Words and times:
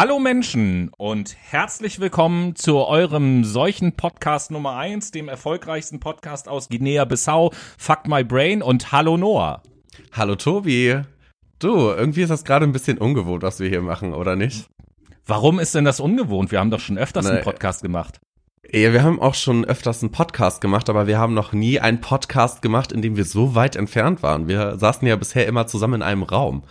Hallo 0.00 0.20
Menschen 0.20 0.92
und 0.96 1.34
herzlich 1.36 1.98
willkommen 1.98 2.54
zu 2.54 2.76
eurem 2.76 3.42
solchen 3.42 3.96
Podcast 3.96 4.52
Nummer 4.52 4.76
eins, 4.76 5.10
dem 5.10 5.28
erfolgreichsten 5.28 5.98
Podcast 5.98 6.48
aus 6.48 6.68
Guinea-Bissau, 6.68 7.50
Fuck 7.76 8.06
My 8.06 8.22
Brain 8.22 8.62
und 8.62 8.92
Hallo 8.92 9.16
Noah. 9.16 9.60
Hallo 10.12 10.36
Tobi. 10.36 11.00
Du, 11.58 11.90
irgendwie 11.90 12.22
ist 12.22 12.28
das 12.28 12.44
gerade 12.44 12.64
ein 12.64 12.70
bisschen 12.70 12.98
ungewohnt, 12.98 13.42
was 13.42 13.58
wir 13.58 13.68
hier 13.68 13.82
machen, 13.82 14.14
oder 14.14 14.36
nicht? 14.36 14.68
Warum 15.26 15.58
ist 15.58 15.74
denn 15.74 15.84
das 15.84 15.98
ungewohnt? 15.98 16.52
Wir 16.52 16.60
haben 16.60 16.70
doch 16.70 16.78
schon 16.78 16.96
öfters 16.96 17.26
einen 17.26 17.42
Podcast 17.42 17.82
gemacht. 17.82 18.20
Ja, 18.70 18.92
wir 18.92 19.02
haben 19.02 19.20
auch 19.20 19.34
schon 19.34 19.64
öfters 19.64 20.02
einen 20.02 20.12
Podcast 20.12 20.60
gemacht, 20.60 20.90
aber 20.90 21.06
wir 21.06 21.18
haben 21.18 21.32
noch 21.32 21.52
nie 21.52 21.80
einen 21.80 22.00
Podcast 22.00 22.60
gemacht, 22.60 22.92
in 22.92 23.00
dem 23.00 23.16
wir 23.16 23.24
so 23.24 23.54
weit 23.54 23.76
entfernt 23.76 24.22
waren. 24.22 24.46
Wir 24.48 24.78
saßen 24.78 25.06
ja 25.08 25.16
bisher 25.16 25.46
immer 25.46 25.66
zusammen 25.66 25.94
in 25.94 26.02
einem 26.02 26.22
Raum. 26.22 26.64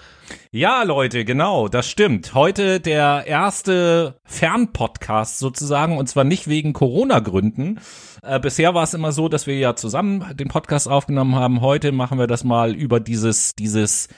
Ja, 0.51 0.83
Leute, 0.83 1.25
genau, 1.25 1.67
das 1.67 1.89
stimmt. 1.89 2.33
Heute 2.33 2.79
der 2.79 3.25
erste 3.25 4.19
Fernpodcast 4.25 5.39
sozusagen 5.39 5.97
und 5.97 6.07
zwar 6.07 6.23
nicht 6.23 6.47
wegen 6.47 6.73
Corona-Gründen. 6.73 7.79
Äh, 8.21 8.39
bisher 8.39 8.73
war 8.73 8.83
es 8.83 8.93
immer 8.93 9.11
so, 9.11 9.29
dass 9.29 9.47
wir 9.47 9.57
ja 9.57 9.75
zusammen 9.75 10.25
den 10.35 10.49
Podcast 10.49 10.87
aufgenommen 10.87 11.35
haben. 11.35 11.61
Heute 11.61 11.91
machen 11.91 12.19
wir 12.19 12.27
das 12.27 12.43
mal 12.43 12.75
über 12.75 12.99
dieses, 12.99 13.55
dieses 13.55 14.09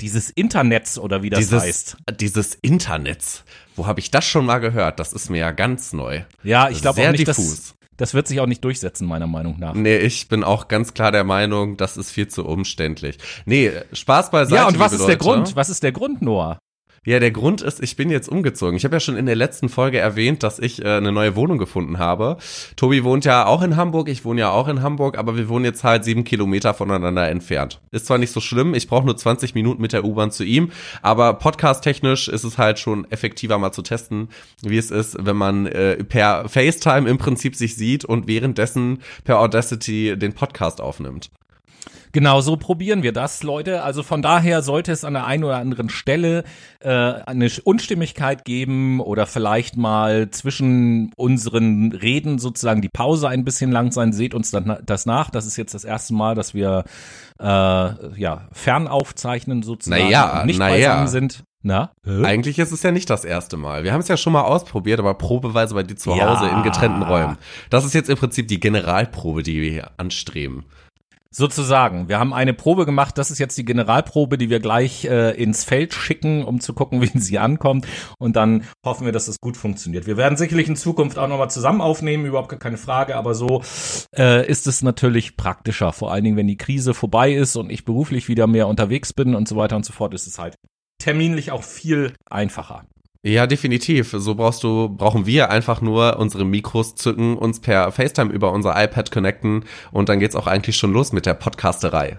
dieses 0.00 0.30
Internets 0.30 0.98
oder 0.98 1.22
wie 1.22 1.30
das 1.30 1.40
dieses, 1.40 1.62
heißt. 1.62 1.96
Dieses 2.20 2.54
Internets. 2.54 3.44
Wo 3.78 3.86
habe 3.86 4.00
ich 4.00 4.10
das 4.10 4.24
schon 4.24 4.44
mal 4.44 4.58
gehört? 4.58 4.98
Das 4.98 5.12
ist 5.12 5.30
mir 5.30 5.38
ja 5.38 5.50
ganz 5.52 5.92
neu. 5.92 6.22
Ja, 6.42 6.68
ich 6.68 6.82
glaube 6.82 7.00
auch 7.00 7.12
nicht, 7.12 7.28
diffus. 7.28 7.46
dass 7.46 7.74
das 7.96 8.12
wird 8.12 8.26
sich 8.26 8.40
auch 8.40 8.46
nicht 8.46 8.64
durchsetzen, 8.64 9.06
meiner 9.06 9.28
Meinung 9.28 9.58
nach. 9.58 9.74
Nee, 9.74 9.98
ich 9.98 10.28
bin 10.28 10.42
auch 10.42 10.66
ganz 10.66 10.94
klar 10.94 11.12
der 11.12 11.24
Meinung, 11.24 11.76
das 11.76 11.96
ist 11.96 12.10
viel 12.10 12.26
zu 12.26 12.44
umständlich. 12.44 13.18
Nee, 13.44 13.72
Spaß 13.92 14.30
beiseite. 14.30 14.62
Ja, 14.62 14.66
und 14.68 14.80
was 14.80 14.92
ist 14.92 15.00
Leute. 15.00 15.10
der 15.10 15.16
Grund? 15.18 15.56
Was 15.56 15.68
ist 15.68 15.82
der 15.84 15.92
Grund, 15.92 16.22
Noah? 16.22 16.58
Ja, 17.08 17.20
der 17.20 17.30
Grund 17.30 17.62
ist, 17.62 17.82
ich 17.82 17.96
bin 17.96 18.10
jetzt 18.10 18.28
umgezogen. 18.28 18.76
Ich 18.76 18.84
habe 18.84 18.96
ja 18.96 19.00
schon 19.00 19.16
in 19.16 19.24
der 19.24 19.34
letzten 19.34 19.70
Folge 19.70 19.96
erwähnt, 19.96 20.42
dass 20.42 20.58
ich 20.58 20.84
äh, 20.84 20.88
eine 20.88 21.10
neue 21.10 21.36
Wohnung 21.36 21.56
gefunden 21.56 21.98
habe. 21.98 22.36
Tobi 22.76 23.02
wohnt 23.02 23.24
ja 23.24 23.46
auch 23.46 23.62
in 23.62 23.76
Hamburg, 23.76 24.10
ich 24.10 24.26
wohne 24.26 24.42
ja 24.42 24.50
auch 24.50 24.68
in 24.68 24.82
Hamburg, 24.82 25.16
aber 25.16 25.34
wir 25.34 25.48
wohnen 25.48 25.64
jetzt 25.64 25.84
halt 25.84 26.04
sieben 26.04 26.24
Kilometer 26.24 26.74
voneinander 26.74 27.26
entfernt. 27.30 27.80
Ist 27.92 28.04
zwar 28.04 28.18
nicht 28.18 28.30
so 28.30 28.40
schlimm, 28.40 28.74
ich 28.74 28.88
brauche 28.88 29.06
nur 29.06 29.16
20 29.16 29.54
Minuten 29.54 29.80
mit 29.80 29.94
der 29.94 30.04
U-Bahn 30.04 30.30
zu 30.30 30.44
ihm, 30.44 30.70
aber 31.00 31.32
podcast-technisch 31.32 32.28
ist 32.28 32.44
es 32.44 32.58
halt 32.58 32.78
schon 32.78 33.10
effektiver 33.10 33.56
mal 33.56 33.72
zu 33.72 33.80
testen, 33.80 34.28
wie 34.60 34.76
es 34.76 34.90
ist, 34.90 35.16
wenn 35.18 35.36
man 35.36 35.64
äh, 35.64 36.04
per 36.04 36.46
FaceTime 36.46 37.08
im 37.08 37.16
Prinzip 37.16 37.56
sich 37.56 37.74
sieht 37.74 38.04
und 38.04 38.26
währenddessen 38.26 38.98
per 39.24 39.38
Audacity 39.38 40.14
den 40.18 40.34
Podcast 40.34 40.82
aufnimmt. 40.82 41.30
Genau, 42.12 42.40
so 42.40 42.56
probieren 42.56 43.02
wir 43.02 43.12
das, 43.12 43.42
Leute. 43.42 43.82
Also 43.82 44.02
von 44.02 44.22
daher 44.22 44.62
sollte 44.62 44.92
es 44.92 45.04
an 45.04 45.14
der 45.14 45.26
einen 45.26 45.44
oder 45.44 45.56
anderen 45.56 45.88
Stelle 45.88 46.44
äh, 46.80 46.90
eine 46.90 47.48
Unstimmigkeit 47.64 48.44
geben 48.44 49.00
oder 49.00 49.26
vielleicht 49.26 49.76
mal 49.76 50.30
zwischen 50.30 51.12
unseren 51.16 51.92
Reden 51.92 52.38
sozusagen 52.38 52.82
die 52.82 52.88
Pause 52.88 53.28
ein 53.28 53.44
bisschen 53.44 53.70
lang 53.70 53.92
sein. 53.92 54.12
Seht 54.12 54.34
uns 54.34 54.50
dann 54.50 54.78
das 54.84 55.06
nach. 55.06 55.30
Das 55.30 55.46
ist 55.46 55.56
jetzt 55.56 55.74
das 55.74 55.84
erste 55.84 56.14
Mal, 56.14 56.34
dass 56.34 56.54
wir 56.54 56.84
äh, 57.40 57.44
ja 57.44 58.48
fernaufzeichnen 58.52 59.62
sozusagen 59.62 60.04
naja, 60.04 60.44
nicht 60.44 60.58
naja. 60.58 61.06
sind. 61.06 61.44
Na? 61.62 61.90
Hä? 62.04 62.24
Eigentlich 62.24 62.58
ist 62.58 62.70
es 62.70 62.82
ja 62.82 62.92
nicht 62.92 63.10
das 63.10 63.24
erste 63.24 63.56
Mal. 63.56 63.82
Wir 63.82 63.92
haben 63.92 64.00
es 64.00 64.08
ja 64.08 64.16
schon 64.16 64.32
mal 64.32 64.42
ausprobiert, 64.42 65.00
aber 65.00 65.14
probeweise 65.14 65.74
bei 65.74 65.82
dir 65.82 65.96
zu 65.96 66.12
Hause 66.12 66.46
ja. 66.46 66.56
in 66.56 66.62
getrennten 66.62 67.02
Räumen. 67.02 67.36
Das 67.68 67.84
ist 67.84 67.94
jetzt 67.94 68.08
im 68.08 68.16
Prinzip 68.16 68.46
die 68.46 68.60
Generalprobe, 68.60 69.42
die 69.42 69.60
wir 69.60 69.70
hier 69.70 69.90
anstreben. 69.96 70.64
Sozusagen. 71.30 72.08
Wir 72.08 72.18
haben 72.18 72.32
eine 72.32 72.54
Probe 72.54 72.86
gemacht. 72.86 73.18
Das 73.18 73.30
ist 73.30 73.38
jetzt 73.38 73.58
die 73.58 73.64
Generalprobe, 73.66 74.38
die 74.38 74.48
wir 74.48 74.60
gleich 74.60 75.04
äh, 75.04 75.30
ins 75.32 75.62
Feld 75.62 75.92
schicken, 75.92 76.42
um 76.42 76.60
zu 76.60 76.72
gucken, 76.72 77.02
wie 77.02 77.18
sie 77.18 77.38
ankommt. 77.38 77.86
Und 78.18 78.36
dann 78.36 78.64
hoffen 78.84 79.04
wir, 79.04 79.12
dass 79.12 79.26
das 79.26 79.38
gut 79.40 79.56
funktioniert. 79.56 80.06
Wir 80.06 80.16
werden 80.16 80.38
sicherlich 80.38 80.68
in 80.68 80.76
Zukunft 80.76 81.18
auch 81.18 81.28
nochmal 81.28 81.50
zusammen 81.50 81.82
aufnehmen, 81.82 82.24
überhaupt 82.24 82.48
gar 82.48 82.58
keine 82.58 82.78
Frage. 82.78 83.16
Aber 83.16 83.34
so 83.34 83.62
äh, 84.16 84.46
ist 84.48 84.66
es 84.66 84.82
natürlich 84.82 85.36
praktischer. 85.36 85.92
Vor 85.92 86.12
allen 86.12 86.24
Dingen, 86.24 86.36
wenn 86.36 86.46
die 86.46 86.56
Krise 86.56 86.94
vorbei 86.94 87.32
ist 87.32 87.56
und 87.56 87.70
ich 87.70 87.84
beruflich 87.84 88.28
wieder 88.28 88.46
mehr 88.46 88.66
unterwegs 88.66 89.12
bin 89.12 89.34
und 89.34 89.48
so 89.48 89.56
weiter 89.56 89.76
und 89.76 89.84
so 89.84 89.92
fort, 89.92 90.14
ist 90.14 90.26
es 90.26 90.38
halt 90.38 90.56
terminlich 90.98 91.52
auch 91.52 91.62
viel 91.62 92.14
einfacher. 92.28 92.84
Ja, 93.28 93.46
definitiv. 93.46 94.14
So 94.16 94.34
brauchst 94.34 94.64
du, 94.64 94.88
brauchen 94.88 95.26
wir 95.26 95.50
einfach 95.50 95.82
nur 95.82 96.18
unsere 96.18 96.46
Mikros 96.46 96.94
zücken, 96.94 97.36
uns 97.36 97.60
per 97.60 97.92
FaceTime 97.92 98.32
über 98.32 98.52
unser 98.52 98.82
iPad 98.82 99.10
connecten 99.10 99.64
und 99.92 100.08
dann 100.08 100.18
geht's 100.18 100.34
auch 100.34 100.46
eigentlich 100.46 100.76
schon 100.76 100.94
los 100.94 101.12
mit 101.12 101.26
der 101.26 101.34
Podcasterei. 101.34 102.16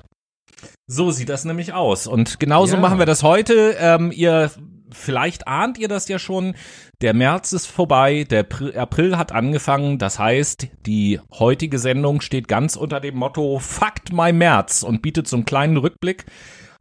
So 0.86 1.10
sieht 1.10 1.30
das 1.30 1.46
nämlich 1.46 1.74
aus. 1.74 2.06
Und 2.06 2.40
genauso 2.40 2.76
ja. 2.76 2.80
machen 2.80 3.00
wir 3.00 3.08
das 3.08 3.24
heute. 3.24 3.76
Ähm, 3.80 4.12
ihr, 4.12 4.52
vielleicht 4.92 5.48
ahnt 5.48 5.80
ihr 5.80 5.88
das 5.88 6.08
ja 6.08 6.20
schon. 6.20 6.54
Der 7.02 7.16
März 7.16 7.54
ist 7.54 7.66
vorbei, 7.66 8.24
der 8.30 8.46
April 8.76 9.18
hat 9.18 9.32
angefangen. 9.32 9.98
Das 9.98 10.20
heißt, 10.20 10.68
die 10.86 11.20
heutige 11.32 11.80
Sendung 11.80 12.22
steht 12.22 12.48
ganz 12.48 12.76
unter 12.76 13.00
dem 13.00 13.16
Motto 13.16 13.58
Fakt 13.58 14.14
my 14.14 14.32
März 14.32 14.84
und 14.84 15.02
bietet 15.02 15.28
so 15.28 15.38
einen 15.38 15.46
kleinen 15.46 15.78
Rückblick 15.78 16.26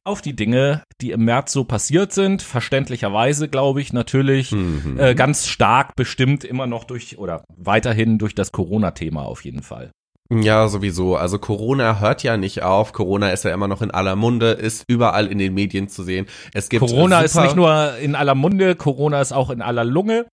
auf 0.05 0.23
die 0.23 0.35
Dinge, 0.35 0.83
die 1.01 1.11
im 1.11 1.25
März 1.25 1.53
so 1.53 1.65
passiert 1.65 2.13
sind. 2.13 2.43
Verständlicherweise, 2.43 3.49
glaube 3.49 3.81
ich, 3.81 3.93
natürlich 3.93 4.53
mhm. 4.53 4.97
äh, 4.99 5.15
ganz 5.15 5.47
stark 5.47 5.97
bestimmt 5.97 6.45
immer 6.45 6.67
noch 6.67 6.85
durch 6.85 7.19
oder 7.19 7.45
weiterhin 7.57 8.19
durch 8.19 8.35
das 8.35 8.53
Corona-Thema 8.53 9.23
auf 9.23 9.45
jeden 9.45 9.63
Fall. 9.63 9.93
Ja, 10.31 10.69
sowieso. 10.69 11.17
Also 11.17 11.39
Corona 11.39 12.01
hört 12.01 12.23
ja 12.23 12.37
nicht 12.37 12.63
auf. 12.63 12.93
Corona 12.93 13.31
ist 13.31 13.45
ja 13.45 13.55
immer 13.55 13.67
noch 13.67 13.81
in 13.81 13.91
aller 13.91 14.15
Munde, 14.15 14.51
ist 14.51 14.85
überall 14.87 15.27
in 15.27 15.39
den 15.39 15.55
Medien 15.55 15.89
zu 15.89 16.03
sehen. 16.03 16.27
Es 16.53 16.69
gibt 16.69 16.81
Corona 16.81 17.23
ist 17.23 17.35
nicht 17.35 17.57
nur 17.57 17.97
in 17.97 18.15
aller 18.15 18.35
Munde, 18.35 18.75
Corona 18.77 19.23
ist 19.23 19.33
auch 19.33 19.49
in 19.49 19.63
aller 19.63 19.85
Lunge. 19.85 20.27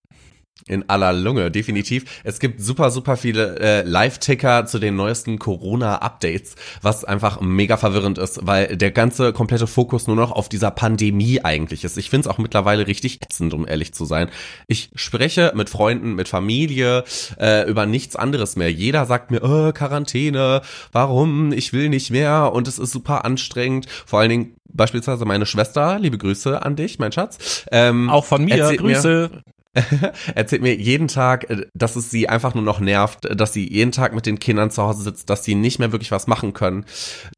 In 0.67 0.89
aller 0.89 1.13
Lunge, 1.13 1.51
definitiv. 1.51 2.21
Es 2.23 2.39
gibt 2.39 2.59
super, 2.59 2.89
super 2.89 3.17
viele 3.17 3.59
äh, 3.59 3.81
Live-Ticker 3.83 4.65
zu 4.65 4.79
den 4.79 4.95
neuesten 4.95 5.37
Corona-Updates, 5.37 6.55
was 6.81 7.03
einfach 7.03 7.39
mega 7.41 7.77
verwirrend 7.77 8.17
ist, 8.17 8.39
weil 8.47 8.75
der 8.75 8.89
ganze 8.89 9.31
komplette 9.31 9.67
Fokus 9.67 10.07
nur 10.07 10.15
noch 10.15 10.31
auf 10.31 10.49
dieser 10.49 10.71
Pandemie 10.71 11.41
eigentlich 11.43 11.83
ist. 11.83 11.97
Ich 11.97 12.09
finde 12.09 12.27
es 12.27 12.33
auch 12.33 12.39
mittlerweile 12.39 12.87
richtig 12.87 13.21
ätzend, 13.21 13.53
um 13.53 13.67
ehrlich 13.67 13.93
zu 13.93 14.05
sein. 14.05 14.29
Ich 14.65 14.89
spreche 14.95 15.51
mit 15.55 15.69
Freunden, 15.69 16.15
mit 16.15 16.29
Familie 16.29 17.03
äh, 17.37 17.69
über 17.69 17.85
nichts 17.85 18.15
anderes 18.15 18.55
mehr. 18.55 18.71
Jeder 18.71 19.05
sagt 19.05 19.29
mir, 19.29 19.43
oh, 19.43 19.71
Quarantäne, 19.71 20.61
warum, 20.91 21.51
ich 21.51 21.73
will 21.73 21.89
nicht 21.89 22.09
mehr 22.09 22.53
und 22.53 22.67
es 22.67 22.79
ist 22.79 22.91
super 22.91 23.23
anstrengend. 23.23 23.87
Vor 24.05 24.19
allen 24.21 24.29
Dingen 24.29 24.55
beispielsweise 24.73 25.25
meine 25.25 25.45
Schwester, 25.45 25.99
liebe 25.99 26.17
Grüße 26.17 26.63
an 26.63 26.75
dich, 26.75 26.97
mein 26.97 27.11
Schatz. 27.11 27.65
Ähm, 27.71 28.09
auch 28.09 28.25
von 28.25 28.45
mir, 28.45 28.75
Grüße. 28.77 29.29
Mir, 29.31 29.43
erzählt 30.35 30.61
mir 30.61 30.75
jeden 30.75 31.07
Tag, 31.07 31.49
äh, 31.49 31.65
dass 31.73 31.95
es 31.95 32.09
sie 32.09 32.29
einfach 32.29 32.53
nur 32.53 32.63
noch 32.63 32.79
nervt, 32.79 33.27
dass 33.39 33.53
sie 33.53 33.67
jeden 33.67 33.91
Tag 33.91 34.13
mit 34.13 34.25
den 34.25 34.39
Kindern 34.39 34.71
zu 34.71 34.83
Hause 34.83 35.03
sitzt, 35.03 35.29
dass 35.29 35.43
sie 35.43 35.55
nicht 35.55 35.79
mehr 35.79 35.91
wirklich 35.91 36.11
was 36.11 36.27
machen 36.27 36.53
können. 36.53 36.85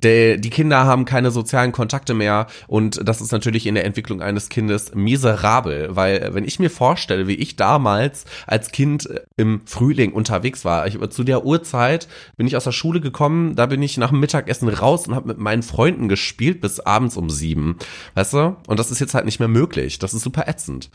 Die, 0.03 0.39
die 0.39 0.49
Kinder 0.49 0.85
haben 0.85 1.05
keine 1.05 1.31
sozialen 1.31 1.71
Kontakte 1.71 2.13
mehr 2.13 2.47
und 2.67 3.07
das 3.07 3.21
ist 3.21 3.31
natürlich 3.31 3.65
in 3.65 3.75
der 3.75 3.85
Entwicklung 3.85 4.21
eines 4.21 4.49
Kindes 4.49 4.93
miserabel, 4.93 5.95
weil 5.95 6.33
wenn 6.33 6.45
ich 6.45 6.59
mir 6.59 6.69
vorstelle, 6.69 7.27
wie 7.27 7.35
ich 7.35 7.55
damals 7.55 8.25
als 8.45 8.71
Kind 8.71 9.09
äh, 9.09 9.21
im 9.35 9.61
Frühling 9.65 10.13
unterwegs 10.13 10.65
war, 10.65 10.87
ich, 10.87 10.97
zu 11.09 11.23
der 11.23 11.45
Uhrzeit 11.45 12.07
bin 12.37 12.47
ich 12.47 12.55
aus 12.55 12.63
der 12.63 12.71
Schule 12.71 13.01
gekommen, 13.01 13.55
da 13.55 13.65
bin 13.65 13.81
ich 13.81 13.97
nach 13.97 14.09
dem 14.09 14.19
Mittagessen 14.19 14.69
raus 14.69 15.07
und 15.07 15.15
habe 15.15 15.27
mit 15.27 15.39
meinen 15.39 15.63
Freunden 15.63 16.07
gespielt 16.07 16.61
bis 16.61 16.79
abends 16.79 17.17
um 17.17 17.29
sieben, 17.29 17.77
weißt 18.15 18.33
du? 18.33 18.55
Und 18.67 18.79
das 18.79 18.91
ist 18.91 18.99
jetzt 18.99 19.13
halt 19.13 19.25
nicht 19.25 19.39
mehr 19.39 19.47
möglich. 19.47 19.99
Das 19.99 20.13
ist 20.13 20.21
super 20.21 20.47
ätzend. 20.47 20.89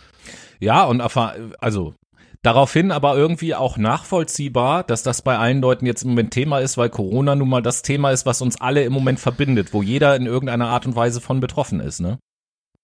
Ja, 0.61 0.85
und 0.85 1.01
also 1.61 1.95
daraufhin 2.43 2.91
aber 2.91 3.17
irgendwie 3.17 3.55
auch 3.55 3.77
nachvollziehbar, 3.77 4.85
dass 4.85 5.03
das 5.03 5.23
bei 5.23 5.39
allen 5.39 5.61
Leuten 5.61 5.87
jetzt 5.87 6.03
im 6.03 6.11
Moment 6.11 6.33
Thema 6.33 6.59
ist, 6.59 6.77
weil 6.77 6.91
Corona 6.91 7.35
nun 7.35 7.49
mal 7.49 7.63
das 7.63 7.83
Thema 7.83 8.11
ist, 8.11 8.27
was 8.27 8.43
uns 8.43 8.61
alle 8.61 8.85
im 8.85 8.93
Moment 8.93 9.21
verbindet, 9.21 9.73
wo 9.73 9.83
jeder 9.83 10.17
in 10.17 10.27
irgendeiner 10.27 10.69
Art 10.69 10.87
und 10.87 10.97
Weise 10.97 11.21
von 11.21 11.41
betroffen 11.41 11.81
ist, 11.81 12.01
ne? 12.01 12.19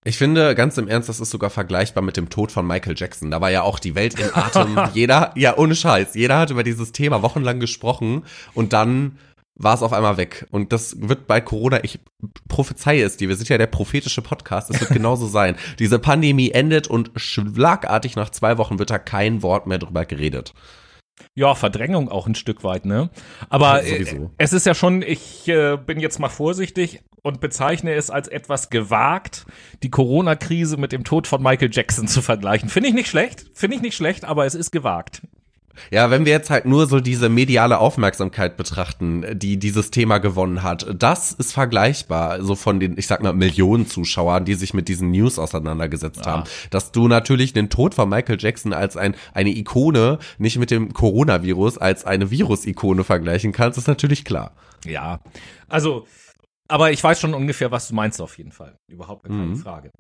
Ich 0.05 0.17
finde, 0.17 0.55
ganz 0.55 0.79
im 0.79 0.88
Ernst, 0.88 1.08
das 1.08 1.20
ist 1.20 1.31
sogar 1.31 1.50
vergleichbar 1.50 2.02
mit 2.02 2.17
dem 2.17 2.31
Tod 2.31 2.52
von 2.52 2.67
Michael 2.67 2.94
Jackson. 2.96 3.31
Da 3.31 3.41
war 3.41 3.50
ja 3.50 3.62
auch 3.62 3.79
die 3.79 3.94
Welt 3.94 4.19
in 4.19 4.31
Atem. 4.32 4.79
jeder, 4.94 5.32
ja, 5.34 5.58
ohne 5.58 5.75
Scheiß, 5.75 6.14
jeder 6.14 6.38
hat 6.38 6.50
über 6.50 6.62
dieses 6.62 6.93
Thema 6.93 7.23
wochenlang 7.23 7.58
gesprochen 7.58 8.23
und 8.55 8.73
dann 8.73 9.19
war 9.58 9.75
es 9.75 9.82
auf 9.82 9.93
einmal 9.93 10.16
weg. 10.16 10.46
Und 10.50 10.72
das 10.72 10.96
wird 11.00 11.26
bei 11.26 11.40
Corona, 11.40 11.82
ich 11.84 11.99
prophezeie 12.49 13.05
es 13.05 13.16
dir, 13.16 13.28
wir 13.28 13.37
sind 13.37 13.49
ja 13.49 13.58
der 13.58 13.66
prophetische 13.66 14.22
Podcast, 14.22 14.70
es 14.70 14.81
wird 14.81 14.90
genauso 14.94 15.26
sein. 15.26 15.56
Diese 15.78 15.99
Pandemie 15.99 16.50
endet 16.50 16.87
und 16.87 17.10
schlagartig 17.16 18.16
nach 18.16 18.31
zwei 18.31 18.56
Wochen 18.58 18.78
wird 18.78 18.90
da 18.90 18.99
kein 18.99 19.43
Wort 19.43 19.66
mehr 19.66 19.78
drüber 19.78 20.06
geredet. 20.06 20.55
Ja, 21.34 21.56
Verdrängung 21.56 22.08
auch 22.08 22.28
ein 22.28 22.37
Stück 22.37 22.62
weit, 22.62 22.84
ne? 22.84 23.10
Aber 23.49 23.84
ja, 23.84 23.96
äh, 23.96 24.28
es 24.38 24.52
ist 24.52 24.66
ja 24.66 24.75
schon, 24.75 25.02
ich 25.02 25.49
äh, 25.49 25.76
bin 25.76 25.99
jetzt 25.99 26.20
mal 26.20 26.28
vorsichtig 26.28 27.00
und 27.22 27.40
bezeichne 27.40 27.94
es 27.94 28.08
als 28.10 28.28
etwas 28.28 28.70
gewagt, 28.70 29.46
die 29.82 29.90
Corona-Krise 29.90 30.76
mit 30.76 30.93
dem 30.93 31.02
Tod 31.02 31.26
von 31.26 31.43
Michael 31.43 31.70
Jackson 31.72 32.06
zu 32.06 32.22
vergleichen. 32.22 32.69
Finde 32.69 32.88
ich 32.88 32.94
nicht 32.94 33.08
schlecht, 33.08 33.46
finde 33.55 33.76
ich 33.76 33.82
nicht 33.82 33.96
schlecht, 33.96 34.25
aber 34.25 34.46
es 34.46 34.55
ist 34.55 34.70
gewagt. 34.70 35.22
Ja, 35.90 36.10
wenn 36.10 36.25
wir 36.25 36.32
jetzt 36.32 36.50
halt 36.50 36.64
nur 36.64 36.86
so 36.86 37.00
diese 37.00 37.28
mediale 37.28 37.78
Aufmerksamkeit 37.78 38.56
betrachten, 38.56 39.25
die 39.38 39.58
dieses 39.58 39.90
Thema 39.90 40.19
gewonnen 40.19 40.62
hat, 40.62 40.86
das 40.98 41.32
ist 41.32 41.52
vergleichbar, 41.52 42.42
so 42.42 42.54
von 42.54 42.80
den, 42.80 42.96
ich 42.98 43.06
sag 43.06 43.22
mal, 43.22 43.32
Millionen 43.32 43.86
Zuschauern, 43.86 44.44
die 44.44 44.54
sich 44.54 44.75
mit 44.75 44.88
diesen 44.88 45.10
News 45.10 45.38
auseinandergesetzt 45.38 46.25
ja. 46.25 46.32
haben, 46.32 46.44
dass 46.70 46.92
du 46.92 47.08
natürlich 47.08 47.52
den 47.52 47.70
Tod 47.70 47.94
von 47.94 48.08
Michael 48.08 48.38
Jackson 48.38 48.72
als 48.72 48.96
ein, 48.96 49.14
eine 49.34 49.50
Ikone 49.50 50.19
nicht 50.38 50.58
mit 50.58 50.70
dem 50.70 50.92
Coronavirus 50.92 51.78
als 51.78 52.04
eine 52.04 52.31
Virus-Ikone 52.31 53.04
vergleichen 53.04 53.52
kannst, 53.52 53.78
ist 53.78 53.88
natürlich 53.88 54.24
klar. 54.24 54.52
Ja, 54.84 55.20
also, 55.69 56.06
aber 56.69 56.92
ich 56.92 57.02
weiß 57.02 57.20
schon 57.20 57.34
ungefähr, 57.34 57.70
was 57.70 57.88
du 57.88 57.94
meinst 57.94 58.20
auf 58.20 58.36
jeden 58.38 58.52
Fall. 58.52 58.78
Überhaupt 58.88 59.24
keine 59.24 59.36
mhm. 59.36 59.56
Frage. 59.56 59.90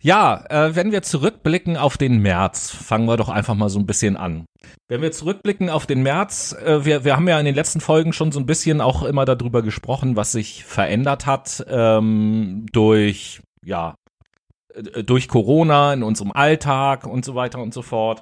Ja, 0.00 0.44
äh, 0.48 0.76
wenn 0.76 0.92
wir 0.92 1.02
zurückblicken 1.02 1.76
auf 1.76 1.96
den 1.96 2.18
März, 2.20 2.70
fangen 2.70 3.06
wir 3.06 3.16
doch 3.16 3.28
einfach 3.28 3.54
mal 3.54 3.68
so 3.68 3.80
ein 3.80 3.86
bisschen 3.86 4.16
an. 4.16 4.44
Wenn 4.86 5.02
wir 5.02 5.10
zurückblicken 5.10 5.70
auf 5.70 5.86
den 5.86 6.02
März, 6.02 6.52
äh, 6.64 6.84
wir, 6.84 7.04
wir 7.04 7.16
haben 7.16 7.26
ja 7.28 7.38
in 7.38 7.44
den 7.44 7.54
letzten 7.54 7.80
Folgen 7.80 8.12
schon 8.12 8.30
so 8.30 8.38
ein 8.38 8.46
bisschen 8.46 8.80
auch 8.80 9.02
immer 9.02 9.24
darüber 9.24 9.62
gesprochen, 9.62 10.14
was 10.14 10.32
sich 10.32 10.64
verändert 10.64 11.26
hat 11.26 11.64
ähm, 11.68 12.66
durch, 12.72 13.40
ja, 13.64 13.96
äh, 14.74 15.02
durch 15.02 15.26
Corona 15.26 15.92
in 15.92 16.04
unserem 16.04 16.30
Alltag 16.30 17.04
und 17.06 17.24
so 17.24 17.34
weiter 17.34 17.58
und 17.58 17.74
so 17.74 17.82
fort. 17.82 18.20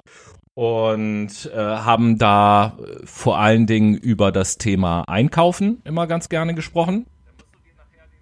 Und 0.55 1.51
äh, 1.53 1.57
haben 1.57 2.17
da 2.17 2.75
vor 3.05 3.37
allen 3.37 3.67
Dingen 3.67 3.93
über 3.93 4.31
das 4.31 4.57
Thema 4.57 5.03
Einkaufen 5.07 5.81
immer 5.83 6.07
ganz 6.07 6.29
gerne 6.29 6.55
gesprochen. 6.55 7.05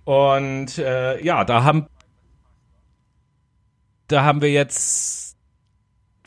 Und 0.04 0.78
äh, 0.78 1.24
ja, 1.24 1.46
da 1.46 1.64
haben 1.64 1.88
da 4.08 4.24
haben 4.24 4.42
wir 4.42 4.52
jetzt 4.52 5.36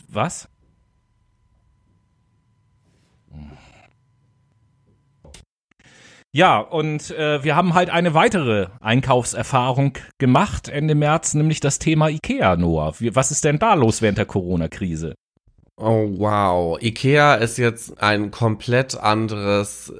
was? 0.08 0.48
Ja, 6.32 6.58
und 6.58 7.10
äh, 7.10 7.42
wir 7.42 7.56
haben 7.56 7.74
halt 7.74 7.88
eine 7.88 8.12
weitere 8.12 8.68
Einkaufserfahrung 8.80 9.96
gemacht 10.18 10.68
Ende 10.68 10.94
März, 10.94 11.34
nämlich 11.34 11.60
das 11.60 11.78
Thema 11.78 12.10
Ikea, 12.10 12.56
Noah. 12.56 12.94
Was 13.00 13.30
ist 13.30 13.44
denn 13.44 13.58
da 13.58 13.74
los 13.74 14.02
während 14.02 14.18
der 14.18 14.26
Corona-Krise? 14.26 15.14
Oh 15.76 16.06
wow, 16.18 16.78
Ikea 16.82 17.36
ist 17.36 17.56
jetzt 17.56 18.02
ein 18.02 18.30
komplett 18.30 18.96
anderes 18.96 19.92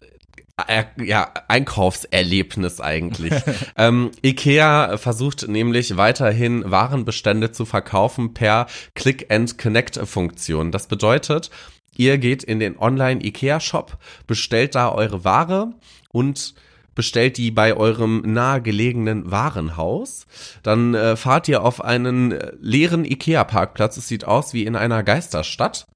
ja, 0.97 1.33
Einkaufserlebnis 1.49 2.81
eigentlich. 2.81 3.33
ähm, 3.77 4.11
Ikea 4.23 4.97
versucht 4.99 5.49
nämlich 5.49 5.97
weiterhin 5.97 6.71
Warenbestände 6.71 7.53
zu 7.53 7.65
verkaufen 7.65 8.35
per 8.35 8.67
Click-and-Connect-Funktion. 8.95 10.73
Das 10.73 10.87
bedeutet, 10.87 11.51
ihr 11.97 12.19
geht 12.19 12.43
in 12.43 12.61
den 12.61 12.79
Online-Ikea-Shop, 12.79 13.99
bestellt 14.27 14.75
da 14.75 14.93
eure 14.93 15.25
Ware 15.25 15.75
und 16.11 16.55
bestellt 16.99 17.37
die 17.37 17.53
bei 17.53 17.77
eurem 17.77 18.23
nahegelegenen 18.23 19.31
Warenhaus. 19.31 20.27
Dann 20.65 20.95
äh, 20.95 21.15
fahrt 21.15 21.47
ihr 21.47 21.63
auf 21.63 21.81
einen 21.85 22.33
äh, 22.33 22.53
leeren 22.61 23.05
Ikea-Parkplatz. 23.05 23.97
Es 23.99 24.09
sieht 24.09 24.25
aus 24.25 24.53
wie 24.53 24.65
in 24.65 24.75
einer 24.75 25.05
Geisterstadt. 25.05 25.87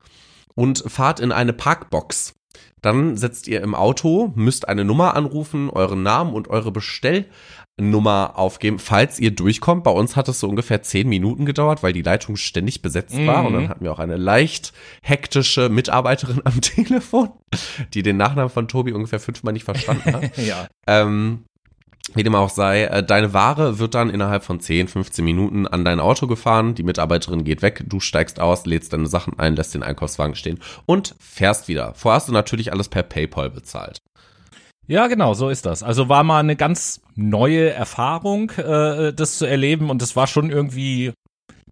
Und 0.54 0.84
fahrt 0.86 1.18
in 1.18 1.32
eine 1.32 1.54
Parkbox. 1.54 2.34
Dann 2.82 3.16
setzt 3.16 3.48
ihr 3.48 3.62
im 3.62 3.74
Auto, 3.74 4.32
müsst 4.34 4.68
eine 4.68 4.84
Nummer 4.84 5.16
anrufen, 5.16 5.70
euren 5.70 6.02
Namen 6.02 6.34
und 6.34 6.48
eure 6.48 6.72
Bestellnummer 6.72 8.32
aufgeben, 8.34 8.80
falls 8.80 9.20
ihr 9.20 9.30
durchkommt. 9.30 9.84
Bei 9.84 9.92
uns 9.92 10.16
hat 10.16 10.28
es 10.28 10.40
so 10.40 10.48
ungefähr 10.48 10.82
zehn 10.82 11.08
Minuten 11.08 11.46
gedauert, 11.46 11.84
weil 11.84 11.92
die 11.92 12.02
Leitung 12.02 12.36
ständig 12.36 12.82
besetzt 12.82 13.16
mhm. 13.16 13.26
war. 13.28 13.44
Und 13.46 13.54
dann 13.54 13.68
hatten 13.68 13.84
wir 13.84 13.92
auch 13.92 14.00
eine 14.00 14.16
leicht 14.16 14.72
hektische 15.02 15.68
Mitarbeiterin 15.68 16.42
am 16.44 16.60
Telefon, 16.60 17.30
die 17.94 18.02
den 18.02 18.16
Nachnamen 18.16 18.50
von 18.50 18.66
Tobi 18.66 18.92
ungefähr 18.92 19.20
fünfmal 19.20 19.52
nicht 19.52 19.64
verstanden 19.64 20.12
hat. 20.12 20.36
ja. 20.38 20.66
Ähm, 20.86 21.44
wie 22.14 22.22
dem 22.22 22.34
auch 22.34 22.50
sei, 22.50 22.84
äh, 22.84 23.02
deine 23.02 23.32
Ware 23.32 23.78
wird 23.78 23.94
dann 23.94 24.10
innerhalb 24.10 24.44
von 24.44 24.60
10, 24.60 24.88
15 24.88 25.24
Minuten 25.24 25.66
an 25.66 25.84
dein 25.84 26.00
Auto 26.00 26.26
gefahren, 26.26 26.74
die 26.74 26.82
Mitarbeiterin 26.82 27.44
geht 27.44 27.62
weg, 27.62 27.84
du 27.86 28.00
steigst 28.00 28.40
aus, 28.40 28.66
lädst 28.66 28.92
deine 28.92 29.06
Sachen 29.06 29.38
ein, 29.38 29.56
lässt 29.56 29.74
den 29.74 29.82
Einkaufswagen 29.82 30.34
stehen 30.34 30.58
und 30.86 31.14
fährst 31.20 31.68
wieder. 31.68 31.94
Vorher 31.94 32.16
hast 32.16 32.28
du 32.28 32.32
natürlich 32.32 32.72
alles 32.72 32.88
per 32.88 33.02
PayPal 33.02 33.50
bezahlt. 33.50 34.02
Ja, 34.88 35.06
genau, 35.06 35.32
so 35.34 35.48
ist 35.48 35.64
das. 35.64 35.82
Also 35.82 36.08
war 36.08 36.24
mal 36.24 36.40
eine 36.40 36.56
ganz 36.56 37.00
neue 37.14 37.70
Erfahrung, 37.70 38.50
äh, 38.50 39.12
das 39.12 39.38
zu 39.38 39.46
erleben 39.46 39.90
und 39.90 40.02
das 40.02 40.16
war 40.16 40.26
schon 40.26 40.50
irgendwie 40.50 41.12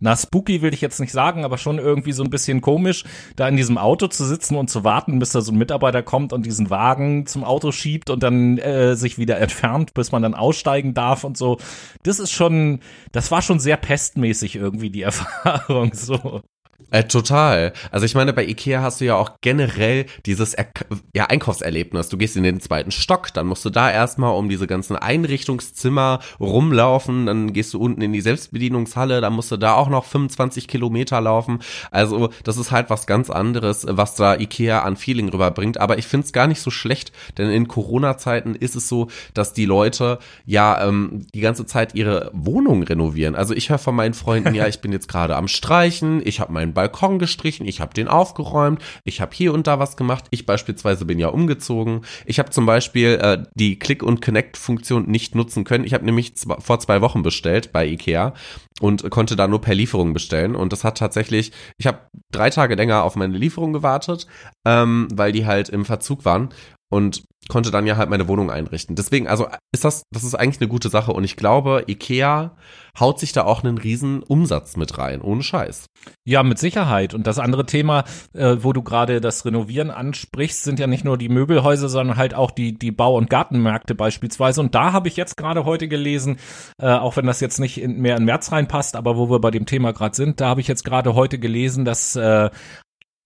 na, 0.01 0.17
spooky 0.17 0.63
will 0.63 0.75
ich 0.75 0.81
jetzt 0.81 0.99
nicht 0.99 1.13
sagen, 1.13 1.45
aber 1.45 1.59
schon 1.59 1.79
irgendwie 1.79 2.13
so 2.13 2.25
ein 2.25 2.31
bisschen 2.31 2.61
komisch, 2.61 3.05
da 3.37 3.47
in 3.49 3.57
diesem 3.57 3.79
Auto 3.79 4.09
zu 4.09 4.25
sitzen 4.25 4.57
und 4.57 4.69
zu 4.69 4.83
warten, 4.83 5.19
bis 5.19 5.33
da 5.33 5.43
so 5.43 5.53
ein 5.53 5.59
Mitarbeiter 5.59 6.03
kommt 6.03 6.33
und 6.33 6.47
diesen 6.47 6.71
Wagen 6.71 7.27
zum 7.27 7.45
Auto 7.45 7.71
schiebt 7.71 8.11
und 8.11 8.23
dann 8.23 8.59
äh, 8.59 8.97
sich 8.97 9.19
wieder 9.19 9.39
entfernt, 9.39 9.95
bis 9.95 10.11
man 10.11 10.23
dann 10.23 10.35
aussteigen 10.35 10.95
darf 10.95 11.25
und 11.25 11.37
so. 11.37 11.59
Das 12.03 12.19
ist 12.19 12.33
schon, 12.33 12.81
das 13.13 13.31
war 13.31 13.43
schon 13.43 13.61
sehr 13.61 13.77
pestmäßig 13.77 14.57
irgendwie 14.57 14.91
die 14.91 15.03
Erfahrung 15.11 15.93
so. 15.93 16.43
Äh, 16.91 17.05
total. 17.05 17.73
Also 17.91 18.07
ich 18.07 18.15
meine, 18.15 18.33
bei 18.33 18.45
Ikea 18.45 18.83
hast 18.83 19.01
du 19.01 19.05
ja 19.05 19.17
auch 19.17 19.37
generell 19.41 20.07
dieses 20.27 20.55
er 20.55 20.67
ja, 21.15 21.27
Einkaufserlebnis. 21.27 22.09
Du 22.09 22.17
gehst 22.17 22.37
in 22.37 22.43
den 22.43 22.61
zweiten 22.61 22.91
Stock, 22.91 23.33
dann 23.33 23.47
musst 23.47 23.65
du 23.65 23.71
da 23.71 23.91
erstmal 23.91 24.35
um 24.35 24.49
diese 24.49 24.67
ganzen 24.67 24.97
Einrichtungszimmer 24.97 26.21
rumlaufen, 26.41 27.27
dann 27.27 27.53
gehst 27.53 27.75
du 27.75 27.81
unten 27.81 28.03
in 28.03 28.13
die 28.13 28.21
Selbstbedienungshalle, 28.21 29.21
dann 29.21 29.33
musst 29.33 29.53
du 29.53 29.57
da 29.57 29.75
auch 29.75 29.89
noch 29.89 30.05
25 30.05 30.69
Kilometer 30.69 31.21
laufen. 31.21 31.61
Also 31.91 32.31
das 32.45 32.57
ist 32.57 32.71
halt 32.71 32.91
was 32.91 33.07
ganz 33.07 33.31
anderes, 33.31 33.87
was 33.89 34.17
da 34.17 34.37
Ikea 34.37 34.83
an 34.83 34.97
Feeling 34.97 35.29
rüberbringt. 35.29 35.79
Aber 35.79 35.99
ich 35.99 36.07
find's 36.07 36.33
gar 36.33 36.47
nicht 36.47 36.61
so 36.61 36.71
schlecht, 36.71 37.13
denn 37.39 37.51
in 37.51 37.69
Corona-Zeiten 37.69 38.55
ist 38.55 38.75
es 38.75 38.89
so, 38.89 39.09
dass 39.35 39.53
die 39.53 39.67
Leute 39.67 40.19
ja 40.45 40.87
ähm, 40.87 41.27
die 41.35 41.41
ganze 41.41 41.67
Zeit 41.67 41.95
ihre 41.95 42.31
Wohnung 42.33 42.83
renovieren. 42.83 43.37
Also 43.37 43.55
ich 43.55 43.71
höre 43.71 43.79
von 43.79 43.95
meinen 43.95 44.15
Freunden, 44.15 44.55
ja, 44.55 44.67
ich 44.67 44.81
bin 44.81 44.93
jetzt 44.93 45.09
gerade 45.09 45.37
am 45.37 45.49
Streichen, 45.49 46.21
ich 46.25 46.41
habe 46.41 46.53
meinen 46.53 46.70
Balkon 46.75 47.19
gestrichen, 47.19 47.67
ich 47.67 47.81
habe 47.81 47.95
den 47.95 48.09
aufgeräumt, 48.09 48.83
ich 49.05 49.21
habe 49.21 49.35
hier 49.35 49.53
und 49.53 49.67
da 49.67 49.79
was 49.79 49.97
gemacht. 49.97 50.27
Ich 50.31 50.47
beispielsweise 50.47 51.05
bin 51.05 51.19
ja 51.19 51.29
umgezogen. 51.29 52.03
Ich 52.27 52.39
habe 52.39 52.51
zum 52.51 52.67
Beispiel 52.67 53.19
äh, 53.21 53.43
die 53.55 53.79
Click- 53.79 54.03
und 54.03 54.21
Connect-Funktion 54.21 55.07
nicht 55.07 55.35
nutzen 55.35 55.65
können. 55.65 55.85
Ich 55.85 55.95
habe 55.95 56.05
nämlich 56.05 56.33
vor 56.59 56.81
zwei 56.81 57.01
Wochen 57.01 57.23
bestellt 57.23 57.73
bei 57.73 57.87
Ikea 57.87 58.35
und 58.81 59.09
konnte 59.11 59.37
da 59.37 59.47
nur 59.47 59.61
per 59.61 59.75
Lieferung 59.75 60.13
bestellen. 60.13 60.57
Und 60.57 60.73
das 60.73 60.85
hat 60.85 60.99
tatsächlich, 60.99 61.53
ich 61.79 61.87
habe 61.87 61.99
drei 62.31 62.51
Tage 62.51 62.75
länger 62.75 63.05
auf 63.05 63.17
meine 63.17 63.37
Lieferung 63.37 63.73
gewartet, 63.73 64.27
ähm, 64.65 65.09
weil 65.13 65.33
die 65.33 65.47
halt 65.47 65.69
im 65.69 65.85
Verzug 65.85 66.25
waren 66.25 66.51
und 66.91 67.23
konnte 67.49 67.71
dann 67.71 67.87
ja 67.87 67.97
halt 67.97 68.11
meine 68.11 68.29
Wohnung 68.29 68.51
einrichten. 68.51 68.97
Deswegen, 68.97 69.27
also 69.27 69.47
ist 69.73 69.85
das, 69.85 70.03
das 70.13 70.25
ist 70.25 70.35
eigentlich 70.35 70.61
eine 70.61 70.69
gute 70.69 70.89
Sache 70.89 71.13
und 71.13 71.25
ich 71.25 71.37
glaube, 71.37 71.85
Ikea 71.89 72.57
haut 72.99 73.21
sich 73.21 73.33
da 73.33 73.45
auch 73.45 73.63
einen 73.63 73.79
riesen 73.79 74.23
Umsatz 74.23 74.77
mit 74.77 74.99
rein, 74.99 75.23
ohne 75.23 75.43
Scheiß. 75.43 75.87
Ja, 76.27 76.43
mit 76.43 76.59
Sicherheit. 76.59 77.15
Und 77.15 77.27
das 77.27 77.39
andere 77.39 77.65
Thema, 77.65 78.05
äh, 78.35 78.57
wo 78.61 78.73
du 78.73 78.83
gerade 78.83 79.21
das 79.21 79.45
Renovieren 79.45 79.91
ansprichst, 79.91 80.65
sind 80.65 80.79
ja 80.79 80.87
nicht 80.87 81.05
nur 81.05 81.17
die 81.17 81.29
Möbelhäuser, 81.29 81.89
sondern 81.89 82.17
halt 82.17 82.35
auch 82.35 82.51
die, 82.51 82.77
die 82.77 82.91
Bau- 82.91 83.17
und 83.17 83.31
Gartenmärkte 83.31 83.95
beispielsweise. 83.95 84.61
Und 84.61 84.75
da 84.75 84.93
habe 84.93 85.09
ich 85.09 85.17
jetzt 85.17 85.37
gerade 85.37 85.65
heute 85.65 85.89
gelesen, 85.89 86.39
äh, 86.81 86.89
auch 86.89 87.17
wenn 87.17 87.27
das 87.27 87.41
jetzt 87.41 87.61
nicht 87.61 87.81
in, 87.81 88.01
mehr 88.01 88.17
in 88.17 88.25
März 88.25 88.53
reinpasst, 88.53 88.97
aber 88.97 89.17
wo 89.17 89.31
wir 89.31 89.41
bei 89.41 89.51
dem 89.51 89.67
Thema 89.67 89.93
gerade 89.93 90.17
sind, 90.17 90.41
da 90.41 90.49
habe 90.49 90.61
ich 90.61 90.69
jetzt 90.69 90.85
gerade 90.85 91.15
heute 91.15 91.39
gelesen, 91.39 91.85
dass 91.85 92.17
äh, 92.17 92.51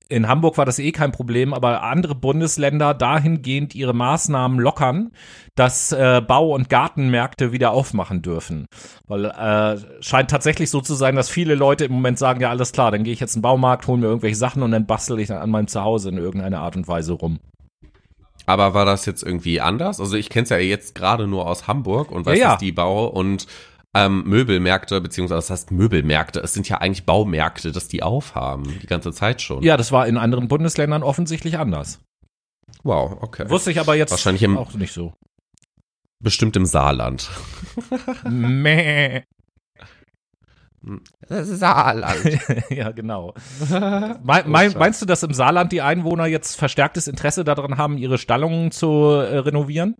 in 0.08 0.28
Hamburg 0.28 0.58
war 0.58 0.66
das 0.66 0.78
eh 0.78 0.92
kein 0.92 1.12
Problem, 1.12 1.54
aber 1.54 1.82
andere 1.82 2.14
Bundesländer 2.14 2.92
dahingehend 2.94 3.74
ihre 3.74 3.94
Maßnahmen 3.94 4.58
lockern, 4.58 5.12
dass 5.54 5.92
äh, 5.92 6.20
Bau- 6.26 6.54
und 6.54 6.68
Gartenmärkte 6.68 7.52
wieder 7.52 7.70
aufmachen 7.70 8.20
dürfen. 8.20 8.66
Weil 9.06 9.24
äh, 9.24 10.02
scheint 10.02 10.30
tatsächlich 10.30 10.70
so 10.70 10.80
zu 10.80 10.94
sein, 10.94 11.16
dass 11.16 11.30
viele 11.30 11.54
Leute 11.54 11.86
im 11.86 11.92
Moment 11.92 12.18
sagen, 12.18 12.40
ja 12.40 12.50
alles 12.50 12.72
klar, 12.72 12.90
dann 12.90 13.04
gehe 13.04 13.12
ich 13.12 13.20
jetzt 13.20 13.34
in 13.34 13.40
den 13.40 13.42
Baumarkt, 13.42 13.86
hole 13.86 13.98
mir 13.98 14.06
irgendwelche 14.06 14.36
Sachen 14.36 14.62
und 14.62 14.72
dann 14.72 14.86
bastel 14.86 15.18
ich 15.20 15.28
dann 15.28 15.38
an 15.38 15.50
meinem 15.50 15.68
Zuhause 15.68 16.10
in 16.10 16.18
irgendeiner 16.18 16.60
Art 16.60 16.76
und 16.76 16.86
Weise 16.86 17.14
rum. 17.14 17.40
Aber 18.46 18.74
war 18.74 18.84
das 18.84 19.06
jetzt 19.06 19.22
irgendwie 19.22 19.60
anders? 19.60 20.00
Also 20.00 20.16
ich 20.16 20.28
kenne 20.28 20.44
es 20.44 20.50
ja 20.50 20.58
jetzt 20.58 20.94
gerade 20.94 21.26
nur 21.26 21.46
aus 21.46 21.66
Hamburg 21.66 22.10
und 22.10 22.26
weiß, 22.26 22.38
ja, 22.38 22.44
ja. 22.44 22.50
dass 22.50 22.60
die 22.60 22.72
Bau- 22.72 23.06
und 23.06 23.46
ähm, 23.94 24.24
Möbelmärkte, 24.24 25.00
beziehungsweise 25.00 25.38
das 25.38 25.50
heißt 25.50 25.70
Möbelmärkte, 25.70 26.40
es 26.40 26.52
sind 26.52 26.68
ja 26.68 26.78
eigentlich 26.78 27.06
Baumärkte, 27.06 27.72
dass 27.72 27.88
die 27.88 28.02
aufhaben, 28.02 28.78
die 28.82 28.86
ganze 28.86 29.12
Zeit 29.12 29.40
schon. 29.40 29.62
Ja, 29.62 29.76
das 29.76 29.92
war 29.92 30.06
in 30.06 30.16
anderen 30.16 30.48
Bundesländern 30.48 31.02
offensichtlich 31.02 31.58
anders. 31.58 32.00
Wow, 32.82 33.18
okay. 33.20 33.48
Wusste 33.48 33.70
ich 33.70 33.80
aber 33.80 33.94
jetzt 33.94 34.10
Wahrscheinlich 34.10 34.42
im, 34.42 34.58
auch 34.58 34.74
nicht 34.74 34.92
so. 34.92 35.14
Bestimmt 36.20 36.56
im 36.56 36.66
Saarland. 36.66 37.30
Meh. 38.28 39.22
Saarland. 41.28 42.38
ja, 42.70 42.90
genau. 42.90 43.34
Me 43.70 44.44
mein, 44.46 44.72
meinst 44.76 45.00
du, 45.00 45.06
dass 45.06 45.22
im 45.22 45.32
Saarland 45.32 45.72
die 45.72 45.82
Einwohner 45.82 46.26
jetzt 46.26 46.56
verstärktes 46.56 47.08
Interesse 47.08 47.44
daran 47.44 47.78
haben, 47.78 47.96
ihre 47.96 48.18
Stallungen 48.18 48.70
zu 48.70 48.88
äh, 48.88 49.38
renovieren? 49.38 49.96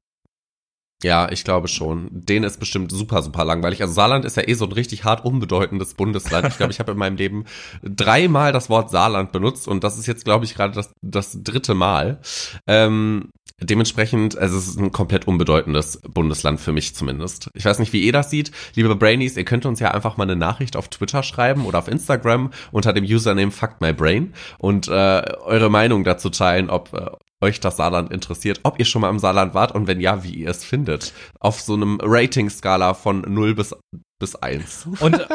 Ja, 1.03 1.31
ich 1.31 1.45
glaube 1.45 1.69
schon. 1.69 2.09
Den 2.11 2.45
ist 2.45 2.59
bestimmt 2.59 2.91
super, 2.91 3.21
super 3.23 3.45
langweilig. 3.45 3.83
Also 3.83 3.93
Saarland 3.93 4.25
ist 4.25 4.37
ja 4.37 4.49
eh 4.49 4.55
so 4.55 4.65
ein 4.65 4.73
richtig 4.73 5.05
hart 5.05 5.25
unbedeutendes 5.25 5.95
Bundesland. 5.95 6.47
Ich 6.49 6.57
glaube, 6.57 6.73
ich 6.73 6.79
habe 6.79 6.93
in 6.93 6.99
meinem 6.99 7.17
Leben 7.17 7.45
dreimal 7.83 8.53
das 8.53 8.71
Wort 8.71 8.91
Saarland 8.91 9.31
benutzt 9.33 9.69
und 9.69 9.85
das 9.85 9.99
ist 9.99 10.07
jetzt, 10.07 10.25
glaube 10.25 10.45
ich, 10.47 10.55
gerade 10.55 10.75
das, 10.75 10.93
das 11.03 11.43
dritte 11.43 11.75
Mal. 11.75 12.21
Ähm, 12.67 13.31
dementsprechend, 13.61 14.39
also 14.39 14.57
es 14.57 14.69
ist 14.69 14.79
ein 14.79 14.93
komplett 14.93 15.27
unbedeutendes 15.27 16.01
Bundesland 16.09 16.61
für 16.61 16.73
mich 16.73 16.95
zumindest. 16.95 17.51
Ich 17.55 17.65
weiß 17.65 17.79
nicht, 17.79 17.93
wie 17.93 18.03
ihr 18.03 18.13
das 18.13 18.31
sieht. 18.31 18.51
Liebe 18.75 18.95
Brainies, 18.97 19.37
ihr 19.37 19.45
könnt 19.45 19.67
uns 19.67 19.81
ja 19.81 19.91
einfach 19.91 20.17
mal 20.17 20.25
eine 20.25 20.37
Nachricht 20.37 20.77
auf 20.77 20.89
Twitter 20.89 21.23
schreiben 21.23 21.67
oder 21.67 21.81
auf 21.81 21.89
Instagram 21.89 22.51
unter 22.73 22.93
dem 22.93 23.05
Username 23.05 23.51
Fuck 23.51 23.81
My 23.81 23.93
Brain 23.93 24.33
und 24.59 24.89
äh, 24.89 25.23
eure 25.43 25.71
Meinung 25.71 26.05
dazu 26.05 26.31
teilen, 26.31 26.71
ob 26.71 26.93
äh, 26.95 27.11
euch 27.41 27.61
das 27.61 27.77
Saarland 27.77 28.13
interessiert, 28.13 28.61
ob 28.63 28.79
ihr 28.79 28.85
schon 28.85 29.03
mal 29.03 29.11
im 29.11 29.19
Saarland 29.19 29.55
wart 29.55 29.73
und 29.73 29.87
wenn 29.87 30.01
ja, 30.01 30.25
wie 30.25 30.35
ihr 30.35 30.49
es 30.49 30.65
findet. 30.65 31.13
Auf 31.41 31.61
so 31.61 31.75
einem 31.75 31.99
Rating-Skala 32.03 32.95
von 32.95 33.21
0 33.21 33.55
bis, 33.55 33.75
bis 34.19 34.37
1. 34.37 34.89
Und, 35.01 35.27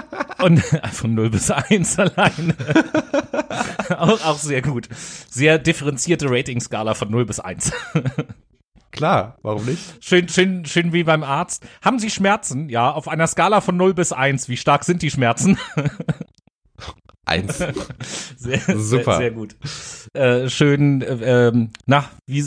und 0.42 0.60
von 0.92 1.14
0 1.14 1.30
bis 1.30 1.52
1 1.52 2.00
allein. 2.00 2.56
auch, 3.98 4.26
auch 4.26 4.38
sehr 4.38 4.62
gut. 4.62 4.90
Sehr 5.30 5.60
differenzierte 5.60 6.28
Rating-Skala 6.30 6.94
von 6.94 7.12
0 7.12 7.26
bis 7.26 7.40
1. 7.40 7.72
Klar, 8.92 9.38
warum 9.44 9.66
nicht? 9.66 10.04
Schön, 10.04 10.28
schön, 10.28 10.66
schön 10.66 10.94
wie 10.94 11.04
beim 11.04 11.24
Arzt. 11.24 11.64
Haben 11.84 12.00
Sie 12.00 12.10
Schmerzen? 12.10 12.70
Ja, 12.70 12.92
auf 12.92 13.08
einer 13.08 13.28
Skala 13.28 13.62
von 13.62 13.78
0 13.78 13.94
bis 13.94 14.12
1. 14.12 14.50
Wie 14.50 14.58
stark 14.58 14.84
sind 14.84 15.04
die 15.04 15.12
Schmerzen? 15.12 15.60
Eins. 17.26 17.64
Sehr, 18.42 18.60
Super. 18.78 19.18
Sehr, 19.18 19.18
sehr 19.18 19.32
gut. 19.32 19.58
Äh, 20.14 20.50
schön, 20.50 21.02
äh, 21.02 21.48
ähm, 21.50 21.72
na, 21.86 22.10
wie 22.26 22.44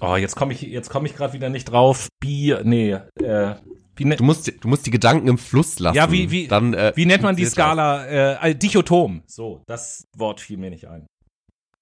Oh, 0.00 0.16
jetzt 0.16 0.36
komme 0.36 0.52
ich, 0.52 0.60
jetzt 0.60 0.90
komme 0.90 1.06
ich 1.08 1.16
gerade 1.16 1.32
wieder 1.32 1.48
nicht 1.48 1.64
drauf. 1.64 2.08
Bi, 2.20 2.54
nee, 2.62 2.92
äh, 2.92 3.54
wie 3.96 4.04
ne 4.04 4.16
du 4.16 4.24
musst, 4.24 4.52
du 4.62 4.68
musst 4.68 4.84
die 4.84 4.90
Gedanken 4.90 5.28
im 5.28 5.38
Fluss 5.38 5.78
lassen. 5.78 5.96
Ja, 5.96 6.10
wie, 6.10 6.30
wie, 6.30 6.48
Dann, 6.48 6.74
äh, 6.74 6.92
wie 6.94 7.06
nennt 7.06 7.22
man 7.22 7.36
die 7.36 7.46
Skala? 7.46 8.04
Äh, 8.04 8.54
Dichotom. 8.54 9.22
So, 9.26 9.62
das 9.66 10.04
Wort 10.16 10.40
fiel 10.40 10.58
mir 10.58 10.70
nicht 10.70 10.88
ein. 10.88 11.06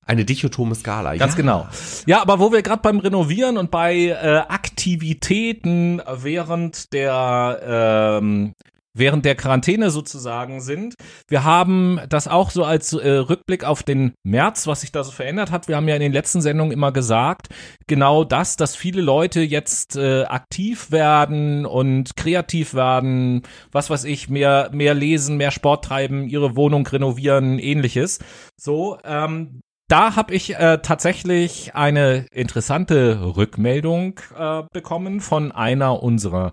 Eine 0.04 0.24
dichotome 0.24 0.74
Skala, 0.74 1.16
Ganz 1.16 1.34
ja. 1.34 1.36
genau. 1.36 1.68
Ja, 2.06 2.22
aber 2.22 2.40
wo 2.40 2.52
wir 2.52 2.62
gerade 2.62 2.82
beim 2.82 2.98
Renovieren 2.98 3.56
und 3.56 3.70
bei 3.70 4.08
äh, 4.08 4.42
Aktivitäten 4.48 6.02
während 6.06 6.92
der 6.92 8.18
ähm, 8.20 8.52
während 8.94 9.24
der 9.24 9.34
Quarantäne 9.34 9.90
sozusagen 9.90 10.60
sind. 10.60 10.94
Wir 11.28 11.44
haben 11.44 12.00
das 12.08 12.28
auch 12.28 12.50
so 12.50 12.64
als 12.64 12.92
äh, 12.92 13.10
Rückblick 13.10 13.64
auf 13.64 13.82
den 13.82 14.12
März, 14.22 14.66
was 14.66 14.82
sich 14.82 14.92
da 14.92 15.04
so 15.04 15.12
verändert 15.12 15.50
hat. 15.50 15.68
Wir 15.68 15.76
haben 15.76 15.88
ja 15.88 15.94
in 15.94 16.00
den 16.00 16.12
letzten 16.12 16.40
Sendungen 16.40 16.72
immer 16.72 16.92
gesagt, 16.92 17.48
genau 17.86 18.24
das, 18.24 18.56
dass 18.56 18.76
viele 18.76 19.02
Leute 19.02 19.40
jetzt 19.40 19.96
äh, 19.96 20.24
aktiv 20.24 20.90
werden 20.90 21.66
und 21.66 22.16
kreativ 22.16 22.74
werden, 22.74 23.42
was 23.70 23.90
weiß 23.90 24.04
ich, 24.04 24.28
mehr, 24.28 24.70
mehr 24.72 24.94
lesen, 24.94 25.36
mehr 25.36 25.50
Sport 25.50 25.84
treiben, 25.84 26.28
ihre 26.28 26.56
Wohnung 26.56 26.86
renovieren, 26.86 27.58
ähnliches. 27.58 28.18
So, 28.56 28.98
ähm, 29.04 29.62
da 29.92 30.16
habe 30.16 30.34
ich 30.34 30.54
äh, 30.54 30.78
tatsächlich 30.78 31.74
eine 31.74 32.24
interessante 32.32 33.36
Rückmeldung 33.36 34.20
äh, 34.34 34.62
bekommen 34.72 35.20
von 35.20 35.52
einer 35.52 36.02
unserer 36.02 36.52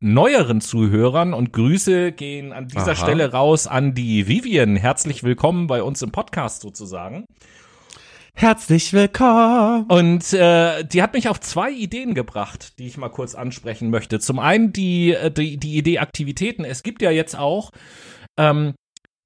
neueren 0.00 0.60
Zuhörern 0.60 1.34
und 1.34 1.52
Grüße 1.52 2.12
gehen 2.12 2.52
an 2.52 2.68
dieser 2.68 2.92
Aha. 2.92 2.94
Stelle 2.94 3.32
raus 3.32 3.66
an 3.66 3.94
die 3.94 4.26
Vivian. 4.26 4.76
Herzlich 4.76 5.22
willkommen 5.22 5.66
bei 5.66 5.82
uns 5.82 6.00
im 6.02 6.10
Podcast 6.10 6.62
sozusagen. 6.62 7.26
Herzlich 8.34 8.94
willkommen. 8.94 9.84
Und 9.88 10.32
äh, 10.32 10.84
die 10.84 11.02
hat 11.02 11.12
mich 11.12 11.28
auf 11.28 11.40
zwei 11.40 11.70
Ideen 11.70 12.14
gebracht, 12.14 12.78
die 12.78 12.86
ich 12.86 12.96
mal 12.96 13.10
kurz 13.10 13.34
ansprechen 13.34 13.90
möchte. 13.90 14.18
Zum 14.20 14.38
einen 14.38 14.72
die, 14.72 15.12
äh, 15.12 15.30
die, 15.30 15.58
die 15.58 15.76
Idee 15.76 15.98
Aktivitäten. 15.98 16.64
Es 16.64 16.82
gibt 16.82 17.02
ja 17.02 17.10
jetzt 17.10 17.36
auch 17.38 17.70
ähm, 18.38 18.72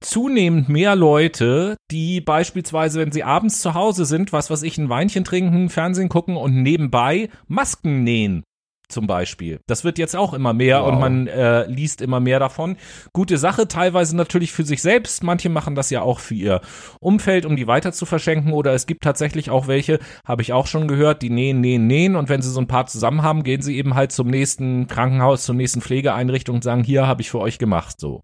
zunehmend 0.01 0.69
mehr 0.69 0.97
Leute, 0.97 1.77
die 1.93 2.21
beispielsweise, 2.21 2.99
wenn 2.99 3.13
sie 3.13 3.23
abends 3.23 3.61
zu 3.61 3.75
Hause 3.75 4.05
sind, 4.05 4.33
was 4.33 4.51
was 4.51 4.65
ich, 4.65 4.77
ein 4.79 4.89
Weinchen 4.89 5.23
trinken, 5.23 5.69
Fernsehen 5.69 6.09
gucken 6.09 6.37
und 6.37 6.63
nebenbei 6.63 7.29
Masken 7.47 8.03
nähen 8.03 8.43
zum 8.89 9.07
Beispiel. 9.07 9.61
Das 9.67 9.85
wird 9.85 9.99
jetzt 9.99 10.17
auch 10.17 10.35
immer 10.35 10.53
mehr 10.53 10.83
wow. 10.83 10.89
und 10.89 11.01
man 11.01 11.27
äh, 11.27 11.67
liest 11.67 12.01
immer 12.01 12.21
mehr 12.21 12.39
davon. 12.39 12.77
Gute 13.13 13.39
Sache, 13.39 13.69
teilweise 13.69 14.17
natürlich 14.17 14.53
für 14.53 14.65
sich 14.65 14.83
selbst. 14.83 15.23
Manche 15.23 15.49
machen 15.49 15.75
das 15.75 15.91
ja 15.91 16.03
auch 16.03 16.21
für 16.21 16.35
ihr 16.35 16.61
Umfeld, 17.01 17.47
um 17.47 17.57
die 17.57 17.67
weiter 17.67 17.93
zu 17.93 18.07
verschenken. 18.07 18.53
Oder 18.53 18.73
es 18.75 18.87
gibt 18.87 19.03
tatsächlich 19.03 19.51
auch 19.51 19.67
welche, 19.67 19.99
habe 20.25 20.43
ich 20.43 20.53
auch 20.53 20.67
schon 20.67 20.89
gehört, 20.89 21.23
die 21.23 21.31
nähen, 21.31 21.61
nähen, 21.61 21.87
nähen. 21.87 22.17
Und 22.17 22.29
wenn 22.29 22.43
sie 22.43 22.51
so 22.51 22.61
ein 22.61 22.69
paar 22.69 22.87
zusammen 22.87 23.23
haben, 23.23 23.43
gehen 23.43 23.63
sie 23.63 23.77
eben 23.77 23.95
halt 23.95 24.13
zum 24.13 24.29
nächsten 24.29 24.87
Krankenhaus, 24.87 25.45
zur 25.45 25.55
nächsten 25.55 25.81
Pflegeeinrichtung 25.81 26.57
und 26.57 26.65
sagen, 26.65 26.85
hier 26.85 27.07
habe 27.07 27.23
ich 27.23 27.31
für 27.31 27.41
euch 27.41 27.59
gemacht. 27.59 27.99
So. 27.99 28.23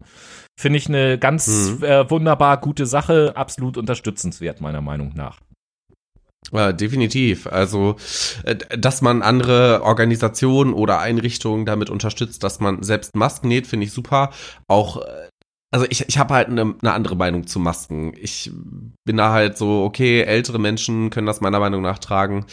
Finde 0.57 0.77
ich 0.77 0.87
eine 0.87 1.17
ganz 1.17 1.77
mhm. 1.79 1.83
äh, 1.83 2.09
wunderbar 2.09 2.59
gute 2.59 2.85
Sache, 2.85 3.33
absolut 3.35 3.77
unterstützenswert, 3.77 4.61
meiner 4.61 4.81
Meinung 4.81 5.13
nach. 5.15 5.39
Ja, 6.51 6.73
definitiv. 6.73 7.47
Also, 7.47 7.95
äh, 8.43 8.55
dass 8.77 9.01
man 9.01 9.21
andere 9.21 9.83
Organisationen 9.83 10.73
oder 10.73 10.99
Einrichtungen 10.99 11.65
damit 11.65 11.89
unterstützt, 11.89 12.43
dass 12.43 12.59
man 12.59 12.83
selbst 12.83 13.15
Masken 13.15 13.47
näht, 13.47 13.67
finde 13.67 13.85
ich 13.85 13.93
super. 13.93 14.31
Auch, 14.67 14.97
äh, 14.97 15.29
also 15.71 15.85
ich, 15.89 16.07
ich 16.09 16.17
habe 16.17 16.33
halt 16.33 16.49
eine, 16.49 16.75
eine 16.81 16.93
andere 16.93 17.15
Meinung 17.15 17.47
zu 17.47 17.59
Masken. 17.59 18.13
Ich 18.19 18.51
bin 19.05 19.17
da 19.17 19.31
halt 19.31 19.57
so, 19.57 19.83
okay, 19.83 20.21
ältere 20.23 20.59
Menschen 20.59 21.11
können 21.11 21.27
das 21.27 21.41
meiner 21.41 21.59
Meinung 21.59 21.81
nach 21.83 21.99
tragen. 21.99 22.45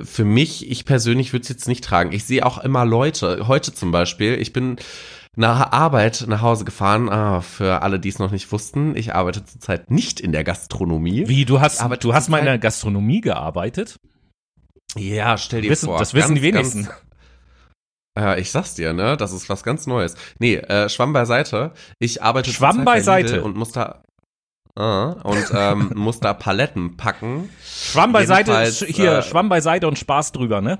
Für 0.00 0.24
mich, 0.24 0.70
ich 0.70 0.84
persönlich 0.84 1.32
würde 1.32 1.42
es 1.42 1.48
jetzt 1.48 1.66
nicht 1.66 1.82
tragen. 1.82 2.12
Ich 2.12 2.24
sehe 2.24 2.46
auch 2.46 2.58
immer 2.58 2.84
Leute, 2.84 3.48
heute 3.48 3.74
zum 3.74 3.90
Beispiel, 3.90 4.34
ich 4.34 4.52
bin 4.52 4.76
nach 5.36 5.72
Arbeit 5.72 6.24
nach 6.26 6.42
Hause 6.42 6.64
gefahren. 6.64 7.08
Ah, 7.08 7.40
für 7.40 7.82
alle, 7.82 8.00
die 8.00 8.08
es 8.08 8.18
noch 8.18 8.30
nicht 8.30 8.50
wussten, 8.52 8.96
ich 8.96 9.14
arbeite 9.14 9.44
zurzeit 9.44 9.90
nicht 9.90 10.20
in 10.20 10.32
der 10.32 10.44
Gastronomie. 10.44 11.28
Wie, 11.28 11.44
du 11.44 11.60
hast, 11.60 11.80
du 12.00 12.14
hast 12.14 12.28
mal 12.28 12.38
in 12.38 12.46
der 12.46 12.58
Gastronomie 12.58 13.20
gearbeitet? 13.20 13.96
Ja, 14.96 15.38
stell 15.38 15.62
dir 15.62 15.70
wissen, 15.70 15.86
vor. 15.86 15.98
Das 15.98 16.14
wissen 16.14 16.30
ganz, 16.30 16.40
die 16.40 16.42
wenigsten. 16.42 16.84
Ganz, 16.84 16.96
ja, 18.18 18.36
ich 18.36 18.50
sag's 18.50 18.74
dir, 18.74 18.92
ne? 18.92 19.16
Das 19.16 19.32
ist 19.32 19.48
was 19.48 19.62
ganz 19.62 19.86
Neues. 19.86 20.16
Nee, 20.38 20.56
äh, 20.56 20.88
Schwamm 20.88 21.12
beiseite. 21.12 21.72
Ich 22.00 22.22
arbeite 22.22 22.52
Schwamm 22.52 22.84
beiseite 22.84 23.42
und 23.42 23.56
muss 23.56 23.72
da 23.72 24.02
Uh, 24.78 25.16
und 25.24 25.50
ähm, 25.52 25.90
muss 25.96 26.20
da 26.20 26.32
Paletten 26.32 26.96
packen. 26.96 27.50
Schwamm 27.62 28.12
beiseite, 28.12 28.64
hier, 28.86 29.18
äh, 29.18 29.22
Schwamm 29.22 29.48
beiseite 29.48 29.88
und 29.88 29.98
Spaß 29.98 30.30
drüber, 30.30 30.60
ne? 30.60 30.78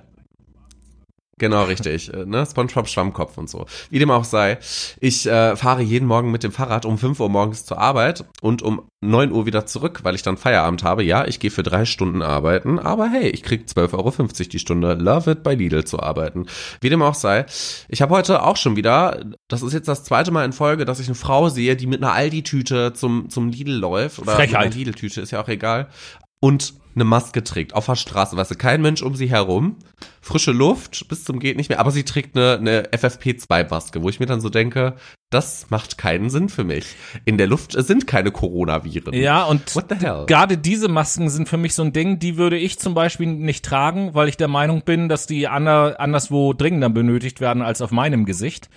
Genau, 1.40 1.64
richtig. 1.64 2.12
Äh, 2.12 2.26
ne? 2.26 2.44
SpongeBob 2.44 2.86
Schwammkopf 2.86 3.38
und 3.38 3.48
so. 3.48 3.64
Wie 3.88 3.98
dem 3.98 4.10
auch 4.10 4.24
sei. 4.24 4.58
Ich 5.00 5.26
äh, 5.26 5.56
fahre 5.56 5.82
jeden 5.82 6.06
Morgen 6.06 6.30
mit 6.30 6.42
dem 6.44 6.52
Fahrrad 6.52 6.84
um 6.84 6.98
5 6.98 7.18
Uhr 7.18 7.30
morgens 7.30 7.64
zur 7.64 7.78
Arbeit 7.78 8.26
und 8.42 8.60
um 8.60 8.82
9 9.00 9.32
Uhr 9.32 9.46
wieder 9.46 9.64
zurück, 9.64 10.00
weil 10.02 10.14
ich 10.14 10.22
dann 10.22 10.36
Feierabend 10.36 10.84
habe. 10.84 11.02
Ja, 11.02 11.26
ich 11.26 11.40
gehe 11.40 11.50
für 11.50 11.62
drei 11.62 11.86
Stunden 11.86 12.20
arbeiten, 12.20 12.78
aber 12.78 13.08
hey, 13.08 13.30
ich 13.30 13.42
krieg 13.42 13.64
12,50 13.66 13.94
Euro 13.94 14.12
die 14.52 14.58
Stunde. 14.58 14.94
Love 14.94 15.30
it, 15.30 15.42
bei 15.42 15.54
Lidl 15.54 15.84
zu 15.84 15.98
arbeiten. 15.98 16.44
Wie 16.82 16.90
dem 16.90 17.00
auch 17.00 17.14
sei. 17.14 17.46
Ich 17.88 18.02
habe 18.02 18.14
heute 18.14 18.42
auch 18.42 18.58
schon 18.58 18.76
wieder, 18.76 19.24
das 19.48 19.62
ist 19.62 19.72
jetzt 19.72 19.88
das 19.88 20.04
zweite 20.04 20.32
Mal 20.32 20.44
in 20.44 20.52
Folge, 20.52 20.84
dass 20.84 21.00
ich 21.00 21.08
eine 21.08 21.14
Frau 21.14 21.48
sehe, 21.48 21.74
die 21.74 21.86
mit 21.86 22.02
einer 22.02 22.12
Aldi-Tüte 22.12 22.92
zum, 22.92 23.30
zum 23.30 23.48
Lidl 23.48 23.72
läuft. 23.72 24.18
Oder 24.18 24.32
Frechheit. 24.32 24.74
Lidl-Tüte, 24.74 25.22
ist 25.22 25.30
ja 25.30 25.42
auch 25.42 25.48
egal. 25.48 25.88
Und 26.38 26.74
eine 26.94 27.04
Maske 27.04 27.44
trägt 27.44 27.74
auf 27.74 27.86
der 27.86 27.96
Straße, 27.96 28.36
weißt 28.36 28.50
du, 28.50 28.54
kein 28.56 28.82
Mensch 28.82 29.02
um 29.02 29.14
sie 29.14 29.30
herum, 29.30 29.76
frische 30.20 30.52
Luft 30.52 31.08
bis 31.08 31.24
zum 31.24 31.38
geht 31.38 31.56
nicht 31.56 31.68
mehr, 31.68 31.80
aber 31.80 31.90
sie 31.90 32.04
trägt 32.04 32.36
eine, 32.36 32.58
eine 32.58 32.82
FFP2-Maske, 32.90 34.02
wo 34.02 34.08
ich 34.08 34.20
mir 34.20 34.26
dann 34.26 34.40
so 34.40 34.48
denke, 34.48 34.94
das 35.30 35.70
macht 35.70 35.96
keinen 35.96 36.28
Sinn 36.28 36.48
für 36.48 36.64
mich. 36.64 36.96
In 37.24 37.38
der 37.38 37.46
Luft 37.46 37.72
sind 37.72 38.08
keine 38.08 38.32
Coronaviren. 38.32 39.14
Ja, 39.14 39.44
und 39.44 39.72
gerade 40.26 40.58
diese 40.58 40.88
Masken 40.88 41.30
sind 41.30 41.48
für 41.48 41.56
mich 41.56 41.74
so 41.74 41.82
ein 41.82 41.92
Ding, 41.92 42.18
die 42.18 42.36
würde 42.36 42.58
ich 42.58 42.78
zum 42.80 42.94
Beispiel 42.94 43.28
nicht 43.28 43.64
tragen, 43.64 44.14
weil 44.14 44.28
ich 44.28 44.36
der 44.36 44.48
Meinung 44.48 44.82
bin, 44.82 45.08
dass 45.08 45.26
die 45.26 45.46
ander, 45.46 46.00
anderswo 46.00 46.52
dringender 46.52 46.90
benötigt 46.90 47.40
werden 47.40 47.62
als 47.62 47.80
auf 47.80 47.92
meinem 47.92 48.24
Gesicht. 48.24 48.68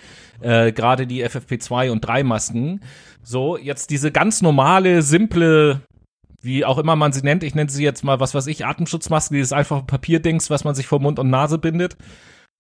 Äh, 0.42 0.72
gerade 0.72 1.08
die 1.08 1.26
FFP2 1.26 1.90
und 1.90 2.02
3 2.02 2.24
Masken. 2.24 2.82
So, 3.24 3.58
jetzt 3.58 3.90
diese 3.90 4.12
ganz 4.12 4.42
normale, 4.42 5.02
simple 5.02 5.82
wie 6.44 6.66
auch 6.66 6.78
immer 6.78 6.96
man 6.96 7.14
sie 7.14 7.22
nennt. 7.22 7.44
Ich 7.44 7.56
nenne 7.56 7.70
sie 7.70 7.84
jetzt 7.84 8.04
mal, 8.04 8.20
was 8.20 8.36
weiß 8.36 8.48
ich, 8.48 8.66
Atemschutzmaske, 8.66 9.34
dieses 9.34 9.54
einfache 9.54 9.84
Papierdings, 9.84 10.50
was 10.50 10.64
man 10.64 10.76
sich 10.76 10.88
vor 10.88 11.00
Mund 11.00 11.20
und 11.20 11.30
Nase 11.30 11.58
bindet. 11.58 11.98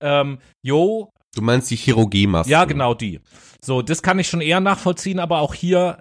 Ähm, 0.02 0.40
jo. 0.62 1.10
Du 1.36 1.42
meinst 1.42 1.70
die 1.72 1.76
Chirurgie-Maske? 1.76 2.52
Ja, 2.52 2.66
genau 2.66 2.94
die. 2.94 3.20
So, 3.64 3.82
das 3.82 4.02
kann 4.02 4.20
ich 4.20 4.28
schon 4.28 4.42
eher 4.42 4.60
nachvollziehen, 4.60 5.20
aber 5.20 5.40
auch 5.40 5.54
hier, 5.54 5.98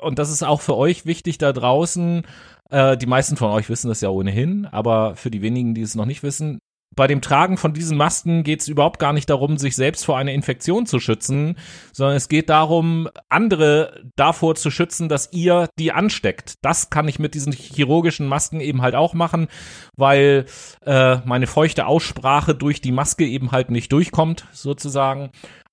äh, 0.00 0.04
und 0.04 0.18
das 0.18 0.30
ist 0.30 0.42
auch 0.42 0.60
für 0.60 0.76
euch 0.76 1.04
wichtig 1.04 1.38
da 1.38 1.52
draußen, 1.52 2.22
äh, 2.70 2.96
die 2.96 3.06
meisten 3.06 3.36
von 3.36 3.50
euch 3.50 3.68
wissen 3.68 3.88
das 3.88 4.00
ja 4.00 4.08
ohnehin, 4.08 4.66
aber 4.66 5.16
für 5.16 5.30
die 5.30 5.42
wenigen, 5.42 5.74
die 5.74 5.82
es 5.82 5.94
noch 5.94 6.06
nicht 6.06 6.22
wissen, 6.22 6.58
bei 6.94 7.06
dem 7.06 7.20
Tragen 7.20 7.56
von 7.56 7.72
diesen 7.72 7.96
Masken 7.96 8.42
geht 8.42 8.60
es 8.60 8.68
überhaupt 8.68 8.98
gar 8.98 9.12
nicht 9.12 9.30
darum, 9.30 9.58
sich 9.58 9.76
selbst 9.76 10.04
vor 10.04 10.18
einer 10.18 10.32
Infektion 10.32 10.86
zu 10.86 11.00
schützen, 11.00 11.56
sondern 11.92 12.16
es 12.16 12.28
geht 12.28 12.50
darum, 12.50 13.08
andere 13.28 14.02
davor 14.16 14.54
zu 14.54 14.70
schützen, 14.70 15.08
dass 15.08 15.32
ihr 15.32 15.68
die 15.78 15.92
ansteckt. 15.92 16.54
Das 16.62 16.90
kann 16.90 17.08
ich 17.08 17.18
mit 17.18 17.34
diesen 17.34 17.52
chirurgischen 17.52 18.26
Masken 18.26 18.60
eben 18.60 18.82
halt 18.82 18.94
auch 18.94 19.14
machen, 19.14 19.48
weil 19.96 20.46
äh, 20.84 21.16
meine 21.24 21.46
feuchte 21.46 21.86
Aussprache 21.86 22.54
durch 22.54 22.80
die 22.80 22.92
Maske 22.92 23.26
eben 23.26 23.52
halt 23.52 23.70
nicht 23.70 23.92
durchkommt, 23.92 24.46
sozusagen 24.52 25.30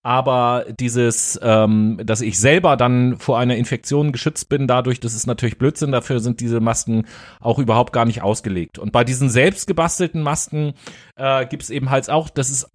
aber 0.09 0.65
dieses, 0.79 1.39
ähm, 1.43 2.01
dass 2.03 2.21
ich 2.21 2.39
selber 2.39 2.77
dann 2.77 3.19
vor 3.19 3.37
einer 3.37 3.57
Infektion 3.57 4.11
geschützt 4.11 4.49
bin, 4.49 4.65
dadurch, 4.65 4.99
das 4.99 5.13
ist 5.13 5.27
natürlich 5.27 5.59
Blödsinn, 5.59 5.91
dafür 5.91 6.19
sind 6.19 6.39
diese 6.39 6.59
Masken 6.59 7.05
auch 7.39 7.59
überhaupt 7.59 7.93
gar 7.93 8.05
nicht 8.05 8.23
ausgelegt. 8.23 8.79
Und 8.79 8.91
bei 8.91 9.03
diesen 9.03 9.29
selbst 9.29 9.67
gebastelten 9.67 10.23
Masken 10.23 10.73
äh, 11.15 11.45
gibt 11.45 11.61
es 11.61 11.69
eben 11.69 11.91
halt 11.91 12.09
auch, 12.09 12.31
das 12.31 12.49
ist, 12.49 12.71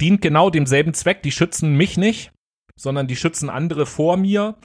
dient 0.00 0.22
genau 0.22 0.50
demselben 0.50 0.92
Zweck, 0.92 1.22
die 1.22 1.30
schützen 1.30 1.76
mich 1.76 1.98
nicht, 1.98 2.32
sondern 2.74 3.06
die 3.06 3.14
schützen 3.14 3.48
andere 3.48 3.86
vor 3.86 4.16
mir. 4.16 4.56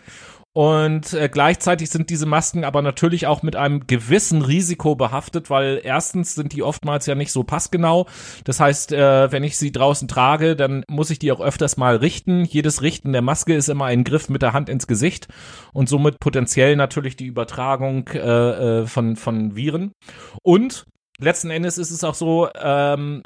Und 0.57 1.13
äh, 1.13 1.29
gleichzeitig 1.31 1.91
sind 1.91 2.09
diese 2.09 2.25
Masken 2.25 2.63
aber 2.63 2.81
natürlich 2.81 3.27
auch 3.27 3.43
mit 3.43 3.55
einem 3.55 3.85
gewissen 3.85 4.41
Risiko 4.41 4.95
behaftet, 4.95 5.51
weil 5.51 5.79
erstens 5.83 6.33
sind 6.33 6.51
die 6.51 6.63
oftmals 6.63 7.05
ja 7.05 7.13
nicht 7.13 7.31
so 7.31 7.43
passgenau. 7.43 8.07
Das 8.43 8.59
heißt, 8.59 8.91
äh, 8.91 9.31
wenn 9.31 9.43
ich 9.43 9.55
sie 9.55 9.71
draußen 9.71 10.07
trage, 10.07 10.55
dann 10.55 10.83
muss 10.89 11.11
ich 11.11 11.19
die 11.19 11.31
auch 11.31 11.41
öfters 11.41 11.77
mal 11.77 11.97
richten. 11.97 12.43
Jedes 12.43 12.81
Richten 12.81 13.13
der 13.13 13.21
Maske 13.21 13.53
ist 13.53 13.69
immer 13.69 13.85
ein 13.85 14.03
Griff 14.03 14.29
mit 14.29 14.41
der 14.41 14.53
Hand 14.53 14.67
ins 14.67 14.87
Gesicht 14.87 15.27
und 15.73 15.89
somit 15.89 16.19
potenziell 16.19 16.75
natürlich 16.75 17.15
die 17.15 17.27
Übertragung 17.27 18.07
äh, 18.07 18.17
äh 18.81 18.87
von, 18.87 19.15
von 19.15 19.55
Viren. 19.55 19.91
Und 20.41 20.85
letzten 21.19 21.51
Endes 21.51 21.77
ist 21.77 21.91
es 21.91 22.03
auch 22.03 22.15
so, 22.15 22.49
ähm, 22.59 23.21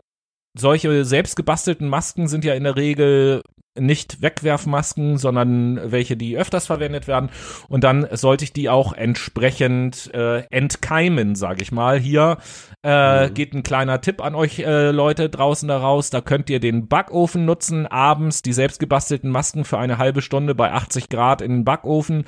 solche 0.58 1.05
selbstgebastelten 1.05 1.88
Masken 1.88 2.27
sind 2.27 2.46
ja 2.46 2.53
in 2.53 2.63
der 2.63 2.75
Regel 2.75 3.41
nicht 3.79 4.22
Wegwerfmasken, 4.22 5.17
sondern 5.17 5.79
welche, 5.91 6.17
die 6.17 6.38
öfters 6.38 6.65
verwendet 6.65 7.08
werden. 7.08 7.29
Und 7.70 7.84
dann 7.84 8.05
sollte 8.12 8.43
ich 8.43 8.51
die 8.51 8.70
auch 8.70 8.91
entsprechend 8.91 10.13
äh, 10.13 10.43
entkeimen, 10.50 11.36
sage 11.36 11.62
ich 11.62 11.72
mal. 11.72 11.98
Hier 11.98 12.38
äh, 12.84 13.27
mhm. 13.27 13.34
geht 13.34 13.53
ein 13.53 13.63
kleiner 13.63 14.01
Tipp 14.01 14.22
an 14.22 14.36
euch 14.36 14.60
äh, 14.60 14.91
Leute 14.91 15.29
draußen 15.29 15.70
daraus. 15.70 16.10
Da 16.10 16.20
könnt 16.20 16.50
ihr 16.50 16.60
den 16.60 16.88
Backofen 16.88 17.46
nutzen, 17.46 17.88
abends 17.88 18.41
die 18.41 18.53
selbstgebastelten 18.53 19.29
Masken 19.29 19.63
für 19.63 19.77
eine 19.77 19.98
halbe 19.98 20.22
Stunde 20.22 20.53
bei 20.53 20.74
80 20.74 21.08
Grad 21.08 21.41
in 21.41 21.51
den 21.51 21.65
Backofen. 21.65 22.25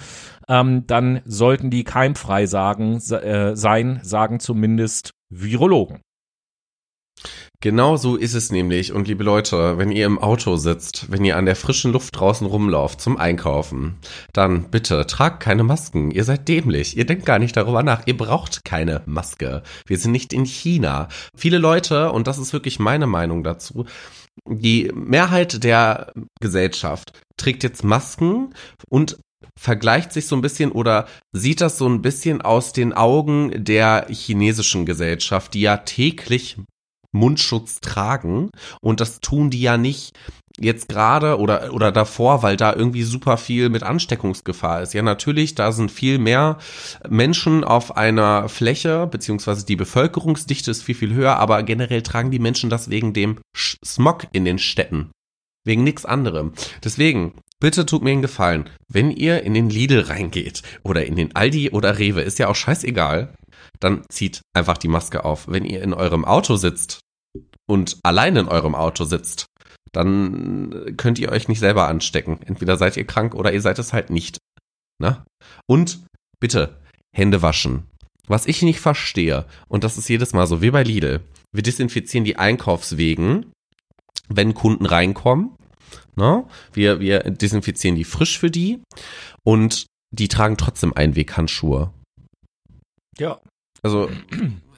Ähm, 0.48 0.88
dann 0.88 1.22
sollten 1.26 1.70
die 1.70 1.84
keimfrei 1.84 2.46
sagen, 2.46 3.02
äh, 3.12 3.56
sein, 3.56 4.00
sagen 4.04 4.40
zumindest 4.40 5.12
Virologen. 5.30 6.02
Genau 7.64 7.96
so 7.96 8.18
ist 8.18 8.34
es 8.34 8.52
nämlich. 8.52 8.92
Und 8.92 9.08
liebe 9.08 9.24
Leute, 9.24 9.78
wenn 9.78 9.90
ihr 9.90 10.06
im 10.06 10.20
Auto 10.20 10.58
sitzt, 10.58 11.10
wenn 11.10 11.24
ihr 11.24 11.38
an 11.38 11.46
der 11.46 11.56
frischen 11.56 11.94
Luft 11.94 12.14
draußen 12.20 12.46
rumlauft 12.46 13.00
zum 13.00 13.16
Einkaufen, 13.16 14.00
dann 14.34 14.70
bitte 14.70 15.08
tragt 15.08 15.42
keine 15.42 15.64
Masken. 15.64 16.12
Ihr 16.12 16.26
seid 16.26 16.50
dämlich. 16.50 16.98
Ihr 16.98 17.06
denkt 17.06 17.26
gar 17.26 17.40
nicht 17.40 17.56
darüber 17.56 17.82
nach. 17.82 18.06
Ihr 18.06 18.18
braucht 18.18 18.66
keine 18.66 19.02
Maske. 19.06 19.64
Wir 19.86 19.98
sind 19.98 20.12
nicht 20.12 20.34
in 20.34 20.44
China. 20.44 21.08
Viele 21.38 21.58
Leute, 21.58 22.12
und 22.12 22.28
das 22.28 22.38
ist 22.38 22.52
wirklich 22.52 22.80
meine 22.80 23.08
Meinung 23.08 23.46
dazu, 23.46 23.86
die 24.46 24.92
Mehrheit 24.94 25.64
der 25.64 26.12
Gesellschaft 26.42 27.14
trägt 27.38 27.64
jetzt 27.64 27.86
Masken 27.86 28.54
und 28.90 29.20
vergleicht 29.58 30.12
sich 30.12 30.28
so 30.28 30.36
ein 30.36 30.42
bisschen 30.42 30.74
oder 30.74 31.08
sieht 31.32 31.62
das 31.62 31.78
so 31.78 31.88
ein 31.88 32.02
bisschen 32.02 32.42
aus 32.42 32.74
den 32.74 32.92
Augen 32.92 33.64
der 33.64 34.08
chinesischen 34.10 34.86
Gesellschaft, 34.86 35.54
die 35.54 35.62
ja 35.62 35.78
täglich 35.78 36.58
Mundschutz 37.14 37.80
tragen. 37.80 38.50
Und 38.82 39.00
das 39.00 39.22
tun 39.22 39.50
die 39.50 39.62
ja 39.62 39.78
nicht 39.78 40.14
jetzt 40.60 40.88
gerade 40.88 41.40
oder, 41.40 41.74
oder 41.74 41.92
davor, 41.92 42.44
weil 42.44 42.58
da 42.58 42.74
irgendwie 42.74 43.04
super 43.04 43.38
viel 43.38 43.70
mit 43.70 43.84
Ansteckungsgefahr 43.84 44.82
ist. 44.82 44.94
Ja, 44.94 45.02
natürlich, 45.02 45.56
da 45.56 45.72
sind 45.72 45.92
viel 45.92 46.20
mehr 46.20 46.58
Menschen 47.10 47.64
auf 47.64 47.98
einer 47.98 48.50
Fläche, 48.50 49.08
beziehungsweise 49.08 49.66
die 49.66 49.76
Bevölkerungsdichte 49.76 50.70
ist 50.70 50.84
viel, 50.84 50.96
viel 50.96 51.14
höher, 51.14 51.38
aber 51.38 51.64
generell 51.64 52.04
tragen 52.04 52.32
die 52.32 52.40
Menschen 52.40 52.70
das 52.70 52.90
wegen 52.90 53.14
dem 53.14 53.40
Smog 53.56 54.28
in 54.32 54.46
den 54.46 54.60
Städten. 54.60 55.12
Wegen 55.66 55.84
nichts 55.84 56.06
anderem. 56.06 56.54
Deswegen, 56.84 57.34
bitte 57.60 57.86
tut 57.86 58.04
mir 58.04 58.12
einen 58.12 58.22
Gefallen, 58.22 58.70
wenn 58.90 59.12
ihr 59.12 59.44
in 59.44 59.54
den 59.54 59.70
Lidl 59.70 60.02
reingeht 60.02 60.62
oder 60.84 61.06
in 61.06 61.16
den 61.16 61.36
Aldi 61.36 61.70
oder 61.72 61.98
Rewe, 61.98 62.22
ist 62.22 62.38
ja 62.38 62.50
auch 62.50 62.56
scheißegal, 62.56 63.34
dann 63.80 64.04
zieht 64.10 64.42
einfach 64.54 64.78
die 64.78 64.88
Maske 64.88 65.26
auf. 65.26 65.48
Wenn 65.48 65.66
ihr 65.66 65.82
in 65.82 65.94
eurem 65.94 66.26
Auto 66.26 66.58
sitzt 66.58 67.00
und 67.74 67.98
allein 68.04 68.36
in 68.36 68.48
eurem 68.48 68.76
Auto 68.76 69.04
sitzt, 69.04 69.48
dann 69.92 70.94
könnt 70.96 71.18
ihr 71.18 71.32
euch 71.32 71.48
nicht 71.48 71.60
selber 71.60 71.88
anstecken. 71.88 72.40
Entweder 72.46 72.78
seid 72.78 72.98
ihr 72.98 73.06
krank 73.06 73.34
oder 73.34 73.52
ihr 73.52 73.62
seid 73.62 73.80
es 73.80 73.94
halt 73.94 74.12
nicht. 74.12 74.38
Na? 75.00 75.26
Und 75.68 76.06
bitte 76.40 76.80
Hände 77.16 77.42
waschen. 77.42 77.88
Was 78.28 78.46
ich 78.46 78.62
nicht 78.62 78.80
verstehe, 78.80 79.46
und 79.68 79.84
das 79.84 79.98
ist 79.98 80.08
jedes 80.08 80.34
Mal 80.34 80.46
so 80.46 80.62
wie 80.62 80.70
bei 80.70 80.84
Lidl, 80.84 81.22
wir 81.52 81.64
desinfizieren 81.64 82.26
die 82.26 82.38
Einkaufswegen, 82.38 83.52
wenn 84.30 84.54
Kunden 84.54 84.86
reinkommen. 84.86 85.56
Na? 86.16 86.48
Wir, 86.74 87.00
wir 87.00 87.22
desinfizieren 87.22 87.96
die 87.96 88.04
frisch 88.04 88.38
für 88.38 88.52
die 88.52 88.84
und 89.44 89.88
die 90.12 90.28
tragen 90.28 90.58
trotzdem 90.58 90.94
Einweghandschuhe. 90.94 91.92
Ja. 93.18 93.42
Also, 93.84 94.10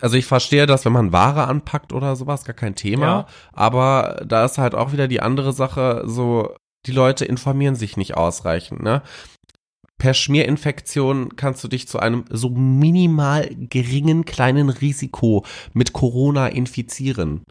also 0.02 0.18
ich 0.18 0.26
verstehe 0.26 0.66
das, 0.66 0.84
wenn 0.84 0.92
man 0.92 1.14
Ware 1.14 1.48
anpackt 1.48 1.94
oder 1.94 2.16
sowas, 2.16 2.44
gar 2.44 2.56
kein 2.56 2.76
Thema. 2.76 3.06
Ja. 3.06 3.28
Aber 3.54 4.24
da 4.28 4.44
ist 4.44 4.58
halt 4.58 4.76
auch 4.76 4.92
wieder 4.92 5.08
die 5.08 5.22
andere 5.22 5.54
Sache, 5.54 6.04
so, 6.06 6.56
die 6.88 6.92
Leute 6.92 7.24
informieren 7.24 7.76
sich 7.76 7.96
nicht 7.96 8.18
ausreichend, 8.18 8.84
ne? 8.84 9.02
Per 9.98 10.14
Schmierinfektion 10.14 11.38
kannst 11.38 11.64
du 11.64 11.70
dich 11.70 11.88
zu 11.88 12.00
einem 12.00 12.26
so 12.30 12.50
minimal 12.50 13.50
geringen 13.56 14.26
kleinen 14.26 14.70
Risiko 14.70 15.46
mit 15.74 15.94
Corona 15.94 16.48
infizieren. 16.48 17.46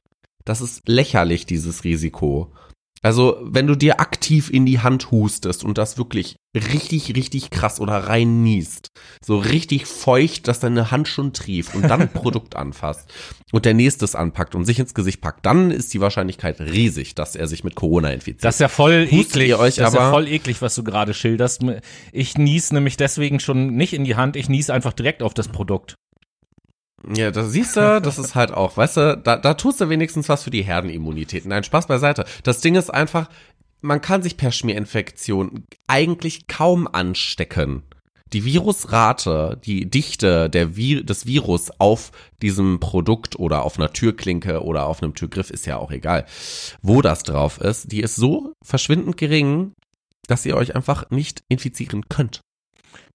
Das 0.45 0.61
ist 0.61 0.87
lächerlich, 0.87 1.47
dieses 1.47 1.85
Risiko. 1.85 2.53
Also, 3.05 3.37
wenn 3.43 3.67
du 3.67 3.75
dir 3.75 4.01
aktiv 4.01 4.49
in 4.49 4.65
die 4.65 4.81
Hand 4.81 5.11
hustest 5.11 5.63
und 5.63 5.77
das 5.77 5.99
wirklich 5.99 6.37
richtig, 6.55 7.15
richtig 7.15 7.51
krass 7.51 7.79
oder 7.79 7.93
rein 7.99 8.43
niest, 8.43 8.89
so 9.23 9.37
richtig 9.37 9.85
feucht, 9.85 10.49
dass 10.49 10.59
deine 10.59 10.91
Hand 10.91 11.07
schon 11.07 11.35
trieft 11.35 11.75
und 11.75 11.83
dann 11.83 12.01
ein 12.01 12.09
Produkt 12.15 12.57
anfasst 12.57 13.13
und 13.53 13.67
der 13.67 13.75
nächstes 13.75 14.15
anpackt 14.15 14.55
und 14.55 14.65
sich 14.65 14.79
ins 14.79 14.95
Gesicht 14.95 15.21
packt, 15.21 15.45
dann 15.45 15.71
ist 15.71 15.93
die 15.93 16.01
Wahrscheinlichkeit 16.01 16.63
riesig, 16.63 17.15
dass 17.15 17.37
er 17.37 17.47
sich 17.47 17.63
mit 17.63 17.75
Corona 17.75 18.09
infiziert. 18.09 18.43
Das 18.43 18.55
ist 18.55 18.61
ja 18.61 18.69
voll 18.69 19.07
Hustet 19.11 19.37
eklig. 19.37 19.51
Das 19.51 19.77
ist 19.77 19.95
ja 19.95 20.11
voll 20.11 20.27
eklig, 20.27 20.63
was 20.63 20.75
du 20.75 20.83
gerade 20.83 21.13
schilderst. 21.13 21.63
Ich 22.11 22.39
nies 22.39 22.73
nämlich 22.73 22.97
deswegen 22.97 23.39
schon 23.39 23.77
nicht 23.77 23.93
in 23.93 24.05
die 24.05 24.17
Hand, 24.17 24.37
ich 24.37 24.49
nies 24.49 24.71
einfach 24.71 24.95
direkt 24.95 25.23
auf 25.23 25.35
das 25.35 25.49
Produkt. 25.49 25.95
Ja, 27.15 27.31
das 27.31 27.53
siehst 27.53 27.77
du, 27.77 28.01
das 28.01 28.19
ist 28.19 28.35
halt 28.35 28.53
auch, 28.53 28.77
weißt 28.77 28.97
du, 28.97 29.17
da, 29.23 29.37
da 29.37 29.55
tust 29.55 29.81
du 29.81 29.89
wenigstens 29.89 30.29
was 30.29 30.45
für 30.45 30.51
die 30.51 30.63
Herdenimmunität. 30.63 31.45
Nein, 31.45 31.65
Spaß 31.65 31.87
beiseite. 31.87 32.25
Das 32.43 32.61
Ding 32.61 32.77
ist 32.77 32.91
einfach, 32.91 33.29
man 33.81 34.01
kann 34.01 34.23
sich 34.23 34.37
per 34.37 34.53
Schmierinfektion 34.53 35.67
eigentlich 35.87 36.47
kaum 36.47 36.89
anstecken. 36.89 37.83
Die 38.33 38.45
Virusrate, 38.45 39.61
die 39.65 39.89
Dichte 39.89 40.49
der 40.49 40.77
Vi 40.77 41.05
des 41.05 41.27
Virus 41.27 41.71
auf 41.79 42.11
diesem 42.43 42.81
Produkt 42.81 43.39
oder 43.39 43.63
auf 43.63 43.79
einer 43.79 43.93
Türklinke 43.93 44.63
oder 44.63 44.87
auf 44.87 45.03
einem 45.03 45.15
Türgriff 45.15 45.51
ist 45.51 45.67
ja 45.67 45.77
auch 45.77 45.93
egal, 45.93 46.25
wo 46.83 47.03
das 47.03 47.23
drauf 47.23 47.61
ist, 47.61 47.93
die 47.93 48.01
ist 48.01 48.17
so 48.17 48.55
verschwindend 48.65 49.19
gering, 49.19 49.73
dass 50.27 50.47
ihr 50.47 50.57
euch 50.57 50.75
einfach 50.75 51.11
nicht 51.11 51.45
infizieren 51.49 52.09
könnt. 52.09 52.41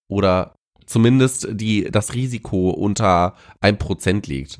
Oder 0.07 0.53
zumindest 0.89 1.47
die, 1.51 1.89
das 1.91 2.13
Risiko 2.13 2.71
unter 2.71 3.35
ein 3.61 3.77
Prozent 3.77 4.27
liegt. 4.27 4.59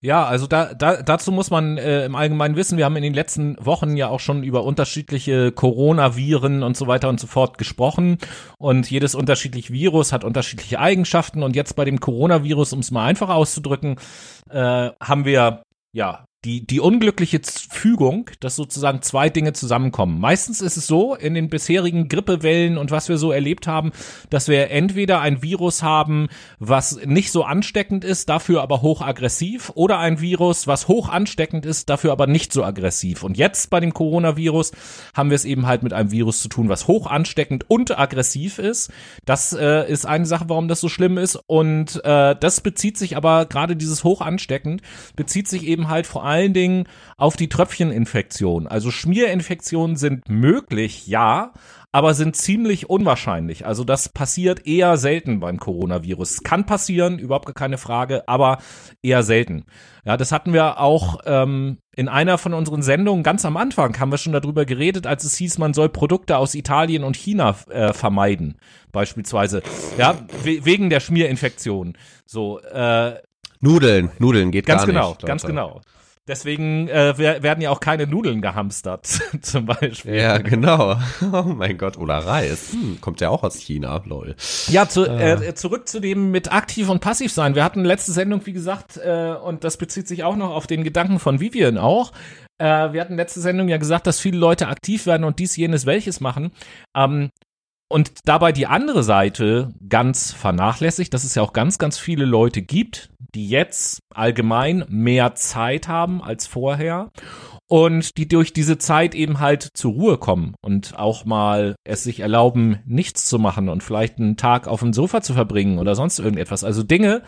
Ja, 0.00 0.26
also 0.26 0.46
da, 0.46 0.74
da, 0.74 1.02
dazu 1.02 1.32
muss 1.32 1.50
man 1.50 1.76
äh, 1.76 2.04
im 2.04 2.14
Allgemeinen 2.14 2.54
wissen, 2.54 2.78
wir 2.78 2.84
haben 2.84 2.94
in 2.94 3.02
den 3.02 3.14
letzten 3.14 3.56
Wochen 3.58 3.96
ja 3.96 4.08
auch 4.08 4.20
schon 4.20 4.44
über 4.44 4.62
unterschiedliche 4.62 5.50
Coronaviren 5.50 6.62
und 6.62 6.76
so 6.76 6.86
weiter 6.86 7.08
und 7.08 7.18
so 7.18 7.26
fort 7.26 7.58
gesprochen. 7.58 8.18
Und 8.58 8.88
jedes 8.88 9.16
unterschiedliche 9.16 9.72
Virus 9.72 10.12
hat 10.12 10.22
unterschiedliche 10.22 10.78
Eigenschaften. 10.78 11.42
Und 11.42 11.56
jetzt 11.56 11.74
bei 11.74 11.84
dem 11.84 11.98
Coronavirus, 11.98 12.74
um 12.74 12.78
es 12.78 12.92
mal 12.92 13.06
einfach 13.06 13.28
auszudrücken, 13.28 13.96
äh, 14.50 14.90
haben 15.02 15.24
wir 15.24 15.62
ja 15.92 16.24
die, 16.44 16.64
die 16.64 16.78
unglückliche 16.78 17.40
Fügung, 17.42 18.30
dass 18.38 18.54
sozusagen 18.54 19.02
zwei 19.02 19.28
Dinge 19.28 19.54
zusammenkommen. 19.54 20.20
Meistens 20.20 20.60
ist 20.60 20.76
es 20.76 20.86
so, 20.86 21.16
in 21.16 21.34
den 21.34 21.48
bisherigen 21.48 22.08
Grippewellen 22.08 22.78
und 22.78 22.92
was 22.92 23.08
wir 23.08 23.18
so 23.18 23.32
erlebt 23.32 23.66
haben, 23.66 23.90
dass 24.30 24.46
wir 24.46 24.70
entweder 24.70 25.20
ein 25.20 25.42
Virus 25.42 25.82
haben, 25.82 26.28
was 26.60 27.04
nicht 27.04 27.32
so 27.32 27.42
ansteckend 27.42 28.04
ist, 28.04 28.28
dafür 28.28 28.62
aber 28.62 28.82
hochaggressiv, 28.82 29.72
oder 29.74 29.98
ein 29.98 30.20
Virus, 30.20 30.68
was 30.68 30.86
hoch 30.86 31.08
ansteckend 31.08 31.66
ist, 31.66 31.90
dafür 31.90 32.12
aber 32.12 32.28
nicht 32.28 32.52
so 32.52 32.62
aggressiv. 32.62 33.24
Und 33.24 33.36
jetzt 33.36 33.68
bei 33.70 33.80
dem 33.80 33.92
Coronavirus 33.92 34.72
haben 35.14 35.30
wir 35.30 35.36
es 35.36 35.44
eben 35.44 35.66
halt 35.66 35.82
mit 35.82 35.92
einem 35.92 36.12
Virus 36.12 36.40
zu 36.40 36.48
tun, 36.48 36.68
was 36.68 36.86
hoch 36.86 37.08
ansteckend 37.08 37.68
und 37.68 37.98
aggressiv 37.98 38.60
ist. 38.60 38.92
Das 39.24 39.52
äh, 39.52 39.90
ist 39.90 40.06
eine 40.06 40.26
Sache, 40.26 40.48
warum 40.48 40.68
das 40.68 40.80
so 40.80 40.88
schlimm 40.88 41.18
ist. 41.18 41.36
Und 41.48 42.00
äh, 42.04 42.36
das 42.38 42.60
bezieht 42.60 42.96
sich 42.96 43.16
aber, 43.16 43.46
gerade 43.46 43.74
dieses 43.74 44.04
hoch 44.04 44.20
ansteckend, 44.20 44.82
bezieht 45.16 45.48
sich 45.48 45.64
eben 45.64 45.88
halt 45.88 46.06
vor 46.06 46.27
allen 46.28 46.52
Dingen 46.52 46.84
auf 47.16 47.36
die 47.36 47.48
Tröpfcheninfektion. 47.48 48.66
Also 48.66 48.90
Schmierinfektionen 48.90 49.96
sind 49.96 50.28
möglich, 50.28 51.06
ja, 51.06 51.52
aber 51.90 52.14
sind 52.14 52.36
ziemlich 52.36 52.90
unwahrscheinlich. 52.90 53.64
Also 53.66 53.82
das 53.82 54.10
passiert 54.10 54.66
eher 54.66 54.98
selten 54.98 55.40
beim 55.40 55.58
Coronavirus. 55.58 56.42
Kann 56.42 56.66
passieren, 56.66 57.18
überhaupt 57.18 57.52
keine 57.54 57.78
Frage, 57.78 58.28
aber 58.28 58.58
eher 59.02 59.22
selten. 59.22 59.64
Ja, 60.04 60.16
das 60.16 60.30
hatten 60.30 60.52
wir 60.52 60.80
auch 60.80 61.20
ähm, 61.24 61.78
in 61.96 62.08
einer 62.08 62.38
von 62.38 62.54
unseren 62.54 62.82
Sendungen 62.82 63.22
ganz 63.22 63.44
am 63.44 63.56
Anfang, 63.56 63.98
haben 63.98 64.10
wir 64.10 64.18
schon 64.18 64.32
darüber 64.32 64.64
geredet, 64.64 65.06
als 65.06 65.24
es 65.24 65.36
hieß, 65.36 65.58
man 65.58 65.74
soll 65.74 65.88
Produkte 65.88 66.36
aus 66.36 66.54
Italien 66.54 67.04
und 67.04 67.16
China 67.16 67.56
äh, 67.70 67.92
vermeiden, 67.92 68.58
beispielsweise. 68.92 69.62
Ja, 69.96 70.14
we 70.44 70.64
wegen 70.64 70.90
der 70.90 71.00
Schmierinfektion. 71.00 71.96
So, 72.26 72.60
äh, 72.60 73.14
Nudeln, 73.60 74.10
Nudeln 74.18 74.50
geht 74.50 74.66
ganz 74.66 74.82
gar 74.82 74.86
genau, 74.86 75.08
nicht. 75.10 75.26
Ganz 75.26 75.42
Leute. 75.42 75.52
genau, 75.52 75.80
Deswegen 76.28 76.88
äh, 76.88 77.16
werden 77.16 77.62
ja 77.62 77.70
auch 77.70 77.80
keine 77.80 78.06
Nudeln 78.06 78.42
gehamstert, 78.42 79.06
zum 79.40 79.64
Beispiel. 79.64 80.14
Ja, 80.14 80.38
genau. 80.38 80.96
Oh 81.32 81.42
mein 81.42 81.78
Gott, 81.78 81.96
oder 81.96 82.18
Reis. 82.18 82.72
Hm, 82.72 83.00
kommt 83.00 83.20
ja 83.20 83.30
auch 83.30 83.42
aus 83.42 83.56
China, 83.56 84.02
lol. 84.04 84.34
Ja, 84.68 84.88
zu, 84.88 85.04
äh, 85.06 85.54
zurück 85.54 85.88
zu 85.88 86.00
dem 86.00 86.30
mit 86.30 86.52
aktiv 86.52 86.88
und 86.88 87.00
passiv 87.00 87.32
sein. 87.32 87.54
Wir 87.54 87.64
hatten 87.64 87.84
letzte 87.84 88.12
Sendung, 88.12 88.44
wie 88.46 88.52
gesagt, 88.52 88.98
äh, 88.98 89.34
und 89.42 89.64
das 89.64 89.76
bezieht 89.78 90.06
sich 90.06 90.24
auch 90.24 90.36
noch 90.36 90.50
auf 90.50 90.66
den 90.66 90.84
Gedanken 90.84 91.18
von 91.18 91.40
Vivian 91.40 91.78
auch. 91.78 92.12
Äh, 92.58 92.92
wir 92.92 93.00
hatten 93.00 93.16
letzte 93.16 93.40
Sendung 93.40 93.68
ja 93.68 93.78
gesagt, 93.78 94.06
dass 94.06 94.20
viele 94.20 94.38
Leute 94.38 94.68
aktiv 94.68 95.06
werden 95.06 95.24
und 95.24 95.38
dies, 95.38 95.56
jenes, 95.56 95.86
welches 95.86 96.20
machen. 96.20 96.50
Ähm, 96.94 97.30
und 97.88 98.12
dabei 98.24 98.52
die 98.52 98.66
andere 98.66 99.02
Seite 99.02 99.72
ganz 99.88 100.32
vernachlässigt, 100.32 101.12
dass 101.14 101.24
es 101.24 101.34
ja 101.34 101.42
auch 101.42 101.52
ganz, 101.52 101.78
ganz 101.78 101.98
viele 101.98 102.24
Leute 102.24 102.62
gibt, 102.62 103.10
die 103.34 103.48
jetzt 103.48 104.00
allgemein 104.14 104.84
mehr 104.88 105.34
Zeit 105.34 105.88
haben 105.88 106.22
als 106.22 106.46
vorher 106.46 107.10
und 107.68 108.16
die 108.16 108.28
durch 108.28 108.52
diese 108.52 108.78
Zeit 108.78 109.14
eben 109.14 109.40
halt 109.40 109.68
zur 109.74 109.92
Ruhe 109.92 110.18
kommen 110.18 110.54
und 110.62 110.98
auch 110.98 111.24
mal 111.24 111.76
es 111.84 112.04
sich 112.04 112.20
erlauben, 112.20 112.80
nichts 112.86 113.26
zu 113.26 113.38
machen 113.38 113.68
und 113.68 113.82
vielleicht 113.82 114.18
einen 114.18 114.36
Tag 114.36 114.66
auf 114.66 114.80
dem 114.80 114.92
Sofa 114.92 115.22
zu 115.22 115.34
verbringen 115.34 115.78
oder 115.78 115.94
sonst 115.94 116.18
irgendetwas. 116.18 116.64
Also 116.64 116.82
Dinge, 116.82 117.22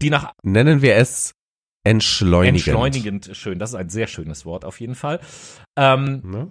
die 0.00 0.10
nach 0.10 0.32
Nennen 0.42 0.82
wir 0.82 0.96
es 0.96 1.32
entschleunigend. 1.84 2.66
entschleunigend 2.66 3.30
schön, 3.36 3.58
das 3.58 3.70
ist 3.70 3.76
ein 3.76 3.88
sehr 3.88 4.06
schönes 4.06 4.46
Wort 4.46 4.64
auf 4.64 4.80
jeden 4.80 4.94
Fall. 4.94 5.20
Ähm, 5.76 6.20
Ne? 6.24 6.50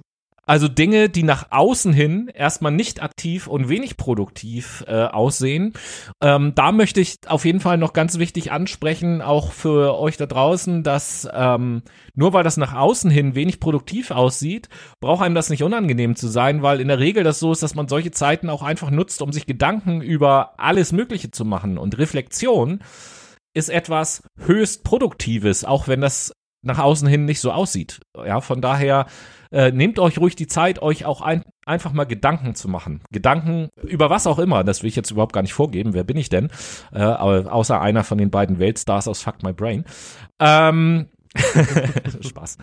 Also 0.51 0.67
Dinge, 0.67 1.07
die 1.07 1.23
nach 1.23 1.47
außen 1.51 1.93
hin 1.93 2.27
erstmal 2.27 2.73
nicht 2.73 3.01
aktiv 3.01 3.47
und 3.47 3.69
wenig 3.69 3.95
produktiv 3.95 4.83
äh, 4.85 5.05
aussehen. 5.05 5.71
Ähm, 6.21 6.51
da 6.55 6.73
möchte 6.73 6.99
ich 6.99 7.19
auf 7.25 7.45
jeden 7.45 7.61
Fall 7.61 7.77
noch 7.77 7.93
ganz 7.93 8.19
wichtig 8.19 8.51
ansprechen, 8.51 9.21
auch 9.21 9.53
für 9.53 9.97
euch 9.97 10.17
da 10.17 10.25
draußen, 10.25 10.83
dass 10.83 11.25
ähm, 11.33 11.83
nur 12.15 12.33
weil 12.33 12.43
das 12.43 12.57
nach 12.57 12.73
außen 12.73 13.09
hin 13.09 13.33
wenig 13.33 13.61
produktiv 13.61 14.11
aussieht, 14.11 14.67
braucht 14.99 15.23
einem 15.23 15.35
das 15.35 15.49
nicht 15.49 15.63
unangenehm 15.63 16.17
zu 16.17 16.27
sein, 16.27 16.61
weil 16.61 16.81
in 16.81 16.89
der 16.89 16.99
Regel 16.99 17.23
das 17.23 17.39
so 17.39 17.53
ist, 17.53 17.63
dass 17.63 17.75
man 17.75 17.87
solche 17.87 18.11
Zeiten 18.11 18.49
auch 18.49 18.61
einfach 18.61 18.91
nutzt, 18.91 19.21
um 19.21 19.31
sich 19.31 19.45
Gedanken 19.45 20.01
über 20.01 20.55
alles 20.59 20.91
Mögliche 20.91 21.31
zu 21.31 21.45
machen. 21.45 21.77
Und 21.77 21.97
Reflexion 21.97 22.81
ist 23.53 23.69
etwas 23.69 24.21
höchst 24.37 24.83
Produktives, 24.83 25.63
auch 25.63 25.87
wenn 25.87 26.01
das 26.01 26.33
nach 26.61 26.79
außen 26.79 27.07
hin 27.07 27.23
nicht 27.23 27.39
so 27.39 27.53
aussieht. 27.53 28.01
Ja, 28.17 28.41
von 28.41 28.59
daher 28.59 29.05
äh, 29.51 29.71
nehmt 29.71 29.99
euch 29.99 30.17
ruhig 30.17 30.35
die 30.35 30.47
Zeit, 30.47 30.81
euch 30.81 31.05
auch 31.05 31.21
ein, 31.21 31.43
einfach 31.65 31.93
mal 31.93 32.05
Gedanken 32.05 32.55
zu 32.55 32.67
machen. 32.69 33.01
Gedanken 33.11 33.69
über 33.83 34.09
was 34.09 34.27
auch 34.27 34.39
immer. 34.39 34.63
Das 34.63 34.81
will 34.81 34.89
ich 34.89 34.95
jetzt 34.95 35.11
überhaupt 35.11 35.33
gar 35.33 35.41
nicht 35.41 35.53
vorgeben. 35.53 35.93
Wer 35.93 36.03
bin 36.03 36.17
ich 36.17 36.29
denn? 36.29 36.49
Äh, 36.93 37.01
aber 37.01 37.51
außer 37.53 37.79
einer 37.81 38.03
von 38.03 38.17
den 38.17 38.31
beiden 38.31 38.59
Weltstars 38.59 39.07
aus 39.07 39.21
Fuck 39.21 39.43
My 39.43 39.53
Brain. 39.53 39.85
Ähm, 40.39 41.07
Spaß. 42.21 42.57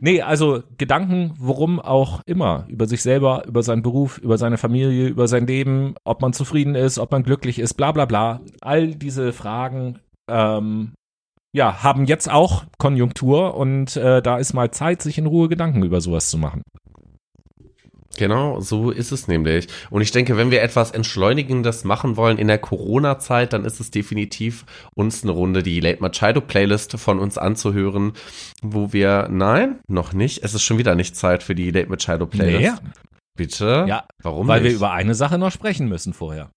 Nee, 0.00 0.20
also 0.20 0.62
Gedanken, 0.76 1.34
worum 1.38 1.80
auch 1.80 2.20
immer, 2.26 2.66
über 2.68 2.86
sich 2.86 3.02
selber, 3.02 3.44
über 3.46 3.62
seinen 3.62 3.82
Beruf, 3.82 4.18
über 4.18 4.36
seine 4.36 4.58
Familie, 4.58 5.08
über 5.08 5.28
sein 5.28 5.46
Leben, 5.46 5.94
ob 6.04 6.20
man 6.20 6.32
zufrieden 6.32 6.74
ist, 6.74 6.98
ob 6.98 7.12
man 7.12 7.22
glücklich 7.22 7.58
ist, 7.58 7.74
bla 7.74 7.92
bla 7.92 8.04
bla. 8.04 8.40
All 8.60 8.94
diese 8.94 9.32
Fragen 9.32 10.00
ähm, 10.28 10.92
ja, 11.54 11.84
haben 11.84 12.04
jetzt 12.04 12.28
auch 12.28 12.64
Konjunktur 12.78 13.56
und 13.56 13.96
äh, 13.96 14.20
da 14.20 14.38
ist 14.38 14.54
mal 14.54 14.72
Zeit, 14.72 15.00
sich 15.00 15.18
in 15.18 15.26
Ruhe 15.26 15.48
Gedanken 15.48 15.84
über 15.84 16.00
sowas 16.00 16.28
zu 16.28 16.36
machen. 16.36 16.62
Genau, 18.16 18.60
so 18.60 18.90
ist 18.90 19.12
es 19.12 19.28
nämlich. 19.28 19.68
Und 19.90 20.02
ich 20.02 20.10
denke, 20.10 20.36
wenn 20.36 20.50
wir 20.50 20.62
etwas 20.62 20.90
Entschleunigendes 20.90 21.84
machen 21.84 22.16
wollen 22.16 22.38
in 22.38 22.48
der 22.48 22.58
Corona-Zeit, 22.58 23.52
dann 23.52 23.64
ist 23.64 23.80
es 23.80 23.90
definitiv 23.90 24.66
uns 24.94 25.22
eine 25.22 25.32
Runde 25.32 25.62
die 25.62 25.80
Late 25.80 26.00
Machado 26.00 26.40
Playlist 26.40 26.98
von 26.98 27.18
uns 27.18 27.38
anzuhören, 27.38 28.12
wo 28.62 28.92
wir, 28.92 29.28
nein, 29.30 29.80
noch 29.88 30.12
nicht. 30.12 30.44
Es 30.44 30.54
ist 30.54 30.62
schon 30.62 30.78
wieder 30.78 30.94
nicht 30.94 31.16
Zeit 31.16 31.42
für 31.42 31.54
die 31.54 31.70
Late 31.70 31.88
Machado 31.88 32.26
Playlist. 32.26 32.82
Nee. 32.82 32.90
Bitte? 33.36 33.84
Ja, 33.88 34.06
Warum 34.22 34.46
weil 34.46 34.60
nicht? 34.62 34.70
wir 34.70 34.76
über 34.76 34.92
eine 34.92 35.14
Sache 35.14 35.38
noch 35.38 35.50
sprechen 35.50 35.88
müssen 35.88 36.12
vorher. 36.14 36.50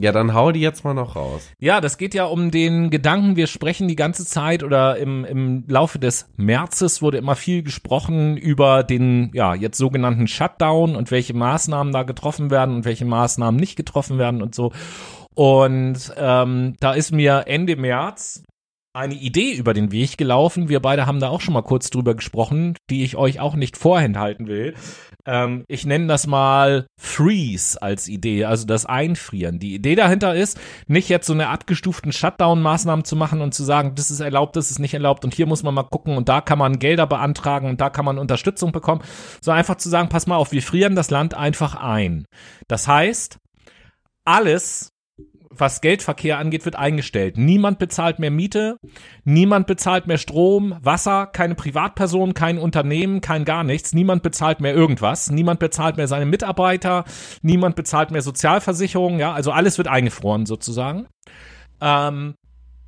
Ja, 0.00 0.12
dann 0.12 0.34
hau 0.34 0.52
die 0.52 0.60
jetzt 0.60 0.84
mal 0.84 0.94
noch 0.94 1.16
raus. 1.16 1.50
Ja, 1.58 1.80
das 1.80 1.98
geht 1.98 2.14
ja 2.14 2.24
um 2.24 2.50
den 2.50 2.90
Gedanken, 2.90 3.36
wir 3.36 3.46
sprechen 3.46 3.88
die 3.88 3.96
ganze 3.96 4.26
Zeit 4.26 4.62
oder 4.62 4.96
im, 4.96 5.24
im 5.24 5.64
Laufe 5.68 5.98
des 5.98 6.28
Märzes 6.36 7.02
wurde 7.02 7.18
immer 7.18 7.36
viel 7.36 7.62
gesprochen 7.62 8.36
über 8.36 8.82
den, 8.82 9.30
ja, 9.34 9.54
jetzt 9.54 9.78
sogenannten 9.78 10.26
Shutdown 10.26 10.96
und 10.96 11.10
welche 11.10 11.34
Maßnahmen 11.34 11.92
da 11.92 12.02
getroffen 12.02 12.50
werden 12.50 12.76
und 12.76 12.84
welche 12.84 13.04
Maßnahmen 13.04 13.58
nicht 13.58 13.76
getroffen 13.76 14.18
werden 14.18 14.42
und 14.42 14.54
so. 14.54 14.72
Und 15.34 16.14
ähm, 16.16 16.76
da 16.80 16.92
ist 16.94 17.12
mir 17.12 17.44
Ende 17.46 17.76
März 17.76 18.42
eine 18.96 19.14
Idee 19.14 19.52
über 19.52 19.74
den 19.74 19.92
Weg 19.92 20.16
gelaufen. 20.16 20.70
Wir 20.70 20.80
beide 20.80 21.06
haben 21.06 21.20
da 21.20 21.28
auch 21.28 21.42
schon 21.42 21.52
mal 21.52 21.62
kurz 21.62 21.90
drüber 21.90 22.14
gesprochen, 22.14 22.76
die 22.88 23.04
ich 23.04 23.16
euch 23.16 23.40
auch 23.40 23.54
nicht 23.54 23.76
vorenthalten 23.76 24.46
will. 24.46 24.74
Ähm, 25.26 25.64
ich 25.68 25.84
nenne 25.84 26.06
das 26.06 26.26
mal 26.26 26.86
Freeze 26.98 27.80
als 27.80 28.08
Idee, 28.08 28.46
also 28.46 28.66
das 28.66 28.86
Einfrieren. 28.86 29.58
Die 29.58 29.74
Idee 29.74 29.96
dahinter 29.96 30.34
ist, 30.34 30.58
nicht 30.86 31.10
jetzt 31.10 31.26
so 31.26 31.34
eine 31.34 31.48
abgestuften 31.48 32.10
Shutdown-Maßnahmen 32.10 33.04
zu 33.04 33.16
machen 33.16 33.42
und 33.42 33.52
zu 33.52 33.64
sagen, 33.64 33.94
das 33.94 34.10
ist 34.10 34.20
erlaubt, 34.20 34.56
das 34.56 34.70
ist 34.70 34.78
nicht 34.78 34.94
erlaubt 34.94 35.24
und 35.26 35.34
hier 35.34 35.46
muss 35.46 35.62
man 35.62 35.74
mal 35.74 35.82
gucken 35.82 36.16
und 36.16 36.30
da 36.30 36.40
kann 36.40 36.58
man 36.58 36.78
Gelder 36.78 37.06
beantragen 37.06 37.68
und 37.68 37.80
da 37.82 37.90
kann 37.90 38.06
man 38.06 38.18
Unterstützung 38.18 38.72
bekommen, 38.72 39.02
sondern 39.42 39.58
einfach 39.58 39.76
zu 39.76 39.90
sagen, 39.90 40.08
pass 40.08 40.26
mal 40.26 40.36
auf, 40.36 40.52
wir 40.52 40.62
frieren 40.62 40.96
das 40.96 41.10
Land 41.10 41.34
einfach 41.34 41.74
ein. 41.74 42.24
Das 42.66 42.88
heißt, 42.88 43.38
alles, 44.24 44.95
was 45.58 45.80
Geldverkehr 45.80 46.38
angeht, 46.38 46.64
wird 46.64 46.76
eingestellt. 46.76 47.36
Niemand 47.36 47.78
bezahlt 47.78 48.18
mehr 48.18 48.30
Miete, 48.30 48.78
niemand 49.24 49.66
bezahlt 49.66 50.06
mehr 50.06 50.18
Strom, 50.18 50.76
Wasser, 50.82 51.26
keine 51.26 51.54
Privatperson, 51.54 52.34
kein 52.34 52.58
Unternehmen, 52.58 53.20
kein 53.20 53.44
gar 53.44 53.64
nichts. 53.64 53.92
Niemand 53.92 54.22
bezahlt 54.22 54.60
mehr 54.60 54.74
irgendwas. 54.74 55.30
Niemand 55.30 55.60
bezahlt 55.60 55.96
mehr 55.96 56.08
seine 56.08 56.26
Mitarbeiter, 56.26 57.04
niemand 57.42 57.76
bezahlt 57.76 58.10
mehr 58.10 58.22
Sozialversicherung. 58.22 59.18
Ja, 59.18 59.32
also 59.32 59.52
alles 59.52 59.78
wird 59.78 59.88
eingefroren 59.88 60.46
sozusagen. 60.46 61.06
Ähm, 61.80 62.34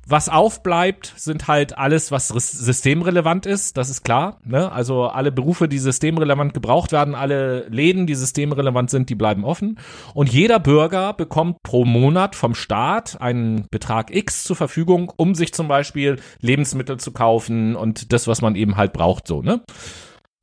was 0.09 0.29
aufbleibt, 0.29 1.13
sind 1.15 1.47
halt 1.47 1.77
alles, 1.77 2.11
was 2.11 2.29
systemrelevant 2.29 3.45
ist, 3.45 3.77
das 3.77 3.89
ist 3.89 4.03
klar. 4.03 4.39
Ne? 4.43 4.71
Also 4.71 5.05
alle 5.05 5.31
Berufe, 5.31 5.67
die 5.67 5.79
systemrelevant 5.79 6.53
gebraucht 6.53 6.91
werden, 6.91 7.15
alle 7.15 7.67
Läden, 7.69 8.07
die 8.07 8.15
systemrelevant 8.15 8.89
sind, 8.89 9.09
die 9.09 9.15
bleiben 9.15 9.43
offen. 9.43 9.79
Und 10.13 10.31
jeder 10.31 10.59
Bürger 10.59 11.13
bekommt 11.13 11.57
pro 11.63 11.85
Monat 11.85 12.35
vom 12.35 12.55
Staat 12.55 13.21
einen 13.21 13.67
Betrag 13.71 14.13
X 14.15 14.43
zur 14.43 14.55
Verfügung, 14.55 15.11
um 15.15 15.35
sich 15.35 15.53
zum 15.53 15.67
Beispiel 15.67 16.19
Lebensmittel 16.41 16.97
zu 16.97 17.11
kaufen 17.11 17.75
und 17.75 18.11
das, 18.13 18.27
was 18.27 18.41
man 18.41 18.55
eben 18.55 18.77
halt 18.77 18.93
braucht, 18.93 19.27
so, 19.27 19.41
ne? 19.41 19.61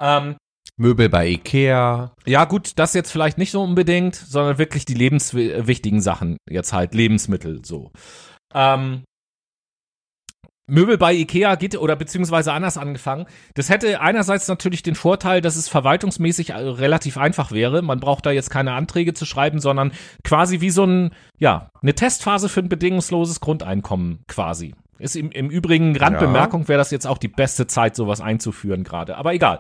Ähm, 0.01 0.37
Möbel 0.79 1.09
bei 1.09 1.27
Ikea. 1.29 2.13
ja, 2.27 2.45
gut, 2.45 2.73
das 2.77 2.93
jetzt 2.93 3.11
vielleicht 3.11 3.39
nicht 3.39 3.51
so 3.51 3.63
unbedingt, 3.63 4.15
sondern 4.15 4.59
wirklich 4.59 4.85
die 4.85 4.95
lebenswichtigen 4.95 6.01
Sachen, 6.01 6.37
jetzt 6.49 6.75
halt 6.75 6.95
Lebensmittel 6.95 7.65
so. 7.65 7.93
Ähm, 8.55 9.05
Möbel 10.69 10.99
bei 10.99 11.15
Ikea 11.15 11.55
geht 11.55 11.77
oder 11.77 11.95
beziehungsweise 11.95 12.53
anders 12.53 12.77
angefangen. 12.77 13.27
Das 13.55 13.69
hätte 13.69 14.01
einerseits 14.01 14.49
natürlich 14.49 14.83
den 14.83 14.97
Vorteil, 14.97 15.41
dass 15.41 15.55
es 15.55 15.69
verwaltungsmäßig 15.69 16.51
äh, 16.51 16.55
relativ 16.55 17.19
einfach 17.19 17.53
wäre. 17.53 17.83
Man 17.83 18.01
braucht 18.01 18.27
da 18.27 18.33
jetzt 18.33 18.51
keine 18.51 18.73
Anträge 18.73 19.15
zu 19.15 19.27
schreiben, 19.27 19.61
sondern 19.61 19.93
quasi 20.25 20.61
wie 20.61 20.71
so 20.71 20.85
ein, 20.85 21.15
ja, 21.39 21.71
eine 21.83 21.95
Testphase 21.95 22.49
für 22.49 22.61
ein 22.61 22.69
bedingungsloses 22.69 23.41
Grundeinkommen 23.41 24.25
quasi. 24.27 24.75
Ist 24.99 25.17
im, 25.17 25.31
im 25.31 25.51
Übrigen 25.51 25.97
Randbemerkung, 25.97 26.69
wäre 26.69 26.79
das 26.79 26.91
jetzt 26.91 27.07
auch 27.07 27.19
die 27.19 27.29
beste 27.29 27.67
Zeit, 27.67 27.97
sowas 27.97 28.21
einzuführen 28.21 28.85
gerade. 28.85 29.17
Aber 29.17 29.35
egal. 29.35 29.59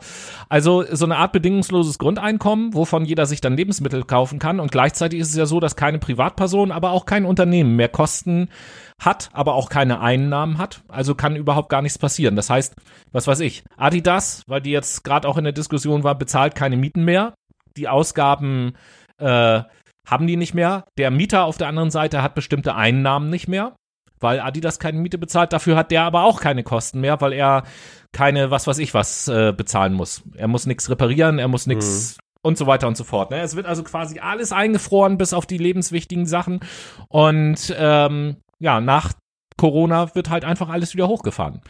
Also 0.49 0.85
so 0.90 1.05
eine 1.05 1.16
Art 1.16 1.33
bedingungsloses 1.33 1.99
Grundeinkommen, 1.99 2.75
wovon 2.75 3.05
jeder 3.05 3.27
sich 3.27 3.40
dann 3.40 3.57
Lebensmittel 3.57 4.05
kaufen 4.05 4.38
kann. 4.38 4.61
Und 4.61 4.72
gleichzeitig 4.72 5.20
ist 5.20 5.31
es 5.31 5.37
ja 5.37 5.46
so, 5.46 5.61
dass 5.61 5.77
keine 5.77 5.99
Privatperson, 5.99 6.72
aber 6.72 6.90
auch 6.90 7.07
kein 7.07 7.25
Unternehmen 7.25 7.77
mehr 7.77 7.88
Kosten 7.88 8.49
hat, 9.01 9.29
aber 9.33 9.55
auch 9.55 9.68
keine 9.68 10.01
Einnahmen 10.01 10.59
hat. 10.59 10.83
Also 10.88 11.14
kann 11.14 11.37
überhaupt 11.37 11.68
gar 11.68 11.83
nichts 11.83 11.99
passieren. 11.99 12.37
Das 12.37 12.51
heißt, 12.51 12.75
was 13.12 13.27
weiß 13.27 13.40
ich, 13.40 13.62
Adidas, 13.77 14.42
weil 14.46 14.62
die 14.62 14.70
jetzt 14.70 15.05
gerade 15.05 15.29
auch 15.29 15.37
in 15.37 15.44
der 15.44 15.53
Diskussion 15.53 16.03
war, 16.03 16.16
bezahlt 16.16 16.55
keine 16.55 16.77
Mieten 16.77 17.05
mehr. 17.05 17.35
Die 17.77 17.88
Ausgaben 17.88 18.72
äh, 19.18 19.62
haben 20.07 20.27
die 20.27 20.37
nicht 20.37 20.55
mehr. 20.55 20.85
Der 20.96 21.11
Mieter 21.11 21.44
auf 21.44 21.59
der 21.59 21.68
anderen 21.68 21.90
Seite 21.90 22.22
hat 22.22 22.35
bestimmte 22.35 22.75
Einnahmen 22.75 23.29
nicht 23.29 23.49
mehr. 23.49 23.77
Weil 24.21 24.41
Adidas 24.41 24.79
keine 24.79 24.99
Miete 24.99 25.19
bezahlt. 25.19 25.53
Dafür 25.53 25.77
hat 25.77 25.91
der 25.91 26.03
aber 26.03 26.25
auch 26.25 26.41
keine 26.41 26.63
Kosten 26.63 27.01
mehr, 27.01 27.21
weil 27.21 27.33
er 27.33 27.65
keine, 28.13 28.51
was 28.51 28.67
weiß 28.67 28.79
ich 28.79 28.95
was, 28.95 29.29
äh, 29.29 29.53
bezahlen 29.53 29.93
muss. 29.93 30.23
Er 30.37 30.49
muss 30.49 30.67
nichts 30.67 30.89
reparieren, 30.91 31.39
er 31.39 31.49
muss 31.49 31.67
nichts 31.67 32.17
mhm. 32.17 32.41
und 32.43 32.59
so 32.59 32.67
weiter 32.67 32.89
und 32.89 32.97
so 32.97 33.05
fort. 33.05 33.31
Ne? 33.31 33.41
Es 33.41 33.57
wird 33.57 33.67
also 33.67 33.83
quasi 33.83 34.19
alles 34.21 34.53
eingefroren, 34.53 35.19
bis 35.19 35.33
auf 35.33 35.47
die 35.47 35.59
lebenswichtigen 35.59 36.27
Sachen. 36.27 36.61
Und 37.09 37.75
ähm, 37.79 38.37
ja, 38.59 38.81
nach 38.81 39.13
Corona 39.57 40.15
wird 40.15 40.31
halt 40.31 40.45
einfach 40.45 40.69
alles 40.69 40.95
wieder 40.95 41.09
hochgefahren. 41.09 41.61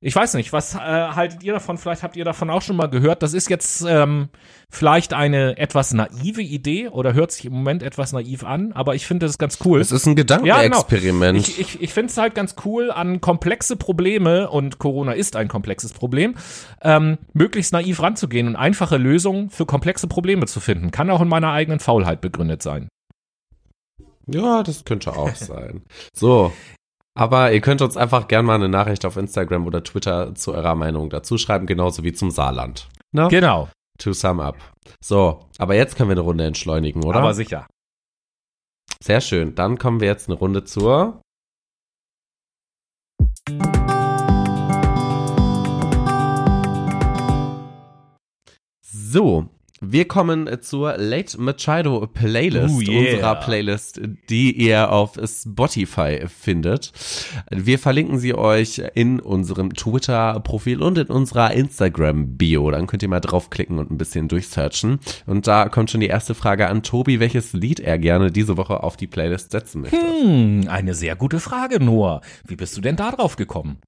Ich 0.00 0.14
weiß 0.14 0.34
nicht, 0.34 0.52
was 0.52 0.76
äh, 0.76 0.78
haltet 0.78 1.42
ihr 1.42 1.52
davon? 1.52 1.76
Vielleicht 1.76 2.04
habt 2.04 2.14
ihr 2.14 2.24
davon 2.24 2.50
auch 2.50 2.62
schon 2.62 2.76
mal 2.76 2.86
gehört. 2.86 3.20
Das 3.24 3.34
ist 3.34 3.50
jetzt 3.50 3.84
ähm, 3.88 4.28
vielleicht 4.70 5.12
eine 5.12 5.58
etwas 5.58 5.92
naive 5.92 6.40
Idee 6.40 6.86
oder 6.86 7.14
hört 7.14 7.32
sich 7.32 7.46
im 7.46 7.54
Moment 7.54 7.82
etwas 7.82 8.12
naiv 8.12 8.44
an, 8.44 8.72
aber 8.72 8.94
ich 8.94 9.08
finde 9.08 9.26
das 9.26 9.38
ganz 9.38 9.58
cool. 9.64 9.80
Es 9.80 9.90
ist 9.90 10.06
ein 10.06 10.14
Gedankenexperiment. 10.14 11.38
Ja, 11.48 11.52
genau. 11.52 11.60
Ich, 11.60 11.74
ich, 11.74 11.82
ich 11.82 11.92
finde 11.92 12.12
es 12.12 12.16
halt 12.16 12.36
ganz 12.36 12.54
cool, 12.64 12.92
an 12.92 13.20
komplexe 13.20 13.74
Probleme, 13.74 14.48
und 14.48 14.78
Corona 14.78 15.12
ist 15.12 15.34
ein 15.34 15.48
komplexes 15.48 15.92
Problem, 15.92 16.36
ähm, 16.80 17.18
möglichst 17.32 17.72
naiv 17.72 18.00
ranzugehen 18.00 18.46
und 18.46 18.54
einfache 18.54 18.98
Lösungen 18.98 19.50
für 19.50 19.66
komplexe 19.66 20.06
Probleme 20.06 20.46
zu 20.46 20.60
finden. 20.60 20.92
Kann 20.92 21.10
auch 21.10 21.20
in 21.20 21.28
meiner 21.28 21.50
eigenen 21.50 21.80
Faulheit 21.80 22.20
begründet 22.20 22.62
sein. 22.62 22.88
Ja, 24.26 24.62
das 24.62 24.84
könnte 24.84 25.16
auch 25.16 25.34
sein. 25.34 25.82
So, 26.14 26.52
aber 27.18 27.52
ihr 27.52 27.60
könnt 27.60 27.82
uns 27.82 27.96
einfach 27.96 28.28
gerne 28.28 28.46
mal 28.46 28.54
eine 28.54 28.68
Nachricht 28.68 29.04
auf 29.04 29.16
Instagram 29.16 29.66
oder 29.66 29.82
Twitter 29.82 30.36
zu 30.36 30.54
eurer 30.54 30.76
Meinung 30.76 31.10
dazu 31.10 31.36
schreiben, 31.36 31.66
genauso 31.66 32.04
wie 32.04 32.12
zum 32.12 32.30
Saarland. 32.30 32.88
Ne? 33.10 33.26
Genau. 33.28 33.68
To 33.98 34.12
sum 34.12 34.38
up. 34.38 34.56
So, 35.00 35.44
aber 35.58 35.74
jetzt 35.74 35.96
können 35.96 36.10
wir 36.10 36.12
eine 36.12 36.20
Runde 36.20 36.44
entschleunigen, 36.44 37.02
oder? 37.02 37.18
Aber 37.18 37.34
sicher. 37.34 37.66
Sehr 39.02 39.20
schön. 39.20 39.56
Dann 39.56 39.78
kommen 39.78 40.00
wir 40.00 40.06
jetzt 40.06 40.28
eine 40.28 40.38
Runde 40.38 40.62
zur. 40.62 41.20
So, 48.80 49.48
wir 49.80 50.06
kommen 50.06 50.48
zur 50.60 50.96
Late 50.96 51.40
Machado 51.40 52.06
Playlist, 52.06 52.74
Ooh, 52.74 52.80
yeah. 52.80 52.98
unserer 52.98 53.34
Playlist, 53.36 54.00
die 54.28 54.52
ihr 54.52 54.90
auf 54.90 55.18
Spotify 55.24 56.24
findet. 56.26 56.92
Wir 57.50 57.78
verlinken 57.78 58.18
sie 58.18 58.34
euch 58.34 58.82
in 58.94 59.20
unserem 59.20 59.74
Twitter-Profil 59.74 60.82
und 60.82 60.98
in 60.98 61.06
unserer 61.06 61.52
Instagram-Bio. 61.52 62.70
Dann 62.70 62.86
könnt 62.86 63.02
ihr 63.02 63.08
mal 63.08 63.20
draufklicken 63.20 63.78
und 63.78 63.90
ein 63.90 63.98
bisschen 63.98 64.28
durchsearchen. 64.28 64.98
Und 65.26 65.46
da 65.46 65.68
kommt 65.68 65.90
schon 65.90 66.00
die 66.00 66.08
erste 66.08 66.34
Frage 66.34 66.68
an 66.68 66.82
Tobi, 66.82 67.20
welches 67.20 67.52
Lied 67.52 67.80
er 67.80 67.98
gerne 67.98 68.30
diese 68.30 68.56
Woche 68.56 68.82
auf 68.82 68.96
die 68.96 69.06
Playlist 69.06 69.52
setzen 69.52 69.82
möchte. 69.82 69.96
Hm, 69.96 70.66
eine 70.68 70.94
sehr 70.94 71.16
gute 71.16 71.40
Frage, 71.40 71.82
Noah. 71.82 72.20
Wie 72.46 72.56
bist 72.56 72.76
du 72.76 72.80
denn 72.80 72.96
da 72.96 73.12
drauf 73.12 73.36
gekommen? 73.36 73.78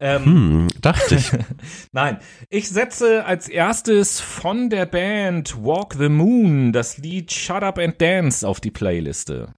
Ähm, 0.00 0.24
hm, 0.24 0.68
dachte 0.80 1.14
ich. 1.14 1.30
Nein, 1.92 2.18
ich 2.50 2.68
setze 2.68 3.24
als 3.24 3.48
erstes 3.48 4.20
von 4.20 4.68
der 4.68 4.86
Band 4.86 5.56
Walk 5.62 5.94
the 5.94 6.08
Moon 6.08 6.72
das 6.72 6.98
Lied 6.98 7.32
Shut 7.32 7.62
Up 7.62 7.78
and 7.78 8.00
Dance 8.00 8.46
auf 8.46 8.60
die 8.60 8.70
Playliste. 8.70 9.54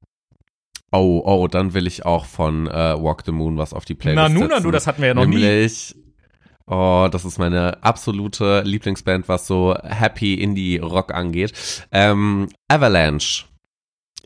Oh, 0.92 1.22
oh, 1.24 1.48
dann 1.48 1.74
will 1.74 1.86
ich 1.86 2.04
auch 2.06 2.26
von 2.26 2.68
äh, 2.68 2.70
Walk 2.70 3.22
the 3.26 3.32
Moon 3.32 3.58
was 3.58 3.72
auf 3.72 3.84
die 3.84 3.94
Playlist 3.94 4.22
Na, 4.22 4.28
nun, 4.28 4.48
setzen. 4.48 4.62
du, 4.62 4.70
das 4.70 4.86
hatten 4.86 5.00
wir 5.02 5.08
ja 5.08 5.14
noch 5.14 5.26
Nämlich, 5.26 5.94
nie. 5.94 6.02
Oh, 6.68 7.08
das 7.10 7.24
ist 7.24 7.38
meine 7.38 7.82
absolute 7.82 8.62
Lieblingsband, 8.62 9.28
was 9.28 9.46
so 9.46 9.76
Happy 9.82 10.34
Indie 10.34 10.78
Rock 10.78 11.14
angeht. 11.14 11.52
Ähm, 11.92 12.48
Avalanche 12.68 13.44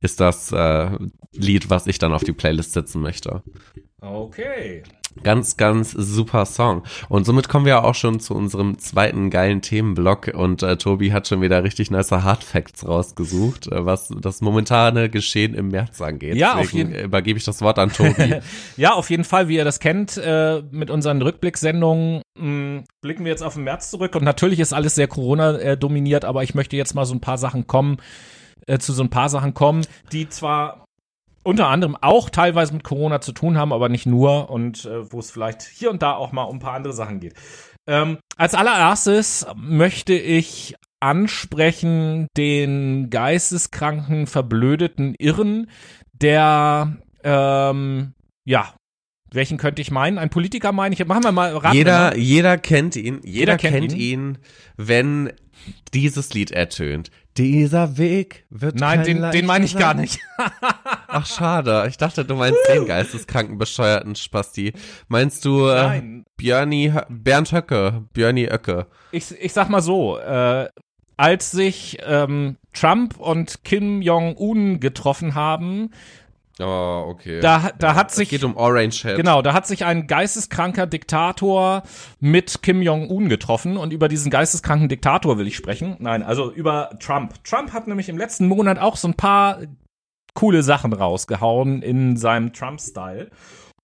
ist 0.01 0.21
das 0.21 0.51
äh, 0.51 0.91
Lied, 1.33 1.69
was 1.71 1.87
ich 1.87 1.99
dann 1.99 2.13
auf 2.13 2.25
die 2.25 2.33
Playlist 2.33 2.73
setzen 2.73 3.03
möchte. 3.03 3.43
Okay. 4.01 4.83
Ganz, 5.23 5.57
ganz 5.57 5.91
super 5.91 6.47
Song. 6.47 6.83
Und 7.09 7.25
somit 7.25 7.49
kommen 7.49 7.67
wir 7.67 7.85
auch 7.85 7.95
schon 7.95 8.21
zu 8.21 8.35
unserem 8.35 8.79
zweiten 8.79 9.31
geilen 9.31 9.61
Themenblock. 9.61 10.33
Und 10.35 10.63
äh, 10.63 10.77
Tobi 10.77 11.13
hat 11.13 11.29
schon 11.29 11.43
wieder 11.43 11.65
richtig 11.65 11.91
nice 11.91 12.11
Hard 12.11 12.45
Facts 12.45 12.87
rausgesucht, 12.87 13.67
äh, 13.67 13.85
was 13.85 14.09
das 14.21 14.41
momentane 14.41 15.11
Geschehen 15.11 15.55
im 15.55 15.69
März 15.69 16.01
angeht. 16.01 16.37
Ja, 16.37 16.57
Deswegen 16.57 16.61
auf 16.61 16.73
jeden 16.73 16.93
Fall. 16.95 17.05
übergebe 17.05 17.39
ich 17.39 17.45
das 17.45 17.61
Wort 17.61 17.79
an 17.79 17.93
Tobi. 17.93 18.37
ja, 18.77 18.95
auf 18.95 19.11
jeden 19.11 19.25
Fall, 19.25 19.49
wie 19.49 19.57
ihr 19.57 19.65
das 19.65 19.81
kennt, 19.81 20.17
äh, 20.17 20.63
mit 20.71 20.91
unseren 20.91 21.21
Rückblicksendungen 21.23 22.23
mh, 22.39 22.47
mm, 22.47 22.85
blicken 23.03 23.25
wir 23.25 23.33
jetzt 23.33 23.43
auf 23.43 23.55
den 23.55 23.65
März 23.65 23.91
zurück. 23.91 24.15
Und 24.15 24.25
natürlich 24.25 24.61
ist 24.61 24.73
alles 24.73 24.95
sehr 24.95 25.09
Corona 25.09 25.77
dominiert, 25.77 26.25
aber 26.25 26.43
ich 26.43 26.55
möchte 26.55 26.77
jetzt 26.77 26.95
mal 26.95 27.05
so 27.05 27.15
ein 27.15 27.21
paar 27.21 27.39
Sachen 27.39 27.67
kommen, 27.67 27.99
äh, 28.67 28.79
zu 28.79 28.93
so 28.93 29.03
ein 29.03 29.11
paar 29.11 29.29
Sachen 29.29 29.55
kommen, 29.55 29.85
die 30.13 30.29
zwar 30.29 30.87
unter 31.43 31.69
anderem 31.69 31.97
auch 32.01 32.31
teilweise 32.31 32.73
mit 32.73 32.85
Corona 32.85 33.21
zu 33.21 33.33
tun 33.33 33.57
haben, 33.57 33.73
aber 33.73 33.89
nicht 33.89 34.07
nur 34.07 34.51
und 34.51 34.85
äh, 34.85 35.11
wo 35.13 35.19
es 35.19 35.31
vielleicht 35.31 35.63
hier 35.63 35.91
und 35.91 36.03
da 36.03 36.15
auch 36.15 36.33
mal 36.33 36.45
um 36.45 36.57
ein 36.57 36.61
paar 36.61 36.75
andere 36.75 36.93
Sachen 36.93 37.21
geht. 37.21 37.35
Ähm, 37.87 38.19
als 38.37 38.55
allererstes 38.55 39.47
möchte 39.57 40.13
ich 40.15 40.75
ansprechen 41.01 42.27
den 42.37 43.09
geisteskranken, 43.09 44.27
verblödeten 44.27 45.15
Irren, 45.19 45.71
der 46.13 46.99
ähm, 47.25 48.13
ja 48.45 48.75
welchen 49.33 49.59
könnte 49.59 49.81
ich 49.81 49.91
meinen? 49.91 50.19
Ein 50.19 50.31
Politiker 50.31 50.73
meinen? 50.73 50.93
Ich 50.93 51.05
machen 51.07 51.23
wir 51.23 51.33
mal 51.33 51.57
raten. 51.57 51.77
Jeder, 51.77 52.17
jeder 52.17 52.59
kennt 52.59 52.97
ihn. 52.97 53.21
Jeder, 53.23 53.53
jeder 53.53 53.57
kennt, 53.57 53.75
kennt 53.75 53.93
ihn. 53.93 53.99
ihn, 54.01 54.39
wenn 54.77 55.33
dieses 55.95 56.35
Lied 56.35 56.51
ertönt. 56.51 57.11
Dieser 57.37 57.97
Weg 57.97 58.45
wird 58.51 58.77
Nein, 58.77 59.05
den, 59.05 59.31
den 59.31 59.47
meine 59.47 59.65
ich 59.65 59.77
gar 59.77 59.95
nicht. 59.95 60.19
Ach, 61.09 61.27
schade. 61.27 61.87
Ich 61.89 61.97
dachte, 61.97 62.25
du 62.25 62.35
meinst 62.35 62.59
den 62.69 62.87
geisteskranken, 62.87 63.57
bescheuerten 63.57 64.17
Spasti. 64.17 64.73
Meinst 65.09 65.45
du 65.45 65.69
äh, 65.69 66.03
Björni, 66.37 66.93
Bernd 67.09 67.53
Höcke, 67.53 68.05
Björni 68.13 68.49
Öcke? 68.49 68.87
Ich, 69.13 69.31
ich 69.41 69.53
sag 69.53 69.69
mal 69.69 69.81
so, 69.81 70.19
äh, 70.19 70.69
als 71.17 71.51
sich 71.51 71.99
ähm, 72.05 72.57
Trump 72.73 73.19
und 73.19 73.63
Kim 73.63 74.03
Jong-un 74.03 74.81
getroffen 74.81 75.35
haben, 75.35 75.91
Oh, 76.61 77.07
okay. 77.09 77.41
Da, 77.41 77.71
da 77.79 77.89
ja, 77.89 77.95
hat 77.95 78.11
sich. 78.11 78.29
Es 78.29 78.31
geht 78.31 78.45
um 78.45 78.57
Orange 78.57 79.03
Head. 79.03 79.17
Genau, 79.17 79.43
da 79.43 79.53
hat 79.53 79.67
sich 79.67 79.85
ein 79.85 80.07
geisteskranker 80.07 80.87
Diktator 80.87 81.83
mit 82.21 82.63
Kim 82.63 82.83
Jong-un 82.83 83.29
getroffen 83.29 83.77
und 83.77 83.93
über 83.93 84.09
diesen 84.09 84.31
geisteskranken 84.31 84.89
Diktator 84.89 85.39
will 85.39 85.47
ich 85.47 85.57
sprechen. 85.57 85.97
Nein, 85.99 86.23
also 86.23 86.53
über 86.53 86.91
Trump. 87.01 87.43
Trump 87.45 87.73
hat 87.73 87.89
nämlich 87.89 88.09
im 88.09 88.19
letzten 88.19 88.47
Monat 88.47 88.79
auch 88.79 88.97
so 88.97 89.09
ein 89.09 89.15
paar 89.15 89.61
coole 90.35 90.63
Sachen 90.63 90.93
rausgehauen 90.93 91.83
in 91.83 92.17
seinem 92.17 92.53
Trump-Style. 92.53 93.31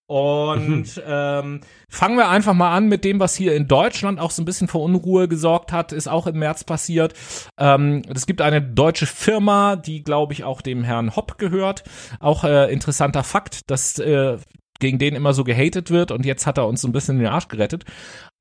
Und 0.07 1.03
ähm, 1.05 1.61
fangen 1.89 2.17
wir 2.17 2.29
einfach 2.29 2.55
mal 2.55 2.73
an 2.77 2.87
mit 2.87 3.05
dem, 3.05 3.19
was 3.19 3.35
hier 3.35 3.57
in 3.57 3.67
Deutschland 3.67 4.21
auch 4.21 4.31
so 4.31 4.41
ein 4.41 4.45
bisschen 4.45 4.69
für 4.69 4.79
Unruhe 4.79 5.27
gesorgt 5.27 5.73
hat, 5.73 5.93
ist 5.93 6.07
auch 6.07 6.29
im 6.29 6.39
März 6.39 6.63
passiert. 6.63 7.15
Ähm, 7.59 8.03
es 8.15 8.27
gibt 8.27 8.41
eine 8.41 8.63
deutsche 8.63 9.07
Firma, 9.07 9.75
die, 9.75 10.05
glaube 10.05 10.33
ich, 10.33 10.45
auch 10.45 10.63
dem 10.63 10.85
Herrn 10.85 11.17
Hopp 11.17 11.39
gehört. 11.39 11.83
Auch 12.21 12.45
äh, 12.45 12.73
interessanter 12.73 13.25
Fakt, 13.25 13.69
dass 13.71 13.99
äh, 13.99 14.39
gegen 14.79 14.99
den 14.99 15.15
immer 15.15 15.33
so 15.33 15.45
gehatet 15.45 15.91
wird 15.91 16.11
und 16.11 16.25
jetzt 16.27 16.47
hat 16.47 16.59
er 16.59 16.67
uns 16.67 16.81
so 16.81 16.89
ein 16.89 16.93
bisschen 16.93 17.19
den 17.19 17.29
Arsch 17.29 17.49
gerettet. 17.49 17.85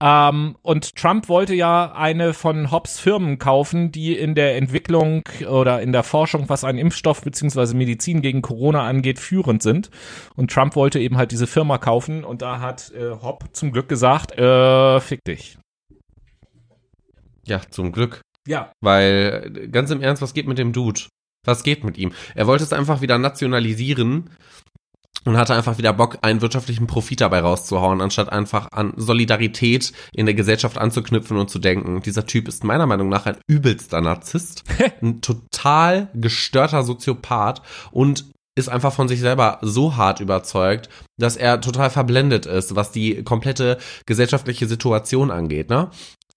Ähm, 0.02 0.56
und 0.62 0.96
Trump 0.96 1.30
wollte 1.30 1.54
ja 1.54 1.94
eine 1.94 2.34
von 2.34 2.72
Hobbs 2.72 3.00
Firmen 3.00 3.38
kaufen, 3.40 3.92
die 3.92 4.18
in 4.18 4.36
der 4.36 4.58
Entwicklung 4.58 5.24
oder 5.50 5.82
in 5.82 5.92
der 5.92 6.04
Forschung, 6.04 6.50
was 6.50 6.64
einen 6.64 6.80
Impfstoff 6.80 7.22
beziehungsweise 7.22 7.76
Medizin 7.76 8.22
gegen 8.22 8.42
Corona 8.42 8.86
angeht, 8.86 9.20
führend 9.20 9.64
sind. 9.64 9.90
Und 10.36 10.52
Trump 10.52 10.76
wollte 10.76 11.00
eben 11.00 11.18
halt 11.18 11.32
diese 11.32 11.48
Firma 11.48 11.78
kaufen 11.78 12.24
und 12.24 12.42
da 12.42 12.60
hat 12.60 12.92
äh, 12.92 13.12
Hobb 13.12 13.46
zum 13.54 13.72
Glück 13.72 13.88
gesagt, 13.88 14.38
äh, 14.38 15.00
fick 15.00 15.24
dich. 15.26 15.58
Ja, 17.46 17.62
zum 17.70 17.92
Glück. 17.92 18.22
Ja. 18.48 18.72
Weil, 18.82 19.70
ganz 19.72 19.92
im 19.92 20.02
Ernst, 20.02 20.22
was 20.22 20.34
geht 20.34 20.48
mit 20.48 20.58
dem 20.58 20.74
Dude? 20.74 21.02
Was 21.46 21.64
geht 21.64 21.84
mit 21.84 21.98
ihm? 21.98 22.12
Er 22.34 22.48
wollte 22.48 22.64
es 22.64 22.74
einfach 22.74 23.02
wieder 23.02 23.18
nationalisieren 23.18 24.32
und 25.26 25.38
hatte 25.38 25.56
einfach 25.56 25.78
wieder 25.78 25.92
Bock, 25.94 26.20
einen 26.22 26.42
wirtschaftlichen 26.42 26.88
Profit 26.88 27.22
dabei 27.22 27.42
rauszuhauen, 27.42 28.02
anstatt 28.02 28.32
einfach 28.32 28.68
an 28.72 28.94
Solidarität 28.96 29.92
in 30.14 30.26
der 30.26 30.36
Gesellschaft 30.36 30.78
anzuknüpfen 30.78 31.38
und 31.38 31.50
zu 31.50 31.60
denken, 31.60 32.02
dieser 32.02 32.26
Typ 32.26 32.48
ist 32.48 32.64
meiner 32.64 32.86
Meinung 32.86 33.10
nach 33.10 33.26
ein 33.26 33.38
übelster 33.48 34.02
Narzisst, 34.02 34.64
ein 35.02 35.22
total 35.22 36.10
gestörter 36.14 36.84
Soziopath 36.84 37.62
und 37.92 38.26
ist 38.58 38.70
einfach 38.70 38.94
von 38.94 39.10
sich 39.10 39.20
selber 39.20 39.58
so 39.62 39.98
hart 39.98 40.22
überzeugt, 40.22 40.88
dass 41.18 41.36
er 41.36 41.60
total 41.60 41.90
verblendet 41.90 42.46
ist, 42.46 42.76
was 42.76 42.92
die 42.92 43.22
komplette 43.24 43.78
gesellschaftliche 44.06 44.66
Situation 44.66 45.30
angeht, 45.30 45.70
ne? 45.70 45.90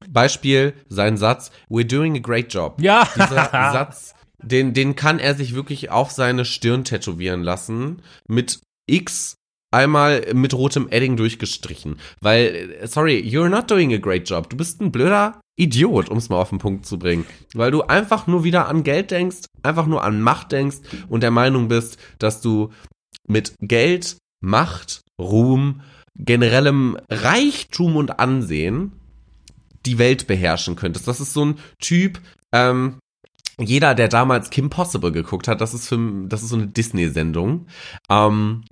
Beispiel 0.09 0.74
sein 0.88 1.16
Satz, 1.16 1.51
we're 1.68 1.87
doing 1.87 2.16
a 2.16 2.20
great 2.20 2.53
job. 2.53 2.81
Ja. 2.81 3.07
Dieser 3.16 3.51
Satz 3.53 4.14
den, 4.42 4.72
den 4.72 4.94
kann 4.94 5.18
er 5.18 5.35
sich 5.35 5.55
wirklich 5.55 5.90
auf 5.90 6.11
seine 6.11 6.44
Stirn 6.44 6.85
tätowieren 6.85 7.42
lassen 7.42 8.03
mit 8.29 8.61
X 8.88 9.35
einmal 9.70 10.33
mit 10.35 10.55
rotem 10.55 10.88
Edding 10.90 11.16
durchgestrichen. 11.16 11.98
Weil, 12.20 12.81
sorry, 12.87 13.18
you're 13.18 13.48
not 13.48 13.70
doing 13.70 13.92
a 13.92 13.98
great 13.98 14.29
job. 14.29 14.48
Du 14.48 14.57
bist 14.57 14.81
ein 14.81 14.92
blöder 14.92 15.40
Idiot, 15.57 16.09
um 16.09 16.18
es 16.18 16.29
mal 16.29 16.40
auf 16.40 16.51
den 16.51 16.59
Punkt 16.59 16.87
zu 16.87 16.98
bringen. 16.98 17.27
Weil 17.55 17.70
du 17.70 17.83
einfach 17.83 18.27
nur 18.27 18.44
wieder 18.44 18.68
an 18.68 18.83
Geld 18.83 19.11
denkst, 19.11 19.46
einfach 19.62 19.87
nur 19.87 20.05
an 20.05 20.22
Macht 20.22 20.53
denkst 20.53 20.79
und 21.09 21.22
der 21.22 21.31
Meinung 21.31 21.68
bist, 21.68 21.98
dass 22.18 22.40
du 22.40 22.70
mit 23.27 23.55
Geld 23.61 24.16
Macht, 24.40 25.03
Ruhm, 25.20 25.83
generellem 26.14 26.96
Reichtum 27.11 27.96
und 27.96 28.18
Ansehen 28.18 28.92
die 29.85 29.98
Welt 29.98 30.27
beherrschen 30.27 30.77
könntest. 30.77 31.09
Das 31.09 31.20
ist 31.20 31.33
so 31.33 31.44
ein 31.44 31.59
Typ, 31.81 32.20
ähm, 32.53 32.98
jeder, 33.61 33.94
der 33.96 34.09
damals 34.09 34.51
Kim 34.51 34.70
Possible 34.70 35.11
geguckt 35.11 35.48
hat, 35.48 35.61
das 35.61 35.74
ist 35.74 35.88
für, 35.88 35.98
das 36.27 36.42
ist 36.42 36.51
so 36.51 36.57
eine 36.57 36.68
Disney-Sendung. 36.68 37.66
Ähm, 38.09 38.64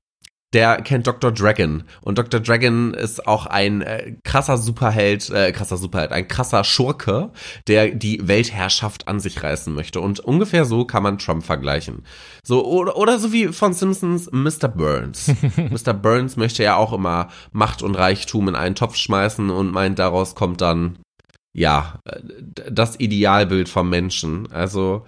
der 0.53 0.81
kennt 0.83 1.07
Dr. 1.07 1.33
Dragon. 1.33 1.83
Und 2.03 2.19
Dr. 2.19 2.41
Dragon 2.41 2.95
ist 2.95 3.27
auch 3.27 3.47
ein 3.47 3.83
äh, 3.83 4.15
krasser 4.25 4.57
Superheld, 4.57 5.29
äh, 5.31 5.53
krasser 5.53 5.77
Superheld, 5.77 6.13
ein 6.13 6.29
krasser 6.29 6.65
Schurke, 6.65 7.31
der 7.67 7.91
die 7.91 8.27
Weltherrschaft 8.27 9.09
an 9.09 9.21
sich 9.21 9.43
reißen 9.43 9.75
möchte. 9.75 10.01
Und 10.01 10.21
ungefähr 10.21 10.65
so 10.65 10.85
kann 10.85 11.03
man 11.03 11.19
Trump 11.19 11.45
vergleichen. 11.45 12.05
So, 12.45 12.65
oder, 12.65 12.97
oder 12.97 13.19
so 13.19 13.33
wie 13.33 13.49
von 13.49 13.73
Simpsons 13.73 14.31
Mr. 14.31 14.69
Burns. 14.69 15.33
Mr. 15.57 15.93
Burns 15.93 16.37
möchte 16.37 16.63
ja 16.63 16.77
auch 16.77 16.93
immer 16.93 17.29
Macht 17.53 17.83
und 17.83 17.97
Reichtum 17.97 18.49
in 18.49 18.55
einen 18.55 18.77
Topf 18.77 18.97
schmeißen 18.97 19.51
und 19.51 19.73
meint, 19.73 19.99
daraus 19.99 20.35
kommt 20.35 20.61
dann 20.61 20.99
ja, 21.53 22.01
das 22.71 23.01
Idealbild 23.01 23.69
vom 23.69 23.89
Menschen. 23.89 24.53
Also 24.53 25.07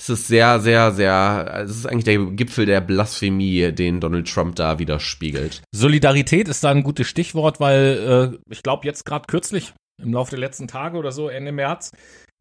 es 0.00 0.08
ist 0.08 0.28
sehr, 0.28 0.60
sehr, 0.60 0.92
sehr, 0.92 1.62
es 1.64 1.76
ist 1.76 1.86
eigentlich 1.86 2.04
der 2.04 2.18
Gipfel 2.18 2.64
der 2.64 2.80
Blasphemie, 2.80 3.70
den 3.70 4.00
Donald 4.00 4.32
Trump 4.32 4.56
da 4.56 4.78
widerspiegelt. 4.78 5.62
Solidarität 5.72 6.48
ist 6.48 6.64
da 6.64 6.70
ein 6.70 6.82
gutes 6.82 7.06
Stichwort, 7.06 7.60
weil 7.60 8.32
äh, 8.32 8.50
ich 8.50 8.62
glaube 8.62 8.86
jetzt 8.86 9.04
gerade 9.04 9.26
kürzlich 9.26 9.74
im 10.02 10.14
Laufe 10.14 10.30
der 10.30 10.38
letzten 10.38 10.68
Tage 10.68 10.96
oder 10.96 11.12
so, 11.12 11.28
Ende 11.28 11.52
März, 11.52 11.90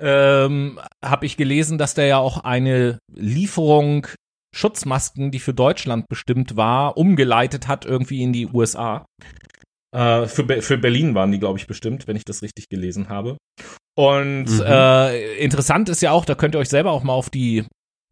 ähm, 0.02 0.80
habe 1.04 1.26
ich 1.26 1.36
gelesen, 1.36 1.78
dass 1.78 1.96
der 1.96 2.06
ja 2.06 2.18
auch 2.18 2.46
eine 2.46 3.00
Lieferung 3.14 4.08
Schutzmasken, 4.56 5.30
die 5.30 5.40
für 5.40 5.54
Deutschland 5.54 6.08
bestimmt 6.08 6.56
war, 6.56 6.96
umgeleitet 6.96 7.68
hat 7.68 7.86
irgendwie 7.86 8.24
in 8.24 8.32
die 8.32 8.48
USA. 8.48 9.06
Äh, 9.94 10.28
für, 10.28 10.62
für 10.62 10.78
Berlin 10.78 11.14
waren 11.14 11.34
die, 11.34 11.40
glaube 11.40 11.60
ich, 11.60 11.68
bestimmt, 11.68 12.08
wenn 12.08 12.16
ich 12.16 12.24
das 12.24 12.42
richtig 12.42 12.70
gelesen 12.70 13.10
habe. 13.10 13.38
Und 14.00 14.46
mhm. 14.46 14.64
äh, 14.66 15.36
interessant 15.40 15.90
ist 15.90 16.02
ja 16.02 16.12
auch, 16.12 16.24
da 16.24 16.34
könnt 16.34 16.56
ihr 16.56 16.60
euch 16.60 16.70
selber 16.70 16.92
auch 16.92 17.04
mal 17.04 17.12
auf 17.12 17.30
die 17.30 17.66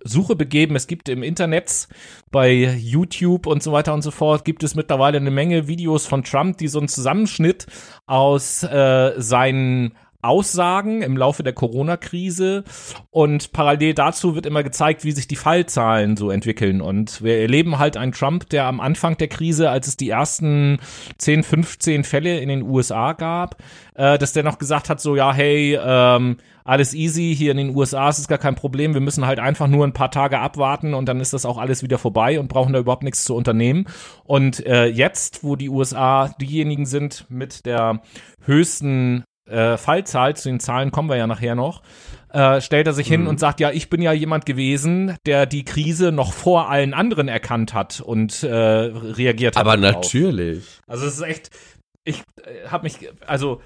Suche 0.03 0.35
begeben. 0.35 0.75
Es 0.75 0.85
gibt 0.85 1.07
im 1.07 1.23
Internet 1.23 1.87
bei 2.29 2.51
YouTube 2.51 3.47
und 3.47 3.63
so 3.63 3.71
weiter 3.71 3.93
und 3.93 4.01
so 4.01 4.11
fort 4.11 4.43
gibt 4.43 4.63
es 4.63 4.75
mittlerweile 4.75 5.15
eine 5.17 5.31
Menge 5.31 5.69
Videos 5.69 6.05
von 6.05 6.25
Trump, 6.25 6.57
die 6.57 6.67
so 6.67 6.79
einen 6.79 6.89
Zusammenschnitt 6.89 7.67
aus 8.05 8.63
äh, 8.63 9.13
seinen 9.15 9.93
Aussagen 10.27 11.01
im 11.01 11.17
Laufe 11.17 11.43
der 11.43 11.53
Corona-Krise 11.53 12.63
und 13.09 13.51
parallel 13.51 13.93
dazu 13.93 14.35
wird 14.35 14.45
immer 14.45 14.63
gezeigt, 14.63 15.03
wie 15.03 15.11
sich 15.11 15.27
die 15.27 15.35
Fallzahlen 15.35 16.17
so 16.17 16.29
entwickeln 16.29 16.81
und 16.81 17.23
wir 17.23 17.39
erleben 17.39 17.79
halt 17.79 17.97
einen 17.97 18.11
Trump, 18.11 18.49
der 18.49 18.65
am 18.65 18.79
Anfang 18.79 19.17
der 19.17 19.27
Krise, 19.27 19.69
als 19.69 19.87
es 19.87 19.97
die 19.97 20.09
ersten 20.09 20.79
10, 21.17 21.43
15 21.43 22.03
Fälle 22.03 22.39
in 22.39 22.49
den 22.49 22.63
USA 22.63 23.13
gab, 23.13 23.61
äh, 23.95 24.17
dass 24.17 24.33
der 24.33 24.43
noch 24.43 24.59
gesagt 24.59 24.89
hat, 24.89 25.01
so 25.01 25.15
ja, 25.15 25.33
hey, 25.33 25.79
ähm, 25.81 26.37
alles 26.67 26.93
easy, 26.93 27.33
hier 27.33 27.51
in 27.51 27.57
den 27.57 27.75
USA 27.75 28.09
ist 28.09 28.19
es 28.19 28.27
gar 28.27 28.37
kein 28.37 28.55
Problem, 28.55 28.93
wir 28.93 28.99
müssen 28.99 29.25
halt 29.25 29.39
einfach 29.39 29.67
nur 29.67 29.87
ein 29.87 29.93
paar 29.93 30.11
Tage 30.11 30.39
abwarten 30.39 30.93
und 30.93 31.07
dann 31.07 31.21
ist 31.21 31.31
das 31.31 31.45
auch 31.45 31.57
alles 31.57 31.81
wieder 31.81 31.97
vorbei 31.97 32.41
und 32.41 32.49
brauchen 32.49 32.73
da 32.73 32.79
überhaupt 32.79 33.03
nichts 33.03 33.23
zu 33.23 33.35
unternehmen. 33.35 33.85
Und 34.25 34.65
äh, 34.65 34.85
jetzt, 34.85 35.45
wo 35.45 35.55
die 35.55 35.69
USA 35.69 36.27
diejenigen 36.41 36.85
sind 36.85 37.25
mit 37.29 37.65
der 37.65 38.01
höchsten 38.43 39.23
äh, 39.49 39.77
Fallzahl, 39.77 40.35
zu 40.35 40.49
den 40.49 40.59
Zahlen 40.59 40.91
kommen 40.91 41.09
wir 41.09 41.17
ja 41.17 41.27
nachher 41.27 41.55
noch, 41.55 41.81
äh, 42.29 42.61
stellt 42.61 42.87
er 42.87 42.93
sich 42.93 43.07
mhm. 43.07 43.11
hin 43.11 43.27
und 43.27 43.39
sagt, 43.39 43.59
ja, 43.59 43.71
ich 43.71 43.89
bin 43.89 44.01
ja 44.01 44.11
jemand 44.11 44.45
gewesen, 44.45 45.15
der 45.25 45.45
die 45.45 45.65
Krise 45.65 46.11
noch 46.11 46.33
vor 46.33 46.69
allen 46.69 46.93
anderen 46.93 47.27
erkannt 47.27 47.73
hat 47.73 48.01
und 48.01 48.43
äh, 48.43 48.53
reagiert 48.53 49.55
hat. 49.55 49.61
Aber 49.61 49.77
darauf. 49.77 50.03
natürlich. 50.03 50.65
Also 50.87 51.05
es 51.05 51.15
ist 51.15 51.21
echt, 51.21 51.49
ich 52.03 52.23
äh, 52.43 52.67
habe 52.67 52.83
mich, 52.83 53.09
also 53.25 53.61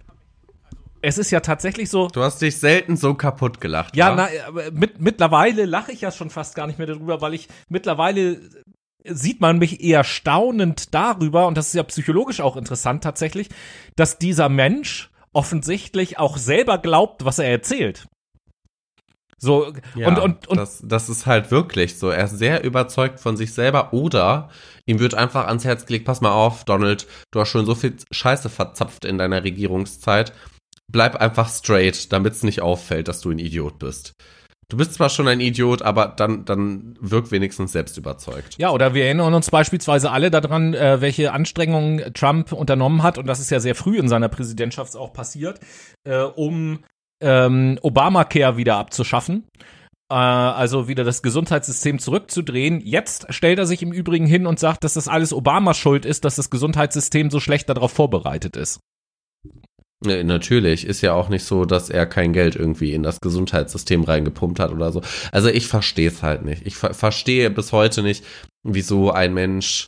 es 1.01 1.17
ist 1.17 1.31
ja 1.31 1.39
tatsächlich 1.39 1.89
so. 1.89 2.07
Du 2.09 2.21
hast 2.21 2.41
dich 2.41 2.59
selten 2.59 2.95
so 2.95 3.15
kaputt 3.15 3.59
gelacht. 3.59 3.95
Ja, 3.95 4.13
na, 4.15 4.29
mit, 4.71 5.01
mittlerweile 5.01 5.65
lache 5.65 5.91
ich 5.91 6.01
ja 6.01 6.11
schon 6.11 6.29
fast 6.29 6.55
gar 6.55 6.67
nicht 6.67 6.77
mehr 6.77 6.87
darüber, 6.87 7.21
weil 7.21 7.33
ich 7.33 7.47
mittlerweile 7.69 8.39
sieht 9.03 9.41
man 9.41 9.57
mich 9.57 9.83
eher 9.83 10.03
staunend 10.03 10.93
darüber, 10.93 11.47
und 11.47 11.57
das 11.57 11.67
ist 11.67 11.73
ja 11.73 11.83
psychologisch 11.83 12.39
auch 12.39 12.55
interessant 12.55 13.03
tatsächlich, 13.03 13.49
dass 13.95 14.19
dieser 14.19 14.47
Mensch 14.47 15.10
offensichtlich 15.33 16.19
auch 16.19 16.37
selber 16.37 16.77
glaubt, 16.77 17.25
was 17.25 17.39
er 17.39 17.49
erzählt. 17.49 18.07
So, 19.37 19.73
ja, 19.95 20.07
und, 20.07 20.19
und, 20.19 20.47
und 20.49 20.57
das, 20.57 20.83
das 20.85 21.09
ist 21.09 21.25
halt 21.25 21.49
wirklich 21.49 21.97
so. 21.97 22.09
Er 22.09 22.25
ist 22.25 22.37
sehr 22.37 22.63
überzeugt 22.63 23.19
von 23.19 23.37
sich 23.37 23.53
selber 23.53 23.91
oder 23.91 24.49
ihm 24.85 24.99
wird 24.99 25.15
einfach 25.15 25.47
ans 25.47 25.65
Herz 25.65 25.87
gelegt, 25.87 26.05
pass 26.05 26.21
mal 26.21 26.31
auf, 26.31 26.63
Donald, 26.63 27.07
du 27.31 27.39
hast 27.39 27.49
schon 27.49 27.65
so 27.65 27.73
viel 27.73 27.95
Scheiße 28.11 28.49
verzapft 28.49 29.03
in 29.03 29.17
deiner 29.17 29.43
Regierungszeit. 29.43 30.33
Bleib 30.91 31.15
einfach 31.15 31.49
straight, 31.49 32.13
damit 32.13 32.33
es 32.33 32.43
nicht 32.43 32.61
auffällt, 32.61 33.07
dass 33.07 33.21
du 33.21 33.31
ein 33.31 33.39
Idiot 33.39 33.79
bist 33.79 34.13
du 34.71 34.77
bist 34.77 34.93
zwar 34.93 35.09
schon 35.09 35.27
ein 35.27 35.39
Idiot, 35.39 35.81
aber 35.81 36.07
dann, 36.07 36.45
dann 36.45 36.95
wirk 36.99 37.31
wenigstens 37.31 37.73
selbst 37.73 37.97
überzeugt. 37.97 38.55
Ja, 38.57 38.71
oder 38.71 38.93
wir 38.93 39.05
erinnern 39.05 39.33
uns 39.33 39.51
beispielsweise 39.51 40.11
alle 40.11 40.31
daran, 40.31 40.73
äh, 40.73 41.01
welche 41.01 41.33
Anstrengungen 41.33 42.13
Trump 42.13 42.53
unternommen 42.53 43.03
hat, 43.03 43.17
und 43.17 43.27
das 43.27 43.39
ist 43.39 43.51
ja 43.51 43.59
sehr 43.59 43.75
früh 43.75 43.97
in 43.97 44.07
seiner 44.07 44.29
Präsidentschaft 44.29 44.95
auch 44.95 45.13
passiert, 45.13 45.59
äh, 46.05 46.21
um 46.21 46.79
ähm, 47.21 47.77
Obamacare 47.81 48.57
wieder 48.57 48.77
abzuschaffen 48.77 49.43
äh, 50.09 50.15
also 50.15 50.87
wieder 50.87 51.03
das 51.03 51.21
Gesundheitssystem 51.21 51.99
zurückzudrehen. 51.99 52.81
Jetzt 52.81 53.33
stellt 53.33 53.59
er 53.59 53.65
sich 53.65 53.81
im 53.81 53.91
Übrigen 53.91 54.25
hin 54.25 54.45
und 54.45 54.59
sagt, 54.59 54.83
dass 54.83 54.93
das 54.93 55.07
alles 55.07 55.33
Obamas 55.33 55.77
Schuld 55.77 56.05
ist, 56.05 56.25
dass 56.25 56.35
das 56.35 56.49
Gesundheitssystem 56.49 57.29
so 57.29 57.39
schlecht 57.39 57.69
darauf 57.69 57.91
vorbereitet 57.91 58.57
ist. 58.57 58.79
Nee, 60.03 60.23
natürlich. 60.23 60.85
Ist 60.85 61.01
ja 61.01 61.13
auch 61.13 61.29
nicht 61.29 61.43
so, 61.43 61.65
dass 61.65 61.91
er 61.91 62.07
kein 62.07 62.33
Geld 62.33 62.55
irgendwie 62.55 62.93
in 62.93 63.03
das 63.03 63.19
Gesundheitssystem 63.21 64.03
reingepumpt 64.03 64.59
hat 64.59 64.71
oder 64.71 64.91
so. 64.91 65.01
Also 65.31 65.49
ich 65.49 65.67
verstehe 65.67 66.09
es 66.09 66.23
halt 66.23 66.43
nicht. 66.43 66.65
Ich 66.65 66.75
ver 66.75 66.93
verstehe 66.95 67.51
bis 67.51 67.71
heute 67.71 68.01
nicht, 68.01 68.25
wieso 68.63 69.11
ein 69.11 69.33
Mensch. 69.33 69.87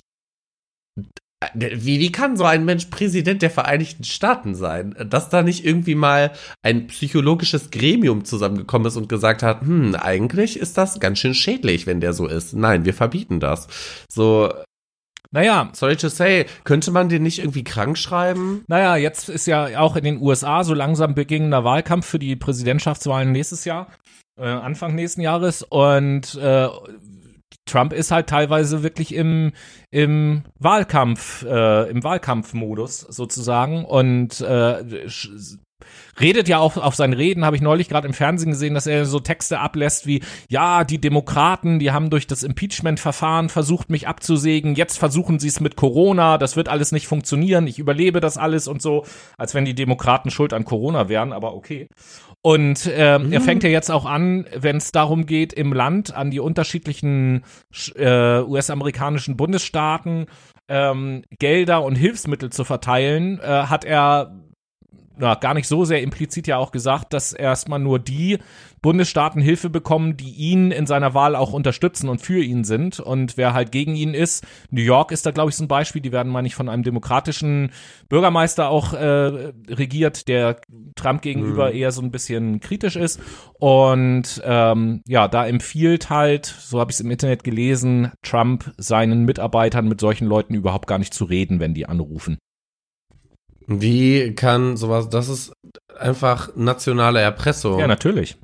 Wie, 1.55 1.99
wie 1.99 2.11
kann 2.11 2.37
so 2.37 2.45
ein 2.45 2.63
Mensch 2.63 2.85
Präsident 2.85 3.41
der 3.41 3.49
Vereinigten 3.49 4.03
Staaten 4.03 4.53
sein? 4.55 4.95
Dass 5.09 5.29
da 5.29 5.41
nicht 5.41 5.65
irgendwie 5.65 5.95
mal 5.95 6.31
ein 6.61 6.87
psychologisches 6.87 7.71
Gremium 7.71 8.23
zusammengekommen 8.23 8.87
ist 8.87 8.95
und 8.95 9.09
gesagt 9.09 9.41
hat, 9.41 9.61
hm, 9.61 9.95
eigentlich 9.95 10.57
ist 10.57 10.77
das 10.77 10.99
ganz 10.99 11.19
schön 11.19 11.33
schädlich, 11.33 11.87
wenn 11.87 11.99
der 11.99 12.13
so 12.13 12.27
ist. 12.27 12.53
Nein, 12.53 12.85
wir 12.85 12.93
verbieten 12.93 13.39
das. 13.39 13.67
So, 14.09 14.53
naja. 15.33 15.69
Sorry 15.73 15.97
to 15.97 16.09
say, 16.09 16.45
könnte 16.63 16.91
man 16.91 17.09
den 17.09 17.23
nicht 17.23 17.39
irgendwie 17.39 17.63
krank 17.63 17.97
schreiben? 17.97 18.63
Naja, 18.67 18.95
jetzt 18.95 19.29
ist 19.29 19.47
ja 19.47 19.79
auch 19.79 19.95
in 19.95 20.03
den 20.03 20.21
USA 20.21 20.63
so 20.63 20.73
langsam 20.73 21.15
beginnender 21.15 21.63
Wahlkampf 21.63 22.05
für 22.05 22.19
die 22.19 22.35
Präsidentschaftswahlen 22.35 23.31
nächstes 23.31 23.65
Jahr, 23.65 23.87
äh, 24.39 24.45
Anfang 24.45 24.95
nächsten 24.95 25.21
Jahres 25.21 25.63
und 25.63 26.35
äh, 26.35 26.69
Trump 27.65 27.93
ist 27.93 28.11
halt 28.11 28.27
teilweise 28.27 28.83
wirklich 28.83 29.13
im, 29.15 29.53
im 29.89 30.43
Wahlkampf, 30.59 31.43
äh, 31.43 31.89
im 31.89 32.03
Wahlkampfmodus 32.03 32.99
sozusagen 32.99 33.85
und 33.85 34.39
äh, 34.41 35.07
redet 36.19 36.47
ja 36.47 36.59
auch 36.59 36.77
auf 36.77 36.95
seinen 36.95 37.13
Reden, 37.13 37.45
habe 37.45 37.55
ich 37.55 37.61
neulich 37.61 37.89
gerade 37.89 38.07
im 38.07 38.13
Fernsehen 38.13 38.51
gesehen, 38.51 38.73
dass 38.73 38.87
er 38.87 39.05
so 39.05 39.19
Texte 39.19 39.59
ablässt 39.59 40.05
wie, 40.05 40.21
ja, 40.49 40.83
die 40.83 40.99
Demokraten, 40.99 41.79
die 41.79 41.91
haben 41.91 42.09
durch 42.09 42.27
das 42.27 42.43
Impeachment-Verfahren 42.43 43.49
versucht, 43.49 43.89
mich 43.89 44.07
abzusägen, 44.07 44.75
jetzt 44.75 44.97
versuchen 44.97 45.39
sie 45.39 45.47
es 45.47 45.59
mit 45.59 45.75
Corona, 45.75 46.37
das 46.37 46.55
wird 46.55 46.69
alles 46.69 46.91
nicht 46.91 47.07
funktionieren, 47.07 47.67
ich 47.67 47.79
überlebe 47.79 48.19
das 48.19 48.37
alles 48.37 48.67
und 48.67 48.81
so, 48.81 49.05
als 49.37 49.53
wenn 49.53 49.65
die 49.65 49.75
Demokraten 49.75 50.29
schuld 50.29 50.53
an 50.53 50.65
Corona 50.65 51.09
wären, 51.09 51.33
aber 51.33 51.55
okay. 51.55 51.87
Und 52.41 52.91
äh, 52.93 53.19
mhm. 53.19 53.31
er 53.31 53.41
fängt 53.41 53.63
ja 53.63 53.69
jetzt 53.69 53.89
auch 53.89 54.05
an, 54.05 54.45
wenn 54.55 54.77
es 54.77 54.91
darum 54.91 55.25
geht, 55.25 55.53
im 55.53 55.71
Land 55.71 56.13
an 56.13 56.29
die 56.29 56.41
unterschiedlichen 56.41 57.43
äh, 57.95 58.41
US-amerikanischen 58.41 59.37
Bundesstaaten 59.37 60.25
ähm, 60.67 61.23
Gelder 61.39 61.83
und 61.83 61.95
Hilfsmittel 61.95 62.49
zu 62.49 62.65
verteilen, 62.65 63.39
äh, 63.39 63.45
hat 63.45 63.85
er 63.85 64.33
na, 65.17 65.35
gar 65.35 65.53
nicht 65.53 65.67
so 65.67 65.85
sehr 65.85 66.01
implizit 66.01 66.47
ja 66.47 66.57
auch 66.57 66.71
gesagt, 66.71 67.13
dass 67.13 67.33
erstmal 67.33 67.79
nur 67.79 67.99
die 67.99 68.39
Bundesstaaten 68.81 69.41
Hilfe 69.41 69.69
bekommen, 69.69 70.17
die 70.17 70.31
ihn 70.31 70.71
in 70.71 70.85
seiner 70.85 71.13
Wahl 71.13 71.35
auch 71.35 71.53
unterstützen 71.53 72.09
und 72.09 72.19
für 72.19 72.43
ihn 72.43 72.63
sind. 72.63 72.99
Und 72.99 73.37
wer 73.37 73.53
halt 73.53 73.71
gegen 73.71 73.95
ihn 73.95 74.13
ist, 74.13 74.45
New 74.71 74.81
York 74.81 75.11
ist 75.11 75.25
da, 75.25 75.31
glaube 75.31 75.51
ich, 75.51 75.55
so 75.55 75.63
ein 75.63 75.69
Beispiel, 75.69 76.01
die 76.01 76.11
werden, 76.11 76.31
meine 76.31 76.47
ich, 76.47 76.55
von 76.55 76.67
einem 76.67 76.83
demokratischen 76.83 77.71
Bürgermeister 78.09 78.69
auch 78.69 78.93
äh, 78.93 79.53
regiert, 79.69 80.27
der 80.27 80.59
Trump 80.95 81.21
gegenüber 81.21 81.69
mhm. 81.69 81.77
eher 81.77 81.91
so 81.91 82.01
ein 82.01 82.11
bisschen 82.11 82.59
kritisch 82.59 82.97
ist. 82.97 83.21
Und 83.53 84.41
ähm, 84.43 85.01
ja, 85.07 85.27
da 85.27 85.47
empfiehlt 85.47 86.09
halt, 86.09 86.45
so 86.45 86.79
habe 86.79 86.91
ich 86.91 86.95
es 86.95 87.01
im 87.01 87.11
Internet 87.11 87.43
gelesen, 87.43 88.11
Trump 88.21 88.73
seinen 88.77 89.23
Mitarbeitern 89.23 89.87
mit 89.87 90.01
solchen 90.01 90.27
Leuten 90.27 90.55
überhaupt 90.55 90.87
gar 90.87 90.97
nicht 90.97 91.13
zu 91.13 91.23
reden, 91.23 91.59
wenn 91.59 91.73
die 91.73 91.85
anrufen. 91.85 92.37
Wie 93.67 94.33
kann 94.35 94.77
sowas, 94.77 95.09
das 95.09 95.29
ist 95.29 95.53
einfach 95.97 96.55
nationale 96.55 97.21
Erpressung. 97.21 97.79
Ja, 97.79 97.87
natürlich. 97.87 98.37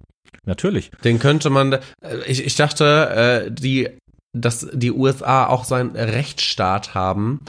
Natürlich. 0.46 0.92
Den 1.04 1.20
könnte 1.20 1.50
man, 1.50 1.78
ich, 2.26 2.46
ich 2.46 2.56
dachte, 2.56 3.46
äh, 3.46 3.52
die 3.52 3.90
dass 4.34 4.68
die 4.74 4.92
USA 4.92 5.48
auch 5.48 5.64
so 5.64 5.76
einen 5.76 5.96
Rechtsstaat 5.96 6.94
haben, 6.94 7.42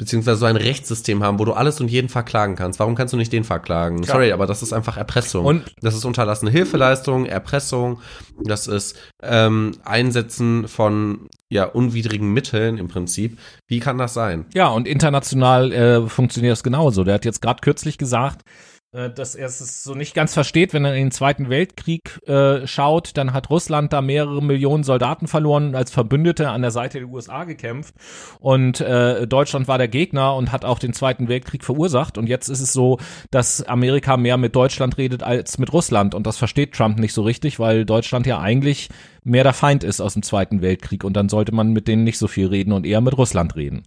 beziehungsweise 0.00 0.38
so 0.38 0.46
ein 0.46 0.56
Rechtssystem 0.56 1.22
haben, 1.22 1.38
wo 1.38 1.44
du 1.44 1.52
alles 1.52 1.78
und 1.78 1.90
jeden 1.90 2.08
verklagen 2.08 2.56
kannst. 2.56 2.80
Warum 2.80 2.94
kannst 2.94 3.12
du 3.12 3.18
nicht 3.18 3.34
den 3.34 3.44
verklagen? 3.44 4.00
Klar. 4.00 4.16
Sorry, 4.16 4.32
aber 4.32 4.46
das 4.46 4.62
ist 4.62 4.72
einfach 4.72 4.96
Erpressung. 4.96 5.44
Und 5.44 5.74
das 5.82 5.94
ist 5.94 6.06
unterlassene 6.06 6.50
Hilfeleistung, 6.50 7.26
Erpressung, 7.26 8.00
das 8.42 8.66
ist 8.66 8.98
ähm, 9.22 9.72
Einsetzen 9.84 10.68
von 10.68 11.28
ja 11.50 11.64
unwidrigen 11.64 12.32
Mitteln 12.32 12.78
im 12.78 12.88
Prinzip. 12.88 13.38
Wie 13.66 13.78
kann 13.78 13.98
das 13.98 14.14
sein? 14.14 14.46
Ja, 14.54 14.68
und 14.68 14.88
international 14.88 15.70
äh, 15.70 16.08
funktioniert 16.08 16.52
das 16.52 16.62
genauso. 16.62 17.04
Der 17.04 17.12
hat 17.12 17.26
jetzt 17.26 17.42
gerade 17.42 17.60
kürzlich 17.60 17.98
gesagt, 17.98 18.40
dass 18.92 19.36
er 19.36 19.46
es 19.46 19.84
so 19.84 19.94
nicht 19.94 20.14
ganz 20.14 20.34
versteht, 20.34 20.72
wenn 20.72 20.84
er 20.84 20.94
in 20.94 21.06
den 21.06 21.10
Zweiten 21.12 21.48
Weltkrieg 21.48 22.20
äh, 22.26 22.66
schaut, 22.66 23.16
dann 23.16 23.32
hat 23.32 23.48
Russland 23.48 23.92
da 23.92 24.02
mehrere 24.02 24.42
Millionen 24.42 24.82
Soldaten 24.82 25.28
verloren, 25.28 25.76
als 25.76 25.92
Verbündete 25.92 26.50
an 26.50 26.62
der 26.62 26.72
Seite 26.72 26.98
der 26.98 27.08
USA 27.08 27.44
gekämpft. 27.44 27.94
Und 28.40 28.80
äh, 28.80 29.28
Deutschland 29.28 29.68
war 29.68 29.78
der 29.78 29.86
Gegner 29.86 30.34
und 30.34 30.50
hat 30.50 30.64
auch 30.64 30.80
den 30.80 30.92
Zweiten 30.92 31.28
Weltkrieg 31.28 31.64
verursacht. 31.64 32.18
Und 32.18 32.28
jetzt 32.28 32.48
ist 32.48 32.60
es 32.60 32.72
so, 32.72 32.98
dass 33.30 33.62
Amerika 33.62 34.16
mehr 34.16 34.36
mit 34.36 34.56
Deutschland 34.56 34.98
redet 34.98 35.22
als 35.22 35.58
mit 35.58 35.72
Russland. 35.72 36.14
Und 36.14 36.26
das 36.26 36.36
versteht 36.36 36.74
Trump 36.74 36.98
nicht 36.98 37.12
so 37.12 37.22
richtig, 37.22 37.60
weil 37.60 37.84
Deutschland 37.84 38.26
ja 38.26 38.40
eigentlich 38.40 38.88
mehr 39.22 39.44
der 39.44 39.52
Feind 39.52 39.84
ist 39.84 40.00
aus 40.00 40.14
dem 40.14 40.24
Zweiten 40.24 40.62
Weltkrieg. 40.62 41.04
Und 41.04 41.14
dann 41.14 41.28
sollte 41.28 41.54
man 41.54 41.72
mit 41.72 41.86
denen 41.86 42.02
nicht 42.02 42.18
so 42.18 42.26
viel 42.26 42.48
reden 42.48 42.72
und 42.72 42.84
eher 42.84 43.00
mit 43.00 43.16
Russland 43.16 43.54
reden. 43.54 43.84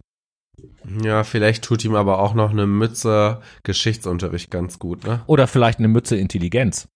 Ja, 1.02 1.24
vielleicht 1.24 1.64
tut 1.64 1.84
ihm 1.84 1.94
aber 1.94 2.18
auch 2.18 2.34
noch 2.34 2.50
eine 2.50 2.66
Mütze 2.66 3.40
Geschichtsunterricht 3.62 4.50
ganz 4.50 4.78
gut, 4.78 5.04
ne? 5.04 5.22
Oder 5.26 5.46
vielleicht 5.46 5.78
eine 5.78 5.88
Mütze 5.88 6.16
Intelligenz. 6.16 6.88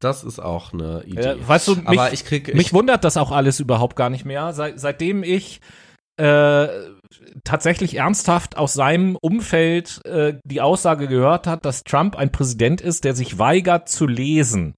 Das 0.00 0.24
ist 0.24 0.38
auch 0.38 0.72
eine 0.72 1.02
Idee. 1.04 1.20
Äh, 1.20 1.48
weißt 1.48 1.68
du, 1.68 1.76
mich, 1.76 1.86
aber 1.88 2.12
ich 2.12 2.24
krieg, 2.24 2.48
ich 2.48 2.54
mich 2.54 2.72
wundert 2.72 3.04
das 3.04 3.16
auch 3.16 3.32
alles 3.32 3.60
überhaupt 3.60 3.96
gar 3.96 4.08
nicht 4.08 4.24
mehr. 4.24 4.52
Seit, 4.54 4.80
seitdem 4.80 5.22
ich 5.22 5.60
äh, 6.16 6.68
tatsächlich 7.44 7.96
ernsthaft 7.96 8.56
aus 8.56 8.72
seinem 8.72 9.16
Umfeld 9.16 10.00
äh, 10.06 10.34
die 10.44 10.60
Aussage 10.60 11.06
gehört 11.06 11.46
hat, 11.46 11.64
dass 11.64 11.84
Trump 11.84 12.16
ein 12.16 12.32
Präsident 12.32 12.80
ist, 12.80 13.04
der 13.04 13.14
sich 13.14 13.38
weigert 13.38 13.88
zu 13.88 14.06
lesen. 14.06 14.74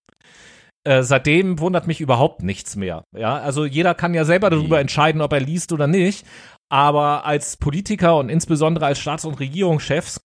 Äh, 0.85 1.05
seitdem 1.05 1.61
wundert 1.61 1.87
mich 1.87 2.01
überhaupt 2.01 2.43
nichts 2.43 2.75
mehr. 2.75 3.05
Ja, 3.17 3.39
also 3.39 3.65
jeder 3.65 3.95
kann 3.95 4.15
ja 4.15 4.25
selber 4.25 4.51
darüber 4.51 4.81
entscheiden, 4.81 5.21
ob 5.21 5.33
er 5.33 5.41
liest 5.41 5.73
oder 5.73 5.87
nicht. 5.87 6.27
Aber 6.73 7.27
als 7.27 7.59
Politiker 7.59 8.17
und 8.17 8.31
insbesondere 8.31 8.87
als 8.87 8.99
Staats- 8.99 9.27
und 9.27 9.39
Regierungschefs 9.39 10.23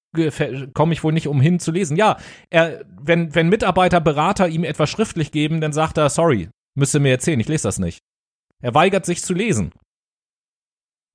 komme 0.73 0.93
ich 0.93 1.03
wohl 1.03 1.11
nicht 1.11 1.27
umhin 1.27 1.59
zu 1.59 1.71
lesen. 1.71 1.97
Ja, 1.97 2.15
er, 2.49 2.85
wenn, 3.01 3.35
wenn 3.35 3.49
Mitarbeiter, 3.49 3.99
Berater 3.99 4.47
ihm 4.47 4.63
etwas 4.63 4.89
schriftlich 4.89 5.33
geben, 5.33 5.59
dann 5.59 5.73
sagt 5.73 5.97
er, 5.97 6.09
sorry, 6.09 6.47
müsste 6.73 7.01
mir 7.01 7.09
erzählen, 7.09 7.41
ich 7.41 7.49
lese 7.49 7.63
das 7.67 7.79
nicht. 7.79 7.99
Er 8.61 8.73
weigert 8.73 9.05
sich 9.05 9.21
zu 9.21 9.33
lesen. 9.33 9.73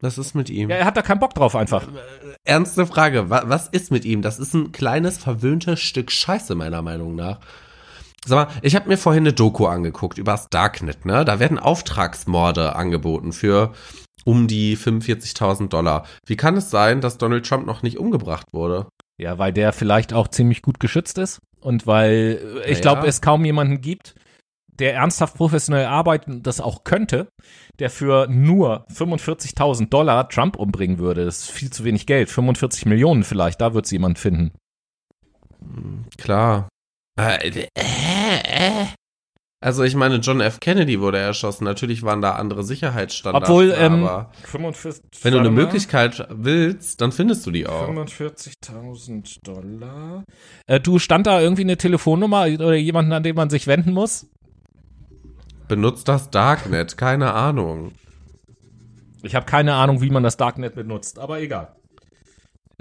Was 0.03 0.19
ist 0.19 0.35
mit 0.35 0.51
ihm? 0.51 0.69
Ja, 0.69 0.77
er 0.77 0.85
hat 0.85 0.99
da 0.99 1.03
keinen 1.03 1.21
Bock 1.21 1.33
drauf 1.33 1.57
einfach. 1.57 1.89
Ernste 2.45 2.87
Frage, 2.87 3.31
was 3.31 3.69
ist 3.69 3.91
mit 3.91 4.05
ihm? 4.05 4.21
Das 4.21 4.39
ist 4.39 4.53
ein 4.53 4.71
kleines, 4.71 5.17
verwöhntes 5.17 5.81
Stück 5.81 6.11
Scheiße, 6.11 6.55
meiner 6.55 6.83
Meinung 6.83 7.15
nach. 7.15 7.41
Sag 8.27 8.49
mal, 8.49 8.55
ich 8.61 8.77
habe 8.77 8.87
mir 8.87 8.99
vorhin 8.99 9.23
eine 9.23 9.33
Doku 9.33 9.65
angeguckt 9.65 10.19
über 10.19 10.33
das 10.33 10.51
Darknet, 10.51 11.07
ne? 11.07 11.25
Da 11.25 11.41
werden 11.41 11.59
Auftragsmorde 11.59 12.77
angeboten 12.77 13.33
für 13.33 13.73
um 14.25 14.47
die 14.49 14.77
45.000 14.77 15.69
Dollar. 15.69 16.07
Wie 16.27 16.37
kann 16.37 16.57
es 16.57 16.71
sein, 16.71 17.01
dass 17.01 17.19
Donald 17.19 17.47
Trump 17.47 17.67
noch 17.67 17.83
nicht 17.83 17.99
umgebracht 17.99 18.47
wurde? 18.53 18.87
Ja, 19.19 19.39
weil 19.39 19.53
der 19.53 19.73
vielleicht 19.73 20.13
auch 20.13 20.29
ziemlich 20.29 20.63
gut 20.63 20.81
geschützt 20.81 21.19
ist 21.19 21.41
und 21.61 21.87
weil 21.87 22.63
ich 22.67 22.81
glaube, 22.81 23.07
es 23.07 23.21
kaum 23.21 23.45
jemanden 23.45 23.81
gibt, 23.81 24.15
der 24.79 24.95
ernsthaft 24.95 25.37
professionell 25.37 25.87
arbeitet 25.87 26.29
und 26.29 26.47
das 26.47 26.61
auch 26.61 26.85
könnte, 26.85 27.29
der 27.79 27.91
für 27.91 28.27
nur 28.29 28.87
45.000 28.89 29.89
Dollar 29.91 30.29
Trump 30.29 30.57
umbringen 30.57 30.99
würde. 30.99 31.25
Das 31.25 31.41
ist 31.41 31.51
viel 31.51 31.71
zu 31.71 31.85
wenig 31.85 32.07
Geld. 32.07 32.31
45 32.31 32.87
Millionen 32.87 33.23
vielleicht, 33.23 33.61
da 33.61 33.75
wird 33.75 33.85
es 33.85 33.91
jemand 33.91 34.19
finden. 34.19 34.53
Klar. 36.17 36.69
Äh, 37.19 37.49
äh, 37.49 37.69
äh. 37.75 38.87
Also 39.63 39.85
ich 39.85 39.95
meine, 39.95 40.17
John 40.17 40.41
F. 40.41 40.59
Kennedy 40.59 41.01
wurde 41.01 41.19
erschossen. 41.19 41.63
Natürlich 41.63 42.03
waren 42.03 42.21
da 42.21 42.33
andere 42.33 42.65
Sicherheitsstandards. 42.65 43.49
Obwohl, 43.49 43.73
ähm, 43.79 44.05
aber 44.05 44.33
45, 44.43 45.05
wenn 45.23 45.35
du 45.35 45.39
eine 45.39 45.53
Möglichkeit 45.53 46.27
willst, 46.31 47.01
dann 47.01 47.13
findest 47.13 47.47
du 47.47 47.53
die 47.53 47.69
auch. 47.69 47.89
45.000 47.89 49.39
Dollar. 49.45 50.25
Äh, 50.67 50.81
du 50.81 50.99
stand 50.99 51.29
da 51.29 51.41
irgendwie 51.41 51.63
eine 51.63 51.77
Telefonnummer 51.77 52.47
oder 52.47 52.75
jemanden, 52.75 53.13
an 53.13 53.23
den 53.23 53.37
man 53.37 53.51
sich 53.51 53.69
wenden 53.69 53.93
muss? 53.93 54.27
Benutzt 55.69 56.09
das 56.09 56.31
Darknet, 56.31 56.97
keine 56.97 57.33
Ahnung. 57.33 57.93
Ich 59.23 59.37
habe 59.37 59.47
keine 59.47 59.75
Ahnung, 59.75 60.01
wie 60.01 60.11
man 60.11 60.25
das 60.25 60.37
Darknet 60.37 60.75
benutzt, 60.75 61.21
aber 61.21 61.41
egal. 61.41 61.77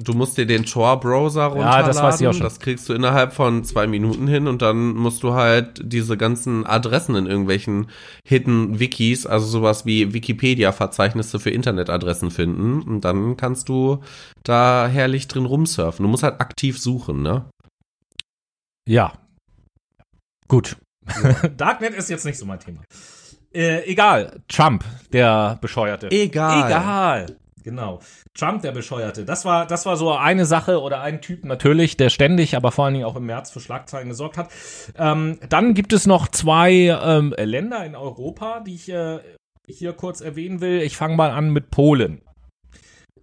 Du 0.03 0.13
musst 0.13 0.37
dir 0.37 0.45
den 0.45 0.65
Tor-Browser 0.65 1.45
runterladen. 1.45 1.81
Ja, 1.81 1.87
das 1.87 2.01
weiß 2.01 2.21
ich 2.21 2.27
auch 2.27 2.33
schon. 2.33 2.43
Das 2.43 2.59
kriegst 2.59 2.87
du 2.89 2.93
innerhalb 2.93 3.33
von 3.33 3.63
zwei 3.63 3.87
Minuten 3.87 4.27
hin 4.27 4.47
und 4.47 4.61
dann 4.61 4.95
musst 4.95 5.23
du 5.23 5.33
halt 5.33 5.81
diese 5.83 6.17
ganzen 6.17 6.65
Adressen 6.65 7.15
in 7.15 7.25
irgendwelchen 7.25 7.89
Hidden 8.25 8.79
Wikis, 8.79 9.25
also 9.25 9.45
sowas 9.45 9.85
wie 9.85 10.13
Wikipedia-Verzeichnisse 10.13 11.39
für 11.39 11.49
Internetadressen 11.49 12.31
finden 12.31 12.81
und 12.81 13.01
dann 13.01 13.37
kannst 13.37 13.69
du 13.69 14.01
da 14.43 14.87
herrlich 14.87 15.27
drin 15.27 15.45
rumsurfen. 15.45 16.03
Du 16.03 16.09
musst 16.09 16.23
halt 16.23 16.41
aktiv 16.41 16.79
suchen, 16.79 17.21
ne? 17.21 17.45
Ja. 18.87 19.13
Gut. 20.47 20.77
Ja. 21.23 21.47
Darknet 21.57 21.93
ist 21.93 22.09
jetzt 22.09 22.25
nicht 22.25 22.37
so 22.37 22.45
mein 22.45 22.59
Thema. 22.59 22.81
Äh, 23.53 23.83
egal. 23.85 24.41
Trump, 24.47 24.85
der 25.11 25.57
Bescheuerte. 25.61 26.09
Egal. 26.11 26.67
Egal. 26.67 27.37
Genau. 27.63 27.99
Trump, 28.33 28.61
der 28.61 28.71
Bescheuerte. 28.71 29.25
Das 29.25 29.45
war, 29.45 29.65
das 29.67 29.85
war 29.85 29.97
so 29.97 30.11
eine 30.11 30.45
Sache 30.45 30.81
oder 30.81 31.01
ein 31.01 31.21
Typ 31.21 31.45
natürlich, 31.45 31.97
der 31.97 32.09
ständig, 32.09 32.55
aber 32.55 32.71
vor 32.71 32.85
allen 32.85 32.95
Dingen 32.95 33.05
auch 33.05 33.15
im 33.15 33.25
März 33.25 33.51
für 33.51 33.59
Schlagzeilen 33.59 34.09
gesorgt 34.09 34.37
hat. 34.37 34.49
Ähm, 34.97 35.39
dann 35.49 35.73
gibt 35.73 35.93
es 35.93 36.07
noch 36.07 36.27
zwei 36.27 36.97
ähm, 37.03 37.33
Länder 37.37 37.85
in 37.85 37.95
Europa, 37.95 38.61
die 38.61 38.75
ich 38.75 38.89
äh, 38.89 39.19
hier 39.67 39.93
kurz 39.93 40.21
erwähnen 40.21 40.61
will. 40.61 40.81
Ich 40.81 40.97
fange 40.97 41.15
mal 41.15 41.31
an 41.31 41.51
mit 41.51 41.69
Polen. 41.69 42.21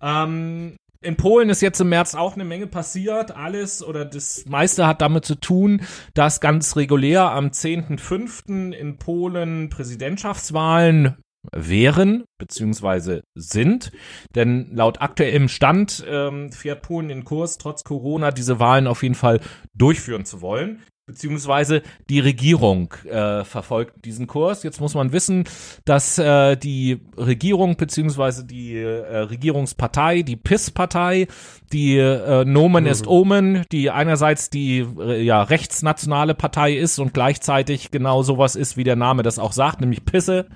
Ähm, 0.01 0.76
in 1.01 1.16
Polen 1.16 1.49
ist 1.49 1.61
jetzt 1.61 1.80
im 1.80 1.91
März 1.91 2.14
auch 2.14 2.34
eine 2.34 2.45
Menge 2.45 2.66
passiert. 2.66 3.36
Alles 3.36 3.84
oder 3.84 4.05
das 4.05 4.45
meiste 4.47 4.86
hat 4.86 5.01
damit 5.01 5.24
zu 5.24 5.36
tun, 5.36 5.82
dass 6.14 6.41
ganz 6.41 6.74
regulär 6.74 7.30
am 7.30 7.49
10.05. 7.49 8.72
in 8.72 8.99
Polen 8.99 9.68
Präsidentschaftswahlen 9.68 11.16
wären 11.55 12.24
beziehungsweise 12.38 13.22
sind. 13.34 13.92
Denn 14.34 14.70
laut 14.72 15.01
aktuellem 15.01 15.49
Stand 15.49 16.05
ähm, 16.09 16.53
fährt 16.53 16.82
Polen 16.82 17.09
den 17.09 17.24
Kurs, 17.24 17.59
trotz 17.59 17.84
Corona 17.84 18.30
diese 18.30 18.61
Wahlen 18.61 18.86
auf 18.86 19.03
jeden 19.03 19.14
Fall 19.14 19.40
durchführen 19.74 20.24
zu 20.24 20.40
wollen 20.40 20.82
beziehungsweise 21.09 21.82
die 22.11 22.20
Regierung 22.20 22.92
äh, 23.11 23.42
verfolgt 23.42 24.05
diesen 24.05 24.26
Kurs. 24.26 24.62
Jetzt 24.62 24.78
muss 24.78 24.94
man 24.94 25.11
wissen, 25.11 25.44
dass 25.86 26.18
äh, 26.18 26.55
die 26.57 27.01
Regierung 27.16 27.76
beziehungsweise 27.76 28.44
die 28.44 28.76
äh, 28.76 29.16
Regierungspartei, 29.16 30.22
die 30.22 30.36
PIS-Partei, 30.36 31.26
die 31.72 31.96
äh, 31.96 32.44
Nomen 32.44 32.84
mhm. 32.84 32.90
ist 32.90 33.07
Omen, 33.07 33.64
die 33.72 33.90
einerseits 33.90 34.51
die 34.51 34.86
äh, 35.01 35.22
ja 35.22 35.42
rechtsnationale 35.42 36.34
Partei 36.34 36.74
ist 36.74 36.99
und 36.99 37.14
gleichzeitig 37.14 37.90
genau 37.90 38.22
sowas 38.22 38.55
ist, 38.55 38.76
wie 38.76 38.84
der 38.84 38.96
Name 38.96 39.22
das 39.22 39.38
auch 39.38 39.53
sagt, 39.53 39.80
nämlich 39.80 40.05
Pisse, 40.05 40.46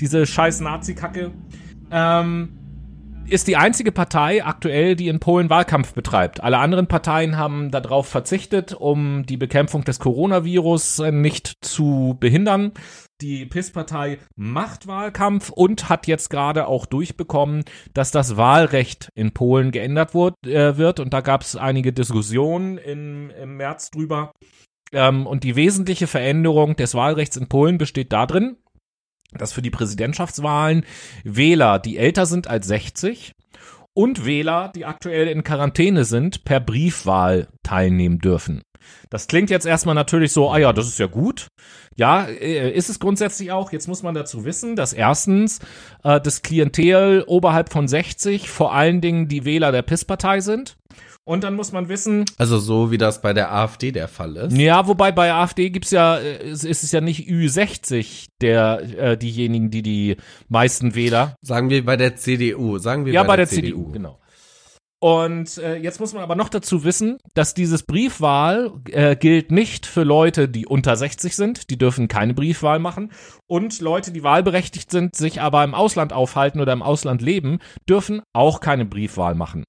diese 0.00 0.26
scheiß 0.26 0.60
Nazi-Kacke. 0.60 1.32
Ähm, 1.90 2.58
ist 3.30 3.46
die 3.46 3.56
einzige 3.56 3.92
Partei 3.92 4.44
aktuell, 4.44 4.96
die 4.96 5.08
in 5.08 5.20
Polen 5.20 5.50
Wahlkampf 5.50 5.92
betreibt. 5.92 6.42
Alle 6.42 6.58
anderen 6.58 6.86
Parteien 6.86 7.36
haben 7.36 7.70
darauf 7.70 8.08
verzichtet, 8.08 8.72
um 8.72 9.26
die 9.26 9.36
Bekämpfung 9.36 9.84
des 9.84 9.98
Coronavirus 9.98 11.02
nicht 11.10 11.58
zu 11.60 12.16
behindern. 12.18 12.72
Die 13.20 13.44
PIS-Partei 13.46 14.18
macht 14.36 14.86
Wahlkampf 14.86 15.50
und 15.50 15.88
hat 15.88 16.06
jetzt 16.06 16.30
gerade 16.30 16.68
auch 16.68 16.86
durchbekommen, 16.86 17.64
dass 17.92 18.12
das 18.12 18.36
Wahlrecht 18.36 19.10
in 19.14 19.32
Polen 19.32 19.72
geändert 19.72 20.14
wird. 20.14 20.34
Äh, 20.46 20.78
wird. 20.78 21.00
Und 21.00 21.12
da 21.12 21.20
gab 21.20 21.42
es 21.42 21.56
einige 21.56 21.92
Diskussionen 21.92 22.78
in, 22.78 23.30
im 23.30 23.56
März 23.56 23.90
drüber. 23.90 24.32
Ähm, 24.92 25.26
und 25.26 25.44
die 25.44 25.56
wesentliche 25.56 26.06
Veränderung 26.06 26.76
des 26.76 26.94
Wahlrechts 26.94 27.36
in 27.36 27.48
Polen 27.48 27.76
besteht 27.76 28.12
darin, 28.12 28.56
dass 29.32 29.52
für 29.52 29.62
die 29.62 29.70
Präsidentschaftswahlen 29.70 30.84
Wähler, 31.24 31.78
die 31.78 31.98
älter 31.98 32.26
sind 32.26 32.48
als 32.48 32.66
60 32.66 33.32
und 33.94 34.24
Wähler, 34.24 34.70
die 34.74 34.84
aktuell 34.84 35.28
in 35.28 35.42
Quarantäne 35.42 36.04
sind, 36.04 36.44
per 36.44 36.60
Briefwahl 36.60 37.48
teilnehmen 37.62 38.18
dürfen. 38.18 38.62
Das 39.10 39.26
klingt 39.26 39.50
jetzt 39.50 39.66
erstmal 39.66 39.94
natürlich 39.94 40.32
so, 40.32 40.50
ah 40.50 40.58
ja, 40.58 40.72
das 40.72 40.86
ist 40.86 40.98
ja 40.98 41.06
gut. 41.06 41.48
Ja, 41.96 42.24
äh, 42.24 42.70
ist 42.70 42.88
es 42.88 43.00
grundsätzlich 43.00 43.50
auch. 43.50 43.72
Jetzt 43.72 43.88
muss 43.88 44.02
man 44.02 44.14
dazu 44.14 44.44
wissen, 44.44 44.76
dass 44.76 44.92
erstens 44.92 45.58
äh, 46.04 46.20
das 46.20 46.42
Klientel 46.42 47.24
oberhalb 47.26 47.72
von 47.72 47.88
60 47.88 48.48
vor 48.48 48.72
allen 48.72 49.00
Dingen 49.00 49.28
die 49.28 49.44
Wähler 49.44 49.72
der 49.72 49.82
PIS-Partei 49.82 50.40
sind 50.40 50.76
Und 51.28 51.44
dann 51.44 51.56
muss 51.56 51.72
man 51.72 51.90
wissen. 51.90 52.24
Also 52.38 52.58
so 52.58 52.90
wie 52.90 52.96
das 52.96 53.20
bei 53.20 53.34
der 53.34 53.52
AfD 53.52 53.92
der 53.92 54.08
Fall 54.08 54.34
ist. 54.36 54.56
Ja, 54.56 54.88
wobei 54.88 55.12
bei 55.12 55.30
AfD 55.30 55.68
gibt's 55.68 55.90
ja, 55.90 56.16
äh, 56.16 56.48
es 56.48 56.64
ist 56.64 56.90
ja 56.90 57.02
nicht 57.02 57.28
Ü60 57.28 58.28
der 58.40 58.80
äh, 58.98 59.18
diejenigen, 59.18 59.70
die 59.70 59.82
die 59.82 60.16
meisten 60.48 60.94
Wähler. 60.94 61.36
Sagen 61.42 61.68
wir 61.68 61.84
bei 61.84 61.98
der 61.98 62.16
CDU. 62.16 62.78
Sagen 62.78 63.04
wir 63.04 63.12
ja, 63.12 63.24
bei, 63.24 63.28
bei 63.28 63.36
der, 63.36 63.44
der 63.44 63.54
CDU. 63.54 63.82
CDU. 63.82 63.92
Genau. 63.92 64.18
Und 65.00 65.58
äh, 65.58 65.76
jetzt 65.76 66.00
muss 66.00 66.12
man 66.12 66.24
aber 66.24 66.34
noch 66.34 66.48
dazu 66.48 66.82
wissen, 66.82 67.18
dass 67.34 67.54
dieses 67.54 67.84
Briefwahl 67.84 68.72
äh, 68.90 69.14
gilt 69.14 69.52
nicht 69.52 69.86
für 69.86 70.02
Leute, 70.02 70.48
die 70.48 70.66
unter 70.66 70.96
60 70.96 71.36
sind, 71.36 71.70
die 71.70 71.78
dürfen 71.78 72.08
keine 72.08 72.34
Briefwahl 72.34 72.80
machen. 72.80 73.12
Und 73.46 73.80
Leute, 73.80 74.10
die 74.10 74.24
wahlberechtigt 74.24 74.90
sind, 74.90 75.14
sich 75.14 75.40
aber 75.40 75.62
im 75.62 75.74
Ausland 75.74 76.12
aufhalten 76.12 76.60
oder 76.60 76.72
im 76.72 76.82
Ausland 76.82 77.22
leben, 77.22 77.60
dürfen 77.88 78.22
auch 78.32 78.58
keine 78.58 78.86
Briefwahl 78.86 79.36
machen. 79.36 79.64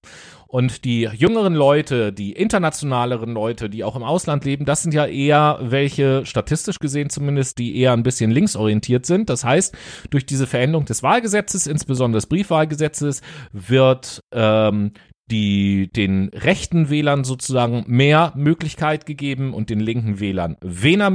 Und 0.51 0.83
die 0.83 1.01
jüngeren 1.01 1.53
Leute, 1.53 2.11
die 2.11 2.31
internationaleren 2.31 3.33
Leute, 3.33 3.69
die 3.69 3.83
auch 3.83 3.95
im 3.95 4.01
Ausland 4.01 4.45
leben, 4.45 4.65
das 4.65 4.81
sind 4.81 4.95
ja 4.95 5.05
eher 5.05 5.59
welche, 5.61 6.25
statistisch 6.25 6.79
gesehen 6.79 7.11
zumindest, 7.11 7.59
die 7.59 7.77
eher 7.77 7.93
ein 7.93 8.01
bisschen 8.01 8.31
linksorientiert 8.31 9.05
sind. 9.05 9.29
Das 9.29 9.45
heißt, 9.45 9.77
durch 10.09 10.25
diese 10.25 10.47
Veränderung 10.47 10.85
des 10.85 11.03
Wahlgesetzes, 11.03 11.67
insbesondere 11.67 12.17
des 12.17 12.25
Briefwahlgesetzes, 12.25 13.21
wird 13.51 14.23
ähm, 14.33 14.93
die 15.29 15.91
den 15.93 16.29
rechten 16.29 16.89
Wählern 16.89 17.25
sozusagen 17.25 17.83
mehr 17.85 18.33
Möglichkeit 18.35 19.05
gegeben 19.05 19.53
und 19.53 19.69
den 19.69 19.79
linken 19.79 20.19
Wählern 20.19 20.57
weniger, 20.61 21.11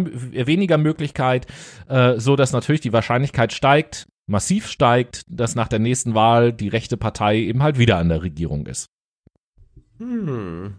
weniger 0.46 0.78
Möglichkeit, 0.78 1.48
äh, 1.88 2.20
so 2.20 2.36
dass 2.36 2.52
natürlich 2.52 2.82
die 2.82 2.92
Wahrscheinlichkeit 2.92 3.52
steigt, 3.52 4.06
massiv 4.28 4.68
steigt, 4.68 5.22
dass 5.28 5.56
nach 5.56 5.66
der 5.66 5.80
nächsten 5.80 6.14
Wahl 6.14 6.52
die 6.52 6.68
rechte 6.68 6.96
Partei 6.96 7.38
eben 7.38 7.64
halt 7.64 7.80
wieder 7.80 7.98
an 7.98 8.10
der 8.10 8.22
Regierung 8.22 8.66
ist. 8.66 8.93
Hm. 9.98 10.76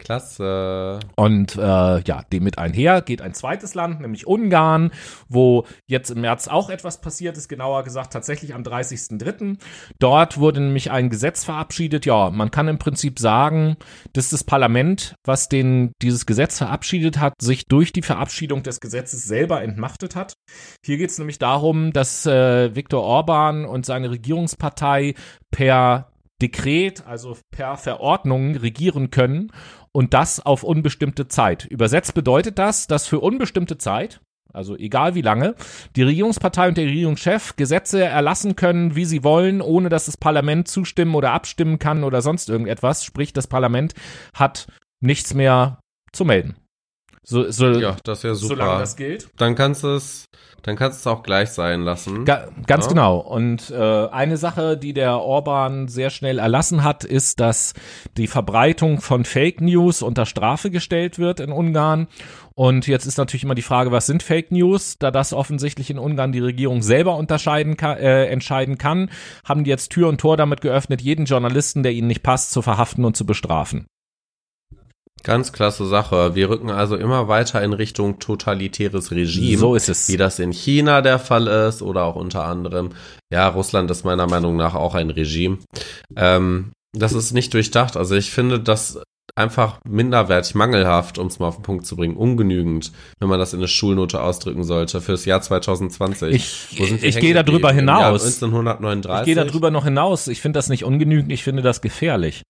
Klasse. 0.00 0.98
Und 1.14 1.56
äh, 1.56 2.00
ja, 2.00 2.22
dem 2.32 2.42
mit 2.42 2.58
einher 2.58 3.02
geht 3.02 3.22
ein 3.22 3.34
zweites 3.34 3.74
Land, 3.74 4.00
nämlich 4.00 4.26
Ungarn, 4.26 4.90
wo 5.28 5.66
jetzt 5.86 6.10
im 6.10 6.22
März 6.22 6.48
auch 6.48 6.70
etwas 6.70 7.00
passiert 7.00 7.36
ist, 7.36 7.48
genauer 7.48 7.84
gesagt 7.84 8.12
tatsächlich 8.12 8.54
am 8.54 8.62
30.03. 8.62 9.58
Dort 9.98 10.38
wurde 10.38 10.60
nämlich 10.60 10.90
ein 10.90 11.10
Gesetz 11.10 11.44
verabschiedet. 11.44 12.06
Ja, 12.06 12.30
man 12.30 12.50
kann 12.50 12.66
im 12.66 12.78
Prinzip 12.78 13.18
sagen, 13.18 13.76
dass 14.12 14.30
das 14.30 14.42
Parlament, 14.42 15.14
was 15.24 15.48
den, 15.48 15.92
dieses 16.02 16.26
Gesetz 16.26 16.58
verabschiedet 16.58 17.20
hat, 17.20 17.34
sich 17.40 17.66
durch 17.66 17.92
die 17.92 18.02
Verabschiedung 18.02 18.62
des 18.62 18.80
Gesetzes 18.80 19.24
selber 19.24 19.62
entmachtet 19.62 20.16
hat. 20.16 20.32
Hier 20.84 20.96
geht 20.96 21.10
es 21.10 21.18
nämlich 21.18 21.38
darum, 21.38 21.92
dass 21.92 22.26
äh, 22.26 22.74
Viktor 22.74 23.02
Orban 23.02 23.66
und 23.66 23.86
seine 23.86 24.10
Regierungspartei 24.10 25.14
per 25.50 26.10
Dekret, 26.40 27.06
also 27.06 27.36
per 27.50 27.76
Verordnung 27.76 28.56
regieren 28.56 29.10
können 29.10 29.52
und 29.92 30.14
das 30.14 30.44
auf 30.44 30.62
unbestimmte 30.62 31.28
Zeit. 31.28 31.66
Übersetzt 31.66 32.14
bedeutet 32.14 32.58
das, 32.58 32.86
dass 32.86 33.06
für 33.06 33.20
unbestimmte 33.20 33.78
Zeit, 33.78 34.20
also 34.52 34.76
egal 34.76 35.14
wie 35.14 35.22
lange, 35.22 35.54
die 35.96 36.02
Regierungspartei 36.02 36.68
und 36.68 36.76
der 36.76 36.86
Regierungschef 36.86 37.56
Gesetze 37.56 38.04
erlassen 38.04 38.56
können, 38.56 38.96
wie 38.96 39.04
sie 39.04 39.22
wollen, 39.22 39.60
ohne 39.60 39.88
dass 39.88 40.06
das 40.06 40.16
Parlament 40.16 40.68
zustimmen 40.68 41.14
oder 41.14 41.32
abstimmen 41.32 41.78
kann 41.78 42.04
oder 42.04 42.22
sonst 42.22 42.48
irgendetwas. 42.48 43.04
Sprich, 43.04 43.32
das 43.32 43.46
Parlament 43.46 43.94
hat 44.34 44.66
nichts 45.00 45.34
mehr 45.34 45.80
zu 46.12 46.24
melden. 46.24 46.56
So, 47.22 47.50
so, 47.50 47.68
ja, 47.68 47.96
das 48.02 48.22
ja 48.22 48.34
super. 48.34 48.56
Solange 48.56 48.80
das 48.80 48.96
gilt. 48.96 49.28
Dann 49.36 49.54
kannst 49.54 49.84
du 49.84 49.88
es, 49.88 50.24
dann 50.62 50.76
kannst 50.76 50.98
du 50.98 51.08
es 51.08 51.14
auch 51.14 51.22
gleich 51.22 51.50
sein 51.50 51.82
lassen. 51.82 52.24
Ga 52.24 52.48
ganz 52.66 52.86
ja. 52.86 52.88
genau. 52.88 53.18
Und 53.18 53.70
äh, 53.70 54.06
eine 54.08 54.38
Sache, 54.38 54.78
die 54.78 54.94
der 54.94 55.18
Orban 55.18 55.88
sehr 55.88 56.08
schnell 56.10 56.38
erlassen 56.38 56.82
hat, 56.82 57.04
ist, 57.04 57.38
dass 57.38 57.74
die 58.16 58.26
Verbreitung 58.26 59.00
von 59.00 59.24
Fake 59.24 59.60
News 59.60 60.00
unter 60.00 60.24
Strafe 60.24 60.70
gestellt 60.70 61.18
wird 61.18 61.40
in 61.40 61.52
Ungarn. 61.52 62.08
Und 62.54 62.86
jetzt 62.86 63.06
ist 63.06 63.18
natürlich 63.18 63.44
immer 63.44 63.54
die 63.54 63.62
Frage, 63.62 63.92
was 63.92 64.06
sind 64.06 64.22
Fake 64.22 64.50
News? 64.50 64.96
Da 64.98 65.10
das 65.10 65.32
offensichtlich 65.32 65.90
in 65.90 65.98
Ungarn 65.98 66.32
die 66.32 66.40
Regierung 66.40 66.82
selber 66.82 67.16
unterscheiden 67.16 67.76
kann, 67.76 67.98
äh, 67.98 68.26
entscheiden 68.26 68.78
kann, 68.78 69.10
haben 69.44 69.64
die 69.64 69.70
jetzt 69.70 69.90
Tür 69.92 70.08
und 70.08 70.20
Tor 70.20 70.36
damit 70.38 70.62
geöffnet, 70.62 71.02
jeden 71.02 71.26
Journalisten, 71.26 71.82
der 71.82 71.92
ihnen 71.92 72.08
nicht 72.08 72.22
passt, 72.22 72.50
zu 72.50 72.62
verhaften 72.62 73.04
und 73.04 73.16
zu 73.16 73.26
bestrafen. 73.26 73.86
Ganz 75.22 75.52
klasse 75.52 75.86
Sache. 75.86 76.34
Wir 76.34 76.48
rücken 76.48 76.70
also 76.70 76.96
immer 76.96 77.28
weiter 77.28 77.62
in 77.62 77.72
Richtung 77.72 78.18
totalitäres 78.18 79.10
Regime. 79.10 79.58
So 79.58 79.74
ist 79.74 79.88
es. 79.88 80.08
Wie 80.08 80.16
das 80.16 80.38
in 80.38 80.52
China 80.52 81.02
der 81.02 81.18
Fall 81.18 81.46
ist 81.46 81.82
oder 81.82 82.04
auch 82.04 82.16
unter 82.16 82.44
anderem. 82.44 82.90
Ja, 83.30 83.48
Russland 83.48 83.90
ist 83.90 84.04
meiner 84.04 84.26
Meinung 84.26 84.56
nach 84.56 84.74
auch 84.74 84.94
ein 84.94 85.10
Regime. 85.10 85.58
Ähm, 86.16 86.72
das 86.92 87.12
ist 87.12 87.32
nicht 87.32 87.54
durchdacht. 87.54 87.96
Also 87.96 88.16
ich 88.16 88.30
finde 88.30 88.60
das 88.60 88.98
einfach 89.36 89.80
minderwertig, 89.88 90.54
mangelhaft, 90.54 91.18
um 91.18 91.28
es 91.28 91.38
mal 91.38 91.48
auf 91.48 91.56
den 91.56 91.62
Punkt 91.62 91.86
zu 91.86 91.96
bringen, 91.96 92.16
ungenügend, 92.16 92.92
wenn 93.18 93.28
man 93.28 93.38
das 93.38 93.52
in 93.52 93.60
eine 93.60 93.68
Schulnote 93.68 94.20
ausdrücken 94.20 94.64
sollte 94.64 95.00
fürs 95.00 95.24
Jahr 95.24 95.40
2020. 95.40 96.34
Ich, 96.34 97.02
ich 97.02 97.18
gehe 97.18 97.34
darüber 97.34 97.72
hinaus. 97.72 98.22
1939. 98.22 99.20
Ich 99.20 99.24
gehe 99.34 99.44
darüber 99.44 99.70
noch 99.70 99.84
hinaus. 99.84 100.28
Ich 100.28 100.40
finde 100.40 100.58
das 100.58 100.68
nicht 100.68 100.84
ungenügend, 100.84 101.32
ich 101.32 101.42
finde 101.42 101.62
das 101.62 101.80
gefährlich. 101.80 102.42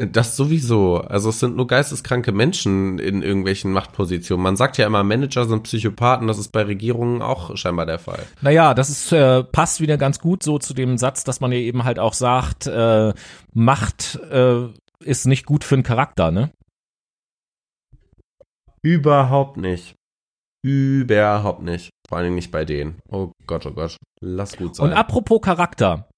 Das 0.00 0.34
sowieso. 0.34 0.96
Also 0.96 1.28
es 1.28 1.40
sind 1.40 1.56
nur 1.56 1.66
geisteskranke 1.66 2.32
Menschen 2.32 2.98
in 2.98 3.22
irgendwelchen 3.22 3.70
Machtpositionen. 3.70 4.42
Man 4.42 4.56
sagt 4.56 4.78
ja 4.78 4.86
immer, 4.86 5.04
Manager 5.04 5.44
sind 5.44 5.64
Psychopathen, 5.64 6.26
das 6.26 6.38
ist 6.38 6.52
bei 6.52 6.62
Regierungen 6.62 7.20
auch 7.20 7.54
scheinbar 7.58 7.84
der 7.84 7.98
Fall. 7.98 8.24
Naja, 8.40 8.72
das 8.72 8.88
ist, 8.88 9.12
äh, 9.12 9.44
passt 9.44 9.82
wieder 9.82 9.98
ganz 9.98 10.18
gut 10.18 10.42
so 10.42 10.58
zu 10.58 10.72
dem 10.72 10.96
Satz, 10.96 11.24
dass 11.24 11.40
man 11.40 11.52
ja 11.52 11.58
eben 11.58 11.84
halt 11.84 11.98
auch 11.98 12.14
sagt, 12.14 12.66
äh, 12.66 13.12
Macht 13.52 14.18
äh, 14.30 14.68
ist 15.04 15.26
nicht 15.26 15.44
gut 15.44 15.64
für 15.64 15.76
den 15.76 15.82
Charakter, 15.82 16.30
ne? 16.30 16.50
Überhaupt 18.80 19.58
nicht. 19.58 19.96
Überhaupt 20.62 21.62
nicht. 21.62 21.90
Vor 22.08 22.16
allen 22.16 22.26
Dingen 22.26 22.36
nicht 22.36 22.50
bei 22.50 22.64
denen. 22.64 23.00
Oh 23.10 23.32
Gott, 23.46 23.66
oh 23.66 23.72
Gott. 23.72 23.96
Lass 24.22 24.56
gut 24.56 24.76
sein. 24.76 24.86
Und 24.86 24.92
apropos 24.94 25.42
Charakter 25.42 26.09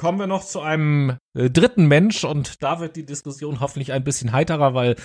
kommen 0.00 0.18
wir 0.18 0.26
noch 0.26 0.46
zu 0.46 0.62
einem 0.62 1.18
äh, 1.34 1.50
dritten 1.50 1.84
Mensch 1.84 2.24
und 2.24 2.62
da 2.62 2.80
wird 2.80 2.96
die 2.96 3.04
Diskussion 3.04 3.60
hoffentlich 3.60 3.92
ein 3.92 4.02
bisschen 4.02 4.32
heiterer, 4.32 4.72
weil 4.72 4.96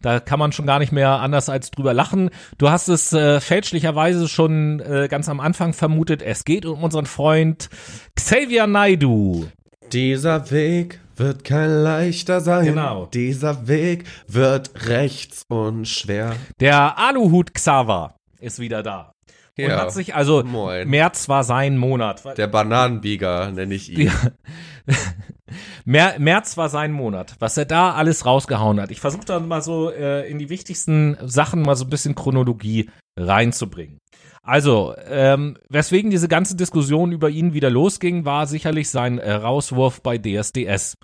da 0.00 0.20
kann 0.20 0.38
man 0.38 0.52
schon 0.52 0.66
gar 0.66 0.78
nicht 0.78 0.92
mehr 0.92 1.18
anders 1.18 1.48
als 1.48 1.72
drüber 1.72 1.92
lachen. 1.92 2.30
Du 2.56 2.70
hast 2.70 2.86
es 2.86 3.12
äh, 3.12 3.40
fälschlicherweise 3.40 4.28
schon 4.28 4.78
äh, 4.78 5.08
ganz 5.10 5.28
am 5.28 5.40
Anfang 5.40 5.72
vermutet. 5.72 6.22
Es 6.22 6.44
geht 6.44 6.64
um 6.64 6.84
unseren 6.84 7.06
Freund 7.06 7.70
Xavier 8.14 8.68
Naidu. 8.68 9.46
Dieser 9.90 10.48
Weg 10.52 11.00
wird 11.16 11.42
kein 11.42 11.82
leichter 11.82 12.40
sein. 12.40 12.66
Genau. 12.66 13.06
Dieser 13.06 13.66
Weg 13.66 14.04
wird 14.28 14.86
rechts 14.88 15.42
und 15.48 15.88
schwer. 15.88 16.36
Der 16.60 16.96
Aluhut 16.98 17.52
Xaver 17.52 18.14
ist 18.38 18.60
wieder 18.60 18.84
da. 18.84 19.15
Ja. 19.56 19.74
Und 19.74 19.80
hat 19.82 19.92
sich, 19.92 20.14
also 20.14 20.42
Moin. 20.44 20.88
März 20.88 21.28
war 21.28 21.42
sein 21.42 21.78
Monat. 21.78 22.36
Der 22.36 22.46
Bananenbieger 22.46 23.50
nenne 23.52 23.74
ich 23.74 23.90
ihn. 23.90 24.12
März 25.84 26.56
war 26.56 26.68
sein 26.68 26.92
Monat, 26.92 27.36
was 27.38 27.56
er 27.56 27.64
da 27.64 27.92
alles 27.92 28.26
rausgehauen 28.26 28.80
hat. 28.80 28.90
Ich 28.90 29.00
versuche 29.00 29.24
dann 29.24 29.48
mal 29.48 29.62
so 29.62 29.90
äh, 29.90 30.28
in 30.28 30.38
die 30.38 30.50
wichtigsten 30.50 31.16
Sachen 31.24 31.62
mal 31.62 31.76
so 31.76 31.84
ein 31.84 31.90
bisschen 31.90 32.14
Chronologie 32.14 32.90
reinzubringen. 33.18 33.98
Also, 34.42 34.94
ähm, 35.08 35.58
weswegen 35.68 36.10
diese 36.10 36.28
ganze 36.28 36.54
Diskussion 36.54 37.10
über 37.10 37.30
ihn 37.30 37.52
wieder 37.52 37.68
losging, 37.68 38.24
war 38.24 38.46
sicherlich 38.46 38.90
sein 38.90 39.18
äh, 39.18 39.32
Rauswurf 39.32 40.02
bei 40.02 40.18
DSDS, 40.18 40.98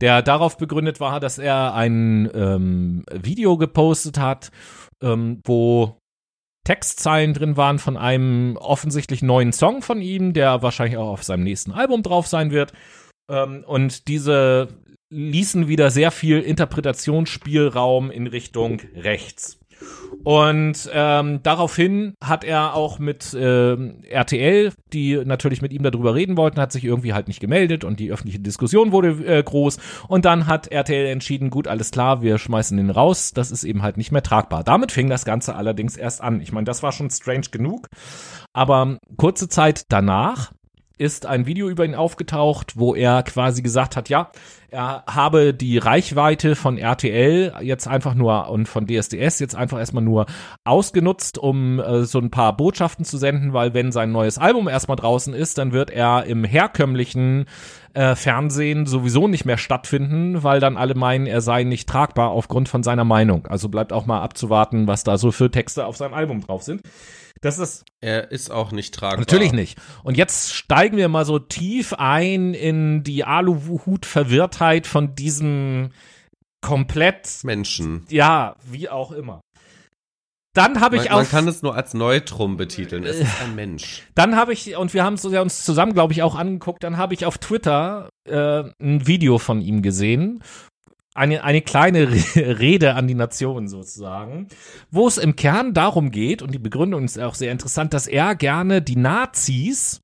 der 0.00 0.22
darauf 0.22 0.56
begründet 0.56 0.98
war, 0.98 1.20
dass 1.20 1.36
er 1.38 1.74
ein 1.74 2.30
ähm, 2.34 3.04
Video 3.12 3.58
gepostet 3.58 4.18
hat, 4.18 4.50
ähm, 5.02 5.42
wo 5.44 5.98
Textzeilen 6.66 7.32
drin 7.32 7.56
waren 7.56 7.78
von 7.78 7.96
einem 7.96 8.56
offensichtlich 8.56 9.22
neuen 9.22 9.52
Song 9.52 9.82
von 9.82 10.02
ihm, 10.02 10.32
der 10.32 10.62
wahrscheinlich 10.62 10.98
auch 10.98 11.12
auf 11.12 11.22
seinem 11.22 11.44
nächsten 11.44 11.70
Album 11.70 12.02
drauf 12.02 12.26
sein 12.26 12.50
wird. 12.50 12.72
Ähm, 13.30 13.62
und 13.64 14.08
diese 14.08 14.68
ließen 15.08 15.68
wieder 15.68 15.90
sehr 15.90 16.10
viel 16.10 16.40
Interpretationsspielraum 16.40 18.10
in 18.10 18.26
Richtung 18.26 18.80
rechts. 18.96 19.60
Und 20.24 20.90
ähm, 20.92 21.40
daraufhin 21.42 22.14
hat 22.22 22.42
er 22.42 22.74
auch 22.74 22.98
mit 22.98 23.32
äh, 23.34 23.76
RTL, 24.08 24.72
die 24.92 25.24
natürlich 25.24 25.62
mit 25.62 25.72
ihm 25.72 25.82
darüber 25.82 26.14
reden 26.14 26.36
wollten, 26.36 26.60
hat 26.60 26.72
sich 26.72 26.84
irgendwie 26.84 27.12
halt 27.12 27.28
nicht 27.28 27.40
gemeldet 27.40 27.84
und 27.84 28.00
die 28.00 28.10
öffentliche 28.10 28.40
Diskussion 28.40 28.92
wurde 28.92 29.10
äh, 29.24 29.42
groß. 29.42 29.78
Und 30.08 30.24
dann 30.24 30.46
hat 30.46 30.68
RTL 30.68 31.06
entschieden, 31.06 31.50
gut, 31.50 31.68
alles 31.68 31.90
klar, 31.90 32.22
wir 32.22 32.38
schmeißen 32.38 32.76
den 32.76 32.90
raus. 32.90 33.32
Das 33.34 33.50
ist 33.50 33.64
eben 33.64 33.82
halt 33.82 33.96
nicht 33.96 34.10
mehr 34.10 34.22
tragbar. 34.22 34.64
Damit 34.64 34.90
fing 34.92 35.08
das 35.08 35.24
Ganze 35.24 35.54
allerdings 35.54 35.96
erst 35.96 36.20
an. 36.20 36.40
Ich 36.40 36.52
meine, 36.52 36.64
das 36.64 36.82
war 36.82 36.92
schon 36.92 37.10
strange 37.10 37.48
genug. 37.50 37.88
Aber 38.52 38.98
kurze 39.16 39.48
Zeit 39.48 39.84
danach 39.90 40.50
ist 40.98 41.26
ein 41.26 41.46
Video 41.46 41.68
über 41.68 41.84
ihn 41.84 41.94
aufgetaucht, 41.94 42.78
wo 42.78 42.94
er 42.94 43.22
quasi 43.22 43.60
gesagt 43.60 43.96
hat, 43.96 44.08
ja, 44.08 44.30
er 44.70 45.04
habe 45.06 45.52
die 45.52 45.78
Reichweite 45.78 46.56
von 46.56 46.78
RTL 46.78 47.52
jetzt 47.60 47.86
einfach 47.86 48.14
nur 48.14 48.48
und 48.48 48.66
von 48.66 48.86
DSDS 48.86 49.38
jetzt 49.38 49.54
einfach 49.54 49.78
erstmal 49.78 50.02
nur 50.02 50.26
ausgenutzt, 50.64 51.38
um 51.38 51.78
äh, 51.80 52.04
so 52.04 52.18
ein 52.18 52.30
paar 52.30 52.56
Botschaften 52.56 53.04
zu 53.04 53.18
senden, 53.18 53.52
weil 53.52 53.74
wenn 53.74 53.92
sein 53.92 54.10
neues 54.10 54.38
Album 54.38 54.68
erstmal 54.68 54.96
draußen 54.96 55.34
ist, 55.34 55.58
dann 55.58 55.72
wird 55.72 55.90
er 55.90 56.24
im 56.24 56.44
herkömmlichen 56.44 57.44
äh, 57.92 58.14
Fernsehen 58.14 58.86
sowieso 58.86 59.28
nicht 59.28 59.44
mehr 59.44 59.58
stattfinden, 59.58 60.42
weil 60.42 60.60
dann 60.60 60.76
alle 60.76 60.94
meinen, 60.94 61.26
er 61.26 61.42
sei 61.42 61.62
nicht 61.64 61.88
tragbar 61.88 62.30
aufgrund 62.30 62.68
von 62.68 62.82
seiner 62.82 63.04
Meinung. 63.04 63.46
Also 63.46 63.68
bleibt 63.68 63.92
auch 63.92 64.06
mal 64.06 64.22
abzuwarten, 64.22 64.86
was 64.86 65.04
da 65.04 65.18
so 65.18 65.30
für 65.30 65.50
Texte 65.50 65.86
auf 65.86 65.96
seinem 65.96 66.14
Album 66.14 66.40
drauf 66.40 66.62
sind. 66.62 66.82
Das 67.46 67.60
ist. 67.60 67.84
Er 68.00 68.32
ist 68.32 68.50
auch 68.50 68.72
nicht 68.72 68.92
tragbar. 68.92 69.20
Natürlich 69.20 69.52
nicht. 69.52 69.78
Und 70.02 70.16
jetzt 70.16 70.52
steigen 70.52 70.96
wir 70.96 71.08
mal 71.08 71.24
so 71.24 71.38
tief 71.38 71.92
ein 71.92 72.54
in 72.54 73.04
die 73.04 73.22
Aluhut-Verwirrtheit 73.22 74.88
von 74.88 75.14
diesem 75.14 75.90
komplett 76.60 77.44
Menschen. 77.44 78.04
Ja, 78.08 78.56
wie 78.64 78.88
auch 78.88 79.12
immer. 79.12 79.42
Dann 80.54 80.80
habe 80.80 80.96
ich 80.96 81.04
man, 81.04 81.12
auch. 81.12 81.16
Man 81.18 81.28
kann 81.28 81.46
es 81.46 81.62
nur 81.62 81.76
als 81.76 81.94
Neutrum 81.94 82.56
betiteln. 82.56 83.04
Es 83.04 83.20
ist 83.20 83.40
ein 83.40 83.54
Mensch. 83.54 84.02
Dann 84.16 84.34
habe 84.34 84.52
ich, 84.52 84.76
und 84.76 84.92
wir 84.92 85.04
haben 85.04 85.14
es 85.14 85.24
uns 85.24 85.64
zusammen, 85.64 85.92
glaube 85.92 86.14
ich, 86.14 86.24
auch 86.24 86.34
angeguckt, 86.34 86.82
dann 86.82 86.96
habe 86.96 87.14
ich 87.14 87.26
auf 87.26 87.38
Twitter 87.38 88.08
äh, 88.28 88.64
ein 88.82 89.06
Video 89.06 89.38
von 89.38 89.60
ihm 89.60 89.82
gesehen, 89.82 90.42
eine, 91.16 91.44
eine 91.44 91.62
kleine 91.62 92.08
Rede 92.36 92.94
an 92.94 93.08
die 93.08 93.14
Nation 93.14 93.68
sozusagen, 93.68 94.48
wo 94.90 95.08
es 95.08 95.18
im 95.18 95.36
Kern 95.36 95.74
darum 95.74 96.10
geht, 96.10 96.42
und 96.42 96.52
die 96.52 96.58
Begründung 96.58 97.04
ist 97.04 97.18
auch 97.18 97.34
sehr 97.34 97.52
interessant, 97.52 97.94
dass 97.94 98.06
er 98.06 98.34
gerne 98.34 98.82
die 98.82 98.96
Nazis 98.96 100.02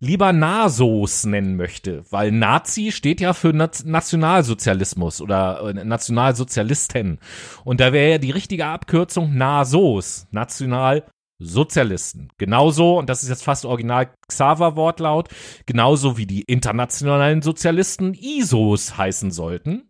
lieber 0.00 0.32
Nasos 0.32 1.24
nennen 1.24 1.56
möchte, 1.56 2.04
weil 2.10 2.30
Nazi 2.30 2.92
steht 2.92 3.20
ja 3.20 3.32
für 3.32 3.52
Nationalsozialismus 3.52 5.20
oder 5.20 5.60
äh, 5.62 5.84
Nationalsozialisten. 5.84 7.18
Und 7.64 7.80
da 7.80 7.92
wäre 7.92 8.12
ja 8.12 8.18
die 8.18 8.30
richtige 8.30 8.66
Abkürzung 8.66 9.36
Nasos, 9.36 10.28
Nationalsozialisten. 10.30 12.30
Genauso, 12.38 12.98
und 12.98 13.08
das 13.08 13.22
ist 13.22 13.28
jetzt 13.28 13.44
fast 13.44 13.64
original 13.64 14.10
Xaver-Wortlaut, 14.28 15.28
genauso 15.66 16.16
wie 16.16 16.26
die 16.26 16.42
internationalen 16.42 17.42
Sozialisten 17.42 18.14
ISOs 18.14 18.96
heißen 18.96 19.32
sollten. 19.32 19.88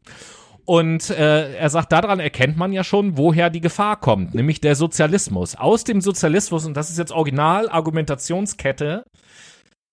Und 0.69 1.09
äh, 1.09 1.55
er 1.55 1.71
sagt, 1.71 1.93
daran 1.93 2.21
erkennt 2.21 2.59
man 2.59 2.75
ja 2.75 2.85
schon, 2.85 3.17
woher 3.17 3.49
die 3.49 3.63
Gefahr 3.63 3.99
kommt, 3.99 4.35
nämlich 4.35 4.61
der 4.61 4.75
Sozialismus. 4.75 5.57
Aus 5.57 5.83
dem 5.83 6.03
Sozialismus, 6.03 6.67
und 6.67 6.77
das 6.77 6.91
ist 6.91 6.99
jetzt 6.99 7.11
Original 7.11 7.71
Argumentationskette, 7.71 9.05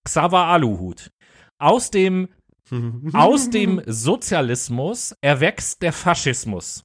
Xaver 0.04 0.48
Aluhut. 0.48 1.12
Aus 1.60 1.92
dem, 1.92 2.28
aus 3.14 3.50
dem 3.50 3.84
Sozialismus 3.86 5.16
erwächst 5.22 5.82
der 5.82 5.94
Faschismus. 5.94 6.84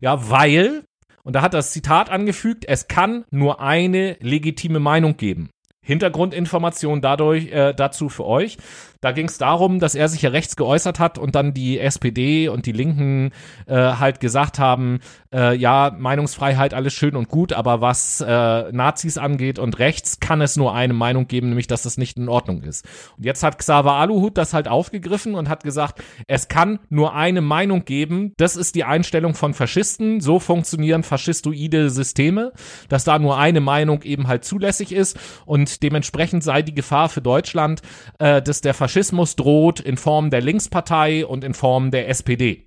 Ja, 0.00 0.30
weil, 0.30 0.84
und 1.24 1.34
da 1.34 1.42
hat 1.42 1.52
das 1.52 1.72
Zitat 1.72 2.10
angefügt, 2.10 2.64
es 2.68 2.86
kann 2.86 3.24
nur 3.32 3.60
eine 3.60 4.18
legitime 4.20 4.78
Meinung 4.78 5.16
geben. 5.16 5.50
Hintergrundinformation 5.84 7.00
dadurch 7.00 7.48
äh, 7.50 7.74
dazu 7.74 8.08
für 8.08 8.24
euch. 8.24 8.58
Da 9.00 9.12
ging 9.12 9.26
es 9.26 9.38
darum, 9.38 9.80
dass 9.80 9.94
er 9.94 10.08
sich 10.08 10.22
ja 10.22 10.30
rechts 10.30 10.56
geäußert 10.56 10.98
hat 10.98 11.18
und 11.18 11.34
dann 11.34 11.54
die 11.54 11.78
SPD 11.78 12.48
und 12.48 12.66
die 12.66 12.72
Linken 12.72 13.32
äh, 13.66 13.74
halt 13.74 14.20
gesagt 14.20 14.58
haben, 14.58 15.00
äh, 15.32 15.54
ja, 15.56 15.94
Meinungsfreiheit, 15.96 16.74
alles 16.74 16.94
schön 16.94 17.16
und 17.16 17.28
gut, 17.28 17.52
aber 17.52 17.80
was 17.80 18.20
äh, 18.20 18.72
Nazis 18.72 19.18
angeht 19.18 19.58
und 19.58 19.78
rechts 19.78 20.20
kann 20.20 20.40
es 20.40 20.56
nur 20.56 20.74
eine 20.74 20.94
Meinung 20.94 21.28
geben, 21.28 21.48
nämlich, 21.48 21.66
dass 21.66 21.82
das 21.82 21.98
nicht 21.98 22.16
in 22.16 22.28
Ordnung 22.28 22.62
ist. 22.62 22.86
Und 23.16 23.24
jetzt 23.24 23.42
hat 23.42 23.58
Xaver 23.58 23.94
Aluhut 23.94 24.36
das 24.38 24.54
halt 24.54 24.68
aufgegriffen 24.68 25.34
und 25.34 25.48
hat 25.48 25.62
gesagt, 25.62 26.02
es 26.26 26.48
kann 26.48 26.78
nur 26.88 27.14
eine 27.14 27.40
Meinung 27.40 27.84
geben, 27.84 28.32
das 28.36 28.56
ist 28.56 28.74
die 28.74 28.84
Einstellung 28.84 29.34
von 29.34 29.54
Faschisten, 29.54 30.20
so 30.20 30.38
funktionieren 30.40 31.02
faschistoide 31.02 31.90
Systeme, 31.90 32.52
dass 32.88 33.04
da 33.04 33.18
nur 33.18 33.38
eine 33.38 33.60
Meinung 33.60 34.02
eben 34.02 34.28
halt 34.28 34.44
zulässig 34.44 34.92
ist. 34.92 35.18
Und 35.44 35.82
dementsprechend 35.82 36.42
sei 36.42 36.62
die 36.62 36.74
Gefahr 36.74 37.08
für 37.08 37.22
Deutschland, 37.22 37.82
äh, 38.18 38.42
dass 38.42 38.60
der 38.60 38.74
Faschismus 38.74 38.95
droht 39.36 39.80
in 39.80 39.96
Form 39.96 40.30
der 40.30 40.40
Linkspartei 40.40 41.26
und 41.26 41.44
in 41.44 41.54
Form 41.54 41.90
der 41.90 42.08
SPD. 42.08 42.66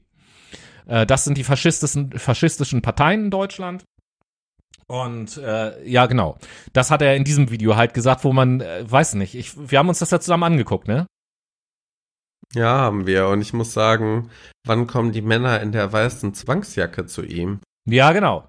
Äh, 0.87 1.05
das 1.05 1.23
sind 1.23 1.37
die 1.37 1.43
faschistischen, 1.43 2.11
faschistischen 2.11 2.81
Parteien 2.81 3.25
in 3.25 3.31
Deutschland. 3.31 3.83
Und 4.87 5.37
äh, 5.37 5.87
ja, 5.87 6.07
genau. 6.07 6.37
Das 6.73 6.89
hat 6.89 7.01
er 7.01 7.15
in 7.15 7.23
diesem 7.23 7.51
Video 7.51 7.75
halt 7.75 7.93
gesagt, 7.93 8.23
wo 8.23 8.33
man, 8.33 8.61
äh, 8.61 8.83
weiß 8.89 9.13
nicht, 9.15 9.35
ich, 9.35 9.69
wir 9.69 9.77
haben 9.77 9.89
uns 9.89 9.99
das 9.99 10.09
ja 10.11 10.19
zusammen 10.19 10.43
angeguckt, 10.43 10.87
ne? 10.87 11.05
Ja, 12.55 12.79
haben 12.79 13.05
wir. 13.05 13.27
Und 13.27 13.41
ich 13.41 13.53
muss 13.53 13.73
sagen, 13.73 14.31
wann 14.65 14.87
kommen 14.87 15.11
die 15.11 15.21
Männer 15.21 15.61
in 15.61 15.71
der 15.71 15.93
weißen 15.93 16.33
Zwangsjacke 16.33 17.05
zu 17.05 17.23
ihm? 17.23 17.59
Ja, 17.85 18.11
genau. 18.11 18.47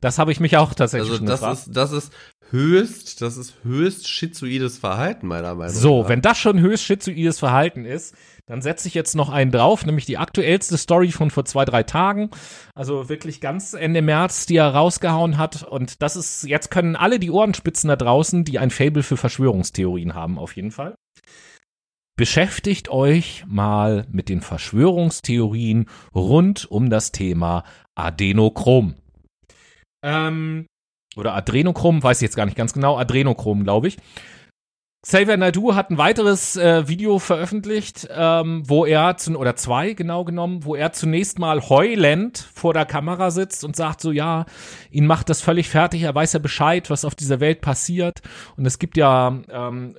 Das 0.00 0.18
habe 0.18 0.32
ich 0.32 0.40
mich 0.40 0.56
auch 0.56 0.74
tatsächlich 0.74 1.10
also 1.10 1.24
das 1.24 1.40
gefragt. 1.40 1.58
ist 1.58 1.76
das 1.76 1.92
ist 1.92 2.12
höchst 2.50 3.22
das 3.22 3.36
ist 3.36 3.54
höchst 3.62 4.08
schizoides 4.08 4.78
Verhalten 4.78 5.26
meiner 5.26 5.54
Meinung 5.54 5.74
nach. 5.74 5.80
So, 5.80 6.08
wenn 6.08 6.22
das 6.22 6.38
schon 6.38 6.60
höchst 6.60 6.84
schizoides 6.84 7.38
Verhalten 7.38 7.84
ist, 7.84 8.14
dann 8.46 8.62
setze 8.62 8.88
ich 8.88 8.94
jetzt 8.94 9.14
noch 9.16 9.30
einen 9.30 9.50
drauf, 9.50 9.84
nämlich 9.84 10.06
die 10.06 10.18
aktuellste 10.18 10.78
Story 10.78 11.10
von 11.10 11.30
vor 11.30 11.44
zwei 11.44 11.64
drei 11.64 11.82
Tagen, 11.82 12.30
also 12.74 13.08
wirklich 13.08 13.40
ganz 13.40 13.72
Ende 13.74 14.02
März, 14.02 14.46
die 14.46 14.56
er 14.56 14.68
rausgehauen 14.68 15.38
hat 15.38 15.62
und 15.62 16.02
das 16.02 16.16
ist 16.16 16.44
jetzt 16.44 16.70
können 16.70 16.96
alle 16.96 17.18
die 17.18 17.30
Ohrenspitzen 17.30 17.88
da 17.88 17.96
draußen, 17.96 18.44
die 18.44 18.58
ein 18.58 18.70
Fable 18.70 19.02
für 19.02 19.16
Verschwörungstheorien 19.16 20.14
haben, 20.14 20.38
auf 20.38 20.54
jeden 20.56 20.70
Fall. 20.70 20.94
Beschäftigt 22.16 22.88
euch 22.88 23.44
mal 23.46 24.06
mit 24.10 24.30
den 24.30 24.40
Verschwörungstheorien 24.40 25.86
rund 26.14 26.70
um 26.70 26.88
das 26.88 27.12
Thema 27.12 27.64
Adenochrom. 27.94 28.94
Ähm, 30.02 30.66
oder 31.16 31.34
Adrenochrom, 31.34 32.02
weiß 32.02 32.18
ich 32.18 32.22
jetzt 32.22 32.36
gar 32.36 32.46
nicht 32.46 32.56
ganz 32.56 32.72
genau, 32.72 32.98
Adrenochrom, 32.98 33.64
glaube 33.64 33.88
ich. 33.88 33.96
Xavier 35.06 35.36
Naidu 35.36 35.76
hat 35.76 35.90
ein 35.90 35.98
weiteres 35.98 36.56
äh, 36.56 36.88
Video 36.88 37.20
veröffentlicht, 37.20 38.08
ähm, 38.10 38.64
wo 38.66 38.84
er, 38.84 39.16
zu, 39.16 39.38
oder 39.38 39.54
zwei 39.54 39.92
genau 39.92 40.24
genommen, 40.24 40.64
wo 40.64 40.74
er 40.74 40.90
zunächst 40.90 41.38
mal 41.38 41.60
heulend 41.68 42.38
vor 42.38 42.74
der 42.74 42.86
Kamera 42.86 43.30
sitzt 43.30 43.64
und 43.64 43.76
sagt 43.76 44.00
so, 44.00 44.10
ja, 44.10 44.46
ihn 44.90 45.06
macht 45.06 45.28
das 45.28 45.40
völlig 45.40 45.68
fertig, 45.68 46.02
er 46.02 46.14
weiß 46.14 46.32
ja 46.32 46.40
Bescheid, 46.40 46.90
was 46.90 47.04
auf 47.04 47.14
dieser 47.14 47.38
Welt 47.38 47.60
passiert. 47.60 48.18
Und 48.56 48.66
es 48.66 48.80
gibt 48.80 48.96
ja 48.96 49.38
ähm, 49.48 49.94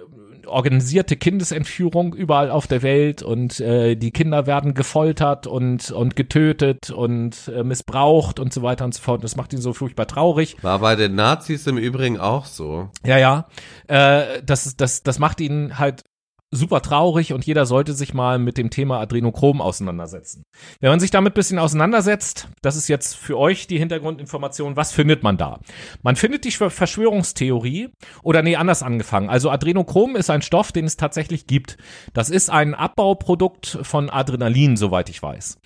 organisierte 0.48 1.16
Kindesentführung 1.16 2.14
überall 2.14 2.50
auf 2.50 2.68
der 2.68 2.82
Welt 2.82 3.22
und 3.22 3.60
äh, 3.60 3.96
die 3.96 4.12
Kinder 4.12 4.48
werden 4.48 4.74
gefoltert 4.74 5.48
und, 5.48 5.92
und 5.92 6.16
getötet 6.16 6.90
und 6.90 7.48
äh, 7.56 7.64
missbraucht 7.64 8.40
und 8.40 8.54
so 8.54 8.62
weiter 8.64 8.86
und 8.86 8.94
so 8.94 9.02
fort. 9.02 9.24
Das 9.24 9.36
macht 9.36 9.54
ihn 9.54 9.62
so 9.62 9.74
furchtbar 9.74 10.08
traurig. 10.08 10.58
War 10.62 10.80
bei 10.80 10.96
den 10.96 11.16
Nazis 11.16 11.68
im 11.68 11.78
Übrigen 11.78 12.20
auch 12.20 12.46
so. 12.46 12.90
Ja, 13.06 13.18
ja. 13.18 13.48
Äh, 13.88 14.42
das, 14.44 14.76
das, 14.76 15.04
das 15.04 15.20
macht 15.20 15.42
ihn 15.42 15.78
halt 15.80 16.04
super 16.52 16.82
traurig 16.82 17.34
und 17.34 17.46
jeder 17.46 17.66
sollte 17.66 17.94
sich 17.94 18.14
mal 18.14 18.40
mit 18.40 18.58
dem 18.58 18.70
Thema 18.70 19.00
Adrenochrom 19.00 19.62
auseinandersetzen. 19.62 20.44
Wenn 20.80 20.90
man 20.90 21.00
sich 21.00 21.12
damit 21.12 21.34
bisschen 21.34 21.60
auseinandersetzt, 21.60 22.48
das 22.62 22.76
ist 22.78 22.88
jetzt 22.88 23.16
für 23.16 23.38
euch 23.38 23.68
die 23.68 23.78
Hintergrundinformation, 23.78 24.76
was 24.76 24.94
findet 24.94 25.24
man 25.24 25.38
da? 25.38 25.60
Man 26.04 26.16
findet 26.16 26.46
die 26.46 26.52
Verschwörungstheorie 26.52 27.90
oder 28.24 28.42
nee, 28.44 28.56
anders 28.56 28.82
angefangen. 28.82 29.30
Also 29.30 29.50
Adrenochrom 29.50 30.16
ist 30.16 30.30
ein 30.30 30.42
Stoff, 30.42 30.72
den 30.72 30.86
es 30.86 30.96
tatsächlich 30.96 31.48
gibt. 31.48 31.78
Das 32.14 32.30
ist 32.30 32.50
ein 32.50 32.76
Abbauprodukt 32.76 33.80
von 33.82 34.10
Adrenalin, 34.10 34.78
soweit 34.78 35.10
ich 35.10 35.22
weiß. 35.22 35.58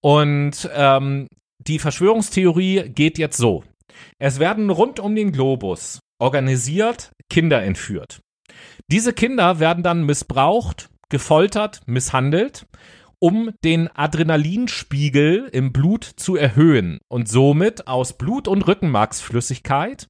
Und 0.00 0.68
ähm, 0.74 1.28
die 1.58 1.78
Verschwörungstheorie 1.78 2.88
geht 2.88 3.18
jetzt 3.18 3.36
so. 3.36 3.64
Es 4.18 4.38
werden 4.38 4.70
rund 4.70 4.98
um 4.98 5.14
den 5.14 5.32
Globus 5.32 6.00
organisiert 6.18 7.12
Kinder 7.28 7.62
entführt. 7.62 8.20
Diese 8.88 9.12
Kinder 9.12 9.58
werden 9.58 9.82
dann 9.82 10.04
missbraucht, 10.04 10.90
gefoltert, 11.08 11.80
misshandelt, 11.86 12.66
um 13.18 13.50
den 13.62 13.88
Adrenalinspiegel 13.94 15.48
im 15.52 15.72
Blut 15.72 16.04
zu 16.04 16.34
erhöhen 16.34 16.98
und 17.08 17.28
somit 17.28 17.86
aus 17.86 18.18
Blut- 18.18 18.48
und 18.48 18.66
Rückenmarksflüssigkeit, 18.66 20.08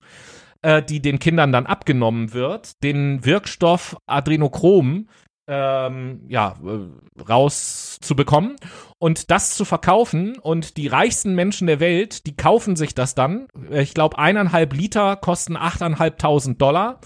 äh, 0.63 0.83
die 0.83 1.03
den 1.03 1.19
Kindern 1.19 1.53
dann 1.53 1.67
abgenommen 1.67 2.33
wird, 2.33 2.83
den 2.83 3.25
Wirkstoff 3.25 3.97
Adrenochrom 4.07 5.09
ähm, 5.47 6.23
ja, 6.29 6.55
äh, 6.65 7.23
rauszubekommen 7.23 8.57
und 8.99 9.31
das 9.31 9.55
zu 9.55 9.65
verkaufen. 9.65 10.39
Und 10.39 10.77
die 10.77 10.87
reichsten 10.87 11.35
Menschen 11.35 11.67
der 11.67 11.81
Welt, 11.81 12.27
die 12.27 12.37
kaufen 12.37 12.77
sich 12.77 12.95
das 12.95 13.15
dann. 13.15 13.49
Ich 13.71 13.93
glaube, 13.93 14.19
eineinhalb 14.19 14.73
Liter 14.73 15.17
kosten 15.17 15.57
achteinhalbtausend 15.57 16.63
Dollar 16.63 17.01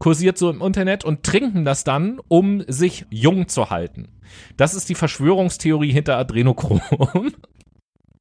kursiert 0.00 0.36
so 0.38 0.50
im 0.50 0.60
Internet 0.60 1.04
und 1.04 1.22
trinken 1.22 1.64
das 1.64 1.84
dann, 1.84 2.20
um 2.26 2.64
sich 2.66 3.06
jung 3.10 3.46
zu 3.46 3.70
halten. 3.70 4.08
Das 4.56 4.74
ist 4.74 4.88
die 4.88 4.96
Verschwörungstheorie 4.96 5.92
hinter 5.92 6.16
Adrenochrom. 6.16 6.80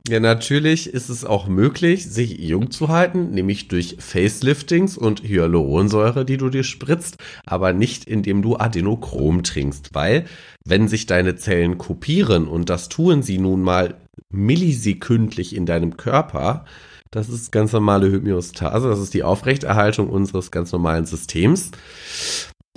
Ja, 0.08 0.20
natürlich 0.20 0.92
ist 0.92 1.10
es 1.10 1.24
auch 1.24 1.48
möglich, 1.48 2.10
sich 2.10 2.40
jung 2.40 2.72
zu 2.72 2.88
halten, 2.88 3.30
nämlich 3.30 3.68
durch 3.68 3.98
Faceliftings 4.00 4.98
und 4.98 5.22
Hyaluronsäure, 5.22 6.26
die 6.26 6.38
du 6.38 6.50
dir 6.50 6.64
spritzt, 6.64 7.18
aber 7.46 7.74
nicht 7.74 8.06
indem 8.06 8.42
du 8.42 8.58
Adenochrom 8.58 9.44
trinkst, 9.44 9.94
weil 9.94 10.26
wenn 10.66 10.88
sich 10.88 11.06
deine 11.06 11.36
Zellen 11.36 11.78
kopieren 11.78 12.48
und 12.48 12.72
das 12.72 12.90
tun 12.90 13.22
sie 13.22 13.38
nun 13.38 13.62
mal 13.62 13.98
millisekündlich 14.32 15.56
in 15.56 15.68
deinem 15.68 15.96
Körper, 15.96 16.66
das 17.12 17.30
ist 17.30 17.51
ganz 17.51 17.74
normale 17.74 18.12
Homöostase, 18.12 18.89
das 18.89 18.99
ist 18.99 19.14
die 19.14 19.24
Aufrechterhaltung 19.24 20.10
unseres 20.10 20.51
ganz 20.51 20.72
normalen 20.72 21.05
Systems 21.05 21.72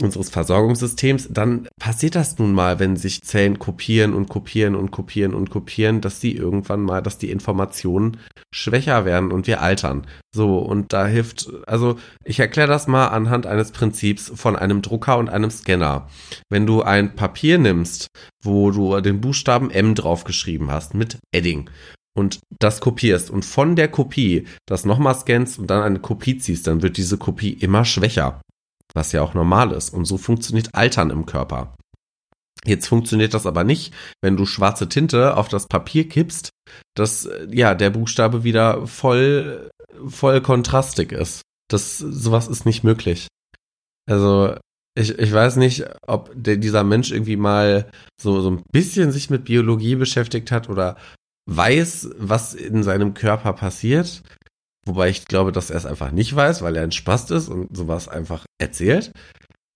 unseres 0.01 0.31
Versorgungssystems, 0.31 1.29
dann 1.31 1.69
passiert 1.79 2.15
das 2.15 2.39
nun 2.39 2.53
mal, 2.53 2.79
wenn 2.79 2.97
sich 2.97 3.23
Zellen 3.23 3.59
kopieren 3.59 4.15
und 4.15 4.29
kopieren 4.29 4.75
und 4.75 4.91
kopieren 4.91 5.35
und 5.35 5.51
kopieren, 5.51 6.01
dass 6.01 6.21
sie 6.21 6.35
irgendwann 6.35 6.83
mal, 6.83 7.03
dass 7.03 7.19
die 7.19 7.31
Informationen 7.31 8.19
schwächer 8.53 9.05
werden 9.05 9.33
und 9.33 9.47
wir 9.47 9.61
altern. 9.61 10.07
So, 10.35 10.59
und 10.59 10.93
da 10.93 11.07
hilft, 11.07 11.51
also 11.67 11.97
ich 12.25 12.41
erkläre 12.41 12.69
das 12.69 12.87
mal 12.87 13.09
anhand 13.09 13.47
eines 13.47 13.71
Prinzips 13.71 14.33
von 14.35 14.57
einem 14.57 14.83
Drucker 14.83 15.19
und 15.19 15.29
einem 15.29 15.51
Scanner. 15.51 16.09
Wenn 16.49 16.67
du 16.67 16.83
ein 16.83 17.15
Papier 17.15 17.59
nimmst, 17.59 18.09
wo 18.43 18.71
du 18.71 19.01
den 19.01 19.21
Buchstaben 19.21 19.71
M 19.71 19.95
draufgeschrieben 19.95 20.71
hast 20.71 20.95
mit 20.95 21.19
Edding 21.33 21.69
und 22.15 22.41
das 22.59 22.81
kopierst 22.81 23.31
und 23.31 23.45
von 23.45 23.77
der 23.77 23.89
Kopie 23.89 24.47
das 24.67 24.85
nochmal 24.85 25.15
scannst 25.15 25.59
und 25.59 25.69
dann 25.69 25.83
eine 25.83 26.01
Kopie 26.01 26.39
ziehst, 26.39 26.67
dann 26.67 26.83
wird 26.83 26.97
diese 26.97 27.19
Kopie 27.19 27.53
immer 27.53 27.85
schwächer 27.85 28.41
was 28.95 29.13
ja 29.13 29.23
auch 29.23 29.35
normal 29.35 29.73
ist. 29.73 29.91
Und 29.91 30.05
so 30.05 30.19
funktioniert 30.19 30.75
Altern 30.75 31.11
im 31.11 31.27
Körper. 31.27 31.75
Jetzt 32.65 32.87
funktioniert 32.87 33.35
das 33.35 33.47
aber 33.47 33.65
nicht, 33.65 33.93
wenn 34.23 34.37
du 34.37 34.47
schwarze 34.47 34.89
Tinte 34.89 35.37
auf 35.37 35.49
das 35.49 35.67
Papier 35.67 36.09
kippst, 36.09 36.51
dass 36.95 37.29
ja 37.51 37.75
der 37.75 37.91
Buchstabe 37.91 38.45
wieder 38.45 38.87
voll 38.87 39.71
voll 40.07 40.41
kontrastig 40.41 41.13
ist. 41.13 41.43
Das 41.69 41.99
sowas 41.99 42.49
ist 42.49 42.65
nicht 42.65 42.85
möglich. 42.85 43.27
Also 44.09 44.57
ich, 44.95 45.19
ich 45.19 45.33
weiß 45.33 45.57
nicht, 45.57 45.85
ob 46.07 46.31
der, 46.35 46.57
dieser 46.57 46.85
Mensch 46.85 47.11
irgendwie 47.11 47.37
mal 47.37 47.91
so, 48.21 48.41
so 48.41 48.51
ein 48.51 48.63
bisschen 48.71 49.11
sich 49.11 49.31
mit 49.31 49.45
Biologie 49.45 49.97
beschäftigt 49.97 50.53
hat 50.53 50.69
oder 50.69 50.97
weiß, 51.47 52.11
was 52.17 52.55
in 52.55 52.83
seinem 52.83 53.15
Körper 53.15 53.53
passiert. 53.53 54.23
Wobei 54.85 55.09
ich 55.11 55.27
glaube, 55.27 55.53
dass 55.53 55.71
er 55.71 55.77
es 55.77 55.87
einfach 55.87 56.11
nicht 56.11 56.35
weiß, 56.35 56.63
weil 56.63 56.77
er 56.77 56.83
ein 56.83 56.93
Spast 56.93 57.31
ist 57.31 57.49
und 57.49 57.77
sowas 57.77 58.09
einfach 58.09 58.47
erzählt. 58.59 59.13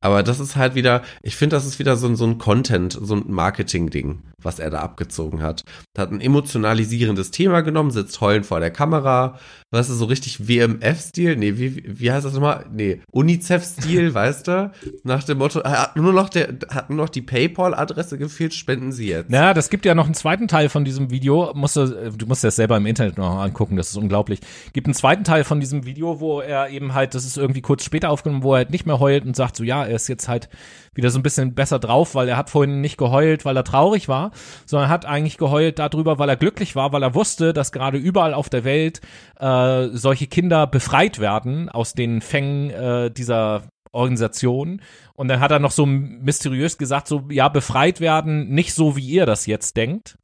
Aber 0.06 0.22
das 0.22 0.38
ist 0.38 0.54
halt 0.54 0.76
wieder, 0.76 1.02
ich 1.24 1.34
finde, 1.34 1.56
das 1.56 1.66
ist 1.66 1.80
wieder 1.80 1.96
so, 1.96 2.14
so 2.14 2.24
ein 2.24 2.38
Content, 2.38 2.96
so 3.02 3.16
ein 3.16 3.24
Marketing-Ding, 3.26 4.22
was 4.40 4.60
er 4.60 4.70
da 4.70 4.78
abgezogen 4.78 5.42
hat. 5.42 5.64
Hat 5.98 6.12
ein 6.12 6.20
emotionalisierendes 6.20 7.32
Thema 7.32 7.62
genommen, 7.62 7.90
sitzt 7.90 8.20
heulend 8.20 8.46
vor 8.46 8.60
der 8.60 8.70
Kamera, 8.70 9.40
weißt 9.72 9.90
du, 9.90 9.94
so 9.94 10.04
richtig 10.04 10.46
WMF-Stil, 10.46 11.34
nee, 11.34 11.58
wie, 11.58 11.82
wie 11.84 12.12
heißt 12.12 12.24
das 12.24 12.34
nochmal? 12.34 12.66
Nee, 12.72 13.00
UNICEF-Stil, 13.10 14.14
weißt 14.14 14.46
du? 14.46 14.70
Nach 15.02 15.24
dem 15.24 15.38
Motto, 15.38 15.64
hat 15.64 15.96
nur 15.96 16.12
noch, 16.12 16.28
der, 16.28 16.54
hat 16.70 16.88
nur 16.88 16.98
noch 16.98 17.08
die 17.08 17.22
Paypal-Adresse 17.22 18.16
gefehlt, 18.16 18.54
spenden 18.54 18.92
Sie 18.92 19.08
jetzt. 19.08 19.32
Ja, 19.32 19.54
das 19.54 19.70
gibt 19.70 19.84
ja 19.86 19.96
noch 19.96 20.04
einen 20.04 20.14
zweiten 20.14 20.46
Teil 20.46 20.68
von 20.68 20.84
diesem 20.84 21.10
Video, 21.10 21.50
musst 21.56 21.74
du, 21.74 22.12
du 22.16 22.26
musst 22.26 22.44
das 22.44 22.54
selber 22.54 22.76
im 22.76 22.86
Internet 22.86 23.18
noch 23.18 23.40
angucken, 23.40 23.76
das 23.76 23.90
ist 23.90 23.96
unglaublich. 23.96 24.38
Gibt 24.72 24.86
einen 24.86 24.94
zweiten 24.94 25.24
Teil 25.24 25.42
von 25.42 25.58
diesem 25.58 25.84
Video, 25.84 26.20
wo 26.20 26.40
er 26.40 26.70
eben 26.70 26.94
halt, 26.94 27.16
das 27.16 27.24
ist 27.24 27.36
irgendwie 27.36 27.60
kurz 27.60 27.82
später 27.82 28.10
aufgenommen, 28.10 28.44
wo 28.44 28.52
er 28.52 28.58
halt 28.58 28.70
nicht 28.70 28.86
mehr 28.86 29.00
heult 29.00 29.26
und 29.26 29.34
sagt 29.34 29.56
so, 29.56 29.64
ja, 29.64 29.84
ist 29.96 30.08
jetzt 30.08 30.28
halt 30.28 30.48
wieder 30.94 31.10
so 31.10 31.18
ein 31.18 31.22
bisschen 31.22 31.54
besser 31.54 31.78
drauf, 31.78 32.14
weil 32.14 32.28
er 32.28 32.36
hat 32.36 32.50
vorhin 32.50 32.80
nicht 32.80 32.96
geheult, 32.96 33.44
weil 33.44 33.56
er 33.56 33.64
traurig 33.64 34.08
war, 34.08 34.30
sondern 34.64 34.88
hat 34.88 35.04
eigentlich 35.04 35.38
geheult 35.38 35.78
darüber, 35.78 36.18
weil 36.18 36.28
er 36.28 36.36
glücklich 36.36 36.76
war, 36.76 36.92
weil 36.92 37.02
er 37.02 37.14
wusste, 37.14 37.52
dass 37.52 37.72
gerade 37.72 37.98
überall 37.98 38.34
auf 38.34 38.48
der 38.48 38.64
Welt 38.64 39.00
äh, 39.38 39.88
solche 39.92 40.26
Kinder 40.26 40.66
befreit 40.66 41.18
werden 41.18 41.68
aus 41.68 41.92
den 41.92 42.20
Fängen 42.20 42.70
äh, 42.70 43.10
dieser 43.10 43.62
Organisation. 43.92 44.80
Und 45.14 45.28
dann 45.28 45.40
hat 45.40 45.50
er 45.50 45.58
noch 45.58 45.70
so 45.70 45.86
mysteriös 45.86 46.78
gesagt, 46.78 47.08
so, 47.08 47.24
ja, 47.30 47.48
befreit 47.48 48.00
werden, 48.00 48.48
nicht 48.50 48.74
so, 48.74 48.96
wie 48.96 49.06
ihr 49.06 49.26
das 49.26 49.46
jetzt 49.46 49.76
denkt 49.76 50.18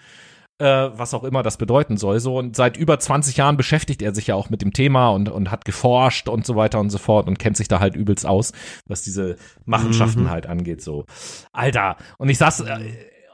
äh, 0.59 0.65
was 0.65 1.15
auch 1.15 1.25
immer 1.25 1.43
das 1.43 1.57
bedeuten 1.57 1.97
soll. 1.97 2.21
So 2.21 2.39
und 2.39 2.57
seit 2.57 2.77
über 2.77 2.99
20 2.99 3.37
Jahren 3.37 3.57
beschäftigt 3.57 4.03
er 4.03 4.15
sich 4.15 4.29
ja 4.29 4.35
auch 4.35 4.51
mit 4.51 4.63
dem 4.63 4.73
Thema 4.73 5.11
und 5.11 5.29
und 5.29 5.51
hat 5.51 5.65
geforscht 5.65 6.29
und 6.29 6.47
so 6.47 6.57
weiter 6.57 6.81
und 6.81 6.91
so 6.91 6.99
fort 6.99 7.29
und 7.29 7.39
kennt 7.39 7.57
sich 7.57 7.69
da 7.69 7.81
halt 7.81 7.97
übelst 7.97 8.27
aus, 8.27 8.53
was 8.87 9.03
diese 9.03 9.37
Machenschaften 9.65 10.25
mhm. 10.25 10.31
halt 10.31 10.47
angeht. 10.47 10.83
So, 10.83 11.07
Alter. 11.53 11.97
Und 12.19 12.29
ich 12.29 12.39
saß 12.39 12.61
äh, 12.61 12.79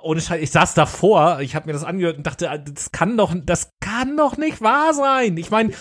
ohne 0.02 0.20
Scheiß, 0.20 0.40
ich 0.40 0.50
saß 0.50 0.74
davor, 0.74 1.40
ich 1.40 1.54
habe 1.54 1.66
mir 1.66 1.72
das 1.72 1.84
angehört 1.84 2.16
und 2.16 2.26
dachte, 2.26 2.46
äh, 2.46 2.60
das 2.62 2.92
kann 2.92 3.16
doch, 3.16 3.34
das 3.44 3.72
kann 3.80 4.16
doch 4.16 4.36
nicht 4.36 4.60
wahr 4.60 4.94
sein. 4.94 5.36
Ich 5.36 5.50
meine, 5.50 5.72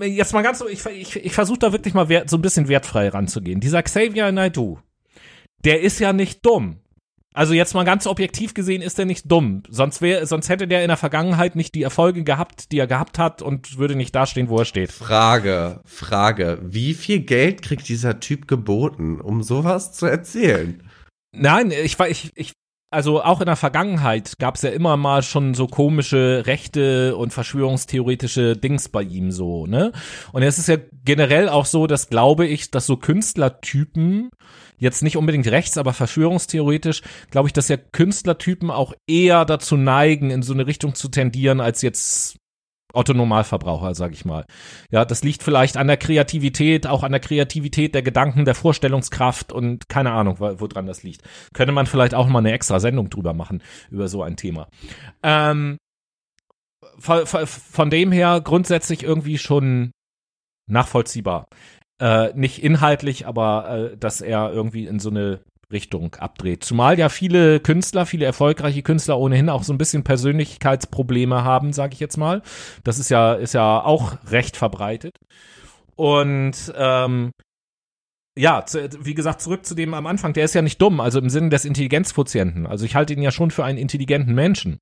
jetzt 0.00 0.32
mal 0.32 0.42
ganz 0.42 0.58
so, 0.58 0.68
ich, 0.68 0.84
ich, 0.86 1.16
ich 1.16 1.32
versuche 1.32 1.58
da 1.58 1.72
wirklich 1.72 1.94
mal 1.94 2.08
wert, 2.08 2.30
so 2.30 2.36
ein 2.36 2.42
bisschen 2.42 2.68
wertfrei 2.68 3.08
ranzugehen. 3.08 3.60
Dieser 3.60 3.82
Xavier 3.82 4.32
Naidoo, 4.32 4.78
der 5.64 5.80
ist 5.82 6.00
ja 6.00 6.12
nicht 6.12 6.44
dumm. 6.44 6.80
Also 7.38 7.54
jetzt 7.54 7.72
mal 7.72 7.84
ganz 7.84 8.08
objektiv 8.08 8.52
gesehen 8.52 8.82
ist 8.82 8.98
er 8.98 9.04
nicht 9.04 9.30
dumm. 9.30 9.62
Sonst 9.68 10.02
wäre, 10.02 10.26
sonst 10.26 10.48
hätte 10.48 10.66
der 10.66 10.82
in 10.82 10.88
der 10.88 10.96
Vergangenheit 10.96 11.54
nicht 11.54 11.72
die 11.76 11.84
Erfolge 11.84 12.24
gehabt, 12.24 12.72
die 12.72 12.80
er 12.80 12.88
gehabt 12.88 13.16
hat 13.16 13.42
und 13.42 13.78
würde 13.78 13.94
nicht 13.94 14.12
dastehen, 14.12 14.48
wo 14.48 14.58
er 14.58 14.64
steht. 14.64 14.90
Frage, 14.90 15.80
Frage. 15.84 16.58
Wie 16.64 16.94
viel 16.94 17.20
Geld 17.20 17.62
kriegt 17.62 17.88
dieser 17.88 18.18
Typ 18.18 18.48
geboten, 18.48 19.20
um 19.20 19.44
sowas 19.44 19.92
zu 19.92 20.06
erzählen? 20.06 20.82
Nein, 21.30 21.70
ich, 21.70 22.00
ich, 22.00 22.32
ich 22.34 22.54
also 22.90 23.22
auch 23.22 23.40
in 23.40 23.46
der 23.46 23.54
Vergangenheit 23.54 24.40
gab 24.40 24.56
es 24.56 24.62
ja 24.62 24.70
immer 24.70 24.96
mal 24.96 25.22
schon 25.22 25.54
so 25.54 25.68
komische 25.68 26.44
Rechte 26.46 27.16
und 27.16 27.32
verschwörungstheoretische 27.32 28.56
Dings 28.56 28.88
bei 28.88 29.02
ihm 29.02 29.30
so, 29.30 29.66
ne? 29.66 29.92
Und 30.32 30.42
es 30.42 30.58
ist 30.58 30.68
ja 30.68 30.78
generell 31.04 31.50
auch 31.50 31.66
so, 31.66 31.86
dass 31.86 32.08
glaube 32.08 32.46
ich, 32.46 32.72
dass 32.72 32.86
so 32.86 32.96
Künstlertypen 32.96 34.30
jetzt 34.78 35.02
nicht 35.02 35.16
unbedingt 35.16 35.46
rechts, 35.48 35.78
aber 35.78 35.92
verschwörungstheoretisch, 35.92 37.02
glaube 37.30 37.48
ich, 37.48 37.52
dass 37.52 37.68
ja 37.68 37.76
Künstlertypen 37.76 38.70
auch 38.70 38.94
eher 39.06 39.44
dazu 39.44 39.76
neigen, 39.76 40.30
in 40.30 40.42
so 40.42 40.52
eine 40.52 40.66
Richtung 40.66 40.94
zu 40.94 41.08
tendieren, 41.08 41.60
als 41.60 41.82
jetzt 41.82 42.38
Otto 42.94 43.12
Normalverbraucher, 43.12 43.94
sag 43.94 44.12
ich 44.12 44.24
mal. 44.24 44.46
Ja, 44.90 45.04
das 45.04 45.22
liegt 45.22 45.42
vielleicht 45.42 45.76
an 45.76 45.88
der 45.88 45.98
Kreativität, 45.98 46.86
auch 46.86 47.02
an 47.02 47.12
der 47.12 47.20
Kreativität 47.20 47.94
der 47.94 48.02
Gedanken, 48.02 48.44
der 48.44 48.54
Vorstellungskraft 48.54 49.52
und 49.52 49.88
keine 49.88 50.12
Ahnung, 50.12 50.40
woran 50.40 50.86
das 50.86 51.02
liegt. 51.02 51.22
Könnte 51.52 51.72
man 51.72 51.86
vielleicht 51.86 52.14
auch 52.14 52.26
mal 52.28 52.38
eine 52.38 52.52
extra 52.52 52.80
Sendung 52.80 53.10
drüber 53.10 53.34
machen, 53.34 53.62
über 53.90 54.08
so 54.08 54.22
ein 54.22 54.36
Thema. 54.36 54.68
Ähm, 55.22 55.76
von, 56.98 57.26
von 57.26 57.90
dem 57.90 58.10
her 58.10 58.40
grundsätzlich 58.42 59.02
irgendwie 59.02 59.38
schon 59.38 59.92
nachvollziehbar 60.66 61.46
äh, 62.00 62.32
nicht 62.34 62.62
inhaltlich, 62.62 63.26
aber 63.26 63.90
äh, 63.92 63.96
dass 63.96 64.20
er 64.20 64.52
irgendwie 64.52 64.86
in 64.86 64.98
so 64.98 65.10
eine 65.10 65.40
Richtung 65.70 66.14
abdreht. 66.14 66.64
Zumal 66.64 66.98
ja 66.98 67.08
viele 67.08 67.60
Künstler, 67.60 68.06
viele 68.06 68.24
erfolgreiche 68.24 68.82
Künstler 68.82 69.18
ohnehin 69.18 69.50
auch 69.50 69.62
so 69.62 69.72
ein 69.72 69.78
bisschen 69.78 70.02
Persönlichkeitsprobleme 70.02 71.44
haben, 71.44 71.72
sage 71.72 71.92
ich 71.92 72.00
jetzt 72.00 72.16
mal. 72.16 72.42
Das 72.84 72.98
ist 72.98 73.10
ja 73.10 73.34
ist 73.34 73.54
ja 73.54 73.82
auch 73.82 74.16
recht 74.30 74.56
verbreitet. 74.56 75.16
Und 75.94 76.72
ähm, 76.76 77.32
ja, 78.38 78.64
zu, 78.64 78.88
wie 79.04 79.14
gesagt, 79.14 79.42
zurück 79.42 79.66
zu 79.66 79.74
dem 79.74 79.94
am 79.94 80.06
Anfang, 80.06 80.32
der 80.32 80.44
ist 80.44 80.54
ja 80.54 80.62
nicht 80.62 80.80
dumm, 80.80 81.00
also 81.00 81.18
im 81.18 81.28
Sinne 81.28 81.48
des 81.48 81.64
Intelligenzquotienten. 81.64 82.66
Also 82.66 82.84
ich 82.84 82.94
halte 82.94 83.12
ihn 83.12 83.22
ja 83.22 83.32
schon 83.32 83.50
für 83.50 83.64
einen 83.64 83.78
intelligenten 83.78 84.34
Menschen. 84.34 84.78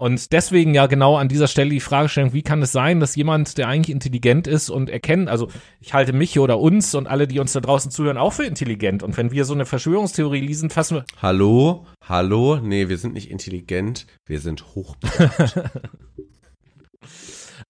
Und 0.00 0.32
deswegen 0.32 0.72
ja 0.72 0.86
genau 0.86 1.18
an 1.18 1.28
dieser 1.28 1.46
Stelle 1.46 1.68
die 1.68 1.78
Fragestellung, 1.78 2.32
wie 2.32 2.40
kann 2.40 2.62
es 2.62 2.72
sein, 2.72 3.00
dass 3.00 3.16
jemand, 3.16 3.58
der 3.58 3.68
eigentlich 3.68 3.94
intelligent 3.94 4.46
ist 4.46 4.70
und 4.70 4.88
erkennt, 4.88 5.28
also 5.28 5.48
ich 5.78 5.92
halte 5.92 6.14
mich 6.14 6.38
oder 6.38 6.58
uns 6.58 6.94
und 6.94 7.06
alle, 7.06 7.28
die 7.28 7.38
uns 7.38 7.52
da 7.52 7.60
draußen 7.60 7.90
zuhören, 7.90 8.16
auch 8.16 8.32
für 8.32 8.46
intelligent. 8.46 9.02
Und 9.02 9.18
wenn 9.18 9.30
wir 9.30 9.44
so 9.44 9.52
eine 9.52 9.66
Verschwörungstheorie 9.66 10.40
lesen, 10.40 10.70
fassen 10.70 10.96
wir. 10.96 11.04
Hallo? 11.20 11.84
Hallo? 12.02 12.56
Nee, 12.62 12.88
wir 12.88 12.96
sind 12.96 13.12
nicht 13.12 13.30
intelligent, 13.30 14.06
wir 14.24 14.40
sind 14.40 14.74
hochbegabt. 14.74 15.60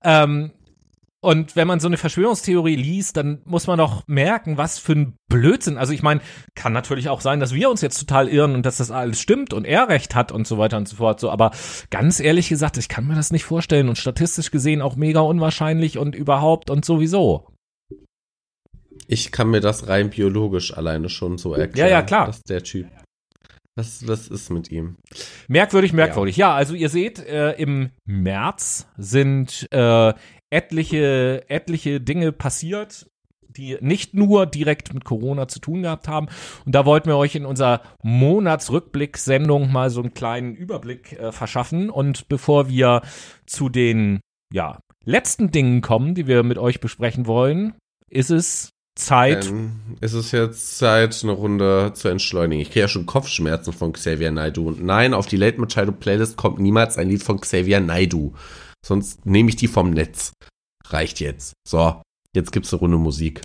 ähm, 0.04 0.52
und 1.22 1.54
wenn 1.54 1.68
man 1.68 1.80
so 1.80 1.86
eine 1.86 1.98
Verschwörungstheorie 1.98 2.76
liest, 2.76 3.18
dann 3.18 3.42
muss 3.44 3.66
man 3.66 3.78
doch 3.78 4.02
merken, 4.06 4.56
was 4.56 4.78
für 4.78 4.92
ein 4.92 5.16
Blödsinn. 5.28 5.76
Also 5.76 5.92
ich 5.92 6.02
meine, 6.02 6.22
kann 6.54 6.72
natürlich 6.72 7.10
auch 7.10 7.20
sein, 7.20 7.40
dass 7.40 7.54
wir 7.54 7.68
uns 7.68 7.82
jetzt 7.82 7.98
total 7.98 8.28
irren 8.28 8.54
und 8.54 8.64
dass 8.64 8.78
das 8.78 8.90
alles 8.90 9.20
stimmt 9.20 9.52
und 9.52 9.66
er 9.66 9.88
recht 9.88 10.14
hat 10.14 10.32
und 10.32 10.46
so 10.46 10.56
weiter 10.56 10.78
und 10.78 10.88
so 10.88 10.96
fort. 10.96 11.20
So, 11.20 11.30
aber 11.30 11.50
ganz 11.90 12.20
ehrlich 12.20 12.48
gesagt, 12.48 12.78
ich 12.78 12.88
kann 12.88 13.06
mir 13.06 13.16
das 13.16 13.32
nicht 13.32 13.44
vorstellen 13.44 13.90
und 13.90 13.98
statistisch 13.98 14.50
gesehen 14.50 14.80
auch 14.80 14.96
mega 14.96 15.20
unwahrscheinlich 15.20 15.98
und 15.98 16.14
überhaupt 16.14 16.70
und 16.70 16.86
sowieso. 16.86 17.48
Ich 19.06 19.30
kann 19.30 19.50
mir 19.50 19.60
das 19.60 19.88
rein 19.88 20.08
biologisch 20.08 20.74
alleine 20.74 21.10
schon 21.10 21.36
so 21.36 21.52
erklären. 21.52 21.88
Ja, 21.88 21.98
ja, 21.98 22.02
klar. 22.02 22.26
Dass 22.28 22.42
der 22.42 22.62
Typ. 22.62 22.86
Was, 23.76 24.06
was 24.06 24.28
ist 24.28 24.50
mit 24.50 24.70
ihm? 24.70 24.96
Merkwürdig, 25.48 25.92
merkwürdig. 25.92 26.36
Ja, 26.36 26.48
ja 26.48 26.54
also 26.54 26.74
ihr 26.74 26.88
seht, 26.88 27.18
äh, 27.18 27.52
im 27.52 27.90
März 28.04 28.86
sind 28.96 29.66
äh, 29.70 30.12
etliche, 30.50 31.44
etliche 31.48 32.00
Dinge 32.00 32.32
passiert. 32.32 33.06
die 33.56 33.76
nicht 33.80 34.14
nur 34.14 34.46
direkt 34.46 34.94
mit 34.94 35.04
Corona 35.04 35.48
zu 35.48 35.58
tun 35.58 35.82
gehabt 35.82 36.06
haben. 36.06 36.28
Und 36.64 36.72
da 36.72 36.86
wollten 36.86 37.08
wir 37.08 37.16
euch 37.16 37.34
in 37.34 37.44
unserer 37.44 37.82
Monatsrückblick-Sendung 38.04 39.72
mal 39.72 39.90
so 39.90 40.00
einen 40.00 40.14
kleinen 40.14 40.54
Überblick 40.54 41.14
äh, 41.14 41.32
verschaffen. 41.32 41.90
Und 41.90 42.28
bevor 42.28 42.68
wir 42.68 43.02
zu 43.46 43.68
den 43.68 44.20
ja, 44.52 44.78
letzten 45.04 45.50
Dingen 45.50 45.80
kommen, 45.80 46.14
die 46.14 46.28
wir 46.28 46.44
mit 46.44 46.58
euch 46.58 46.78
besprechen 46.80 47.26
wollen, 47.26 47.74
ist 48.08 48.30
es 48.30 48.70
Zeit. 48.94 49.46
Ähm, 49.46 49.72
ist 50.00 50.12
es 50.12 50.32
jetzt 50.32 50.78
Zeit, 50.78 51.18
eine 51.22 51.32
Runde 51.32 51.92
zu 51.94 52.08
entschleunigen. 52.08 52.62
Ich 52.62 52.70
kriege 52.70 52.80
ja 52.80 52.88
schon 52.88 53.06
Kopfschmerzen 53.06 53.72
von 53.72 53.92
Xavier 53.92 54.30
Naidu. 54.30 54.68
Und 54.68 54.84
nein, 54.84 55.14
auf 55.14 55.26
die 55.26 55.36
Late 55.36 55.60
Machado 55.60 55.92
Playlist 55.92 56.36
kommt 56.36 56.58
niemals 56.58 56.98
ein 56.98 57.08
Lied 57.08 57.22
von 57.22 57.40
Xavier 57.40 57.80
Naidu. 57.80 58.34
Sonst 58.84 59.26
nehme 59.26 59.50
ich 59.50 59.56
die 59.56 59.68
vom 59.68 59.90
Netz. 59.90 60.32
Reicht 60.86 61.20
jetzt. 61.20 61.52
So, 61.66 62.00
jetzt 62.34 62.52
gibt's 62.52 62.72
eine 62.72 62.80
Runde 62.80 62.98
Musik. 62.98 63.42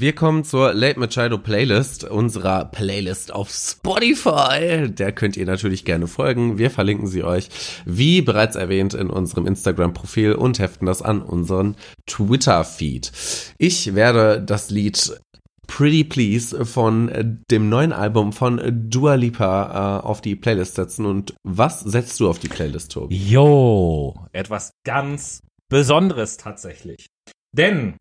Wir 0.00 0.14
kommen 0.14 0.44
zur 0.44 0.74
Late 0.74 1.00
Machado 1.00 1.38
Playlist, 1.38 2.04
unserer 2.04 2.66
Playlist 2.66 3.32
auf 3.32 3.50
Spotify. 3.50 4.88
Der 4.88 5.10
könnt 5.10 5.36
ihr 5.36 5.44
natürlich 5.44 5.84
gerne 5.84 6.06
folgen. 6.06 6.56
Wir 6.56 6.70
verlinken 6.70 7.08
sie 7.08 7.24
euch, 7.24 7.48
wie 7.84 8.22
bereits 8.22 8.54
erwähnt, 8.54 8.94
in 8.94 9.10
unserem 9.10 9.48
Instagram-Profil 9.48 10.34
und 10.34 10.60
heften 10.60 10.86
das 10.86 11.02
an 11.02 11.20
unseren 11.20 11.74
Twitter-Feed. 12.06 13.10
Ich 13.58 13.96
werde 13.96 14.40
das 14.40 14.70
Lied 14.70 15.20
Pretty 15.68 16.02
Please 16.02 16.64
von 16.64 17.44
dem 17.50 17.68
neuen 17.68 17.92
Album 17.92 18.32
von 18.32 18.60
Dua 18.90 19.14
Lipa 19.14 20.00
äh, 20.00 20.06
auf 20.06 20.20
die 20.20 20.34
Playlist 20.34 20.74
setzen. 20.74 21.06
Und 21.06 21.34
was 21.44 21.80
setzt 21.80 22.18
du 22.18 22.28
auf 22.28 22.40
die 22.40 22.48
Playlist, 22.48 22.90
Tobi? 22.90 23.14
Jo, 23.14 24.14
etwas 24.32 24.72
ganz 24.84 25.40
Besonderes 25.68 26.36
tatsächlich. 26.36 27.06
Denn 27.52 27.96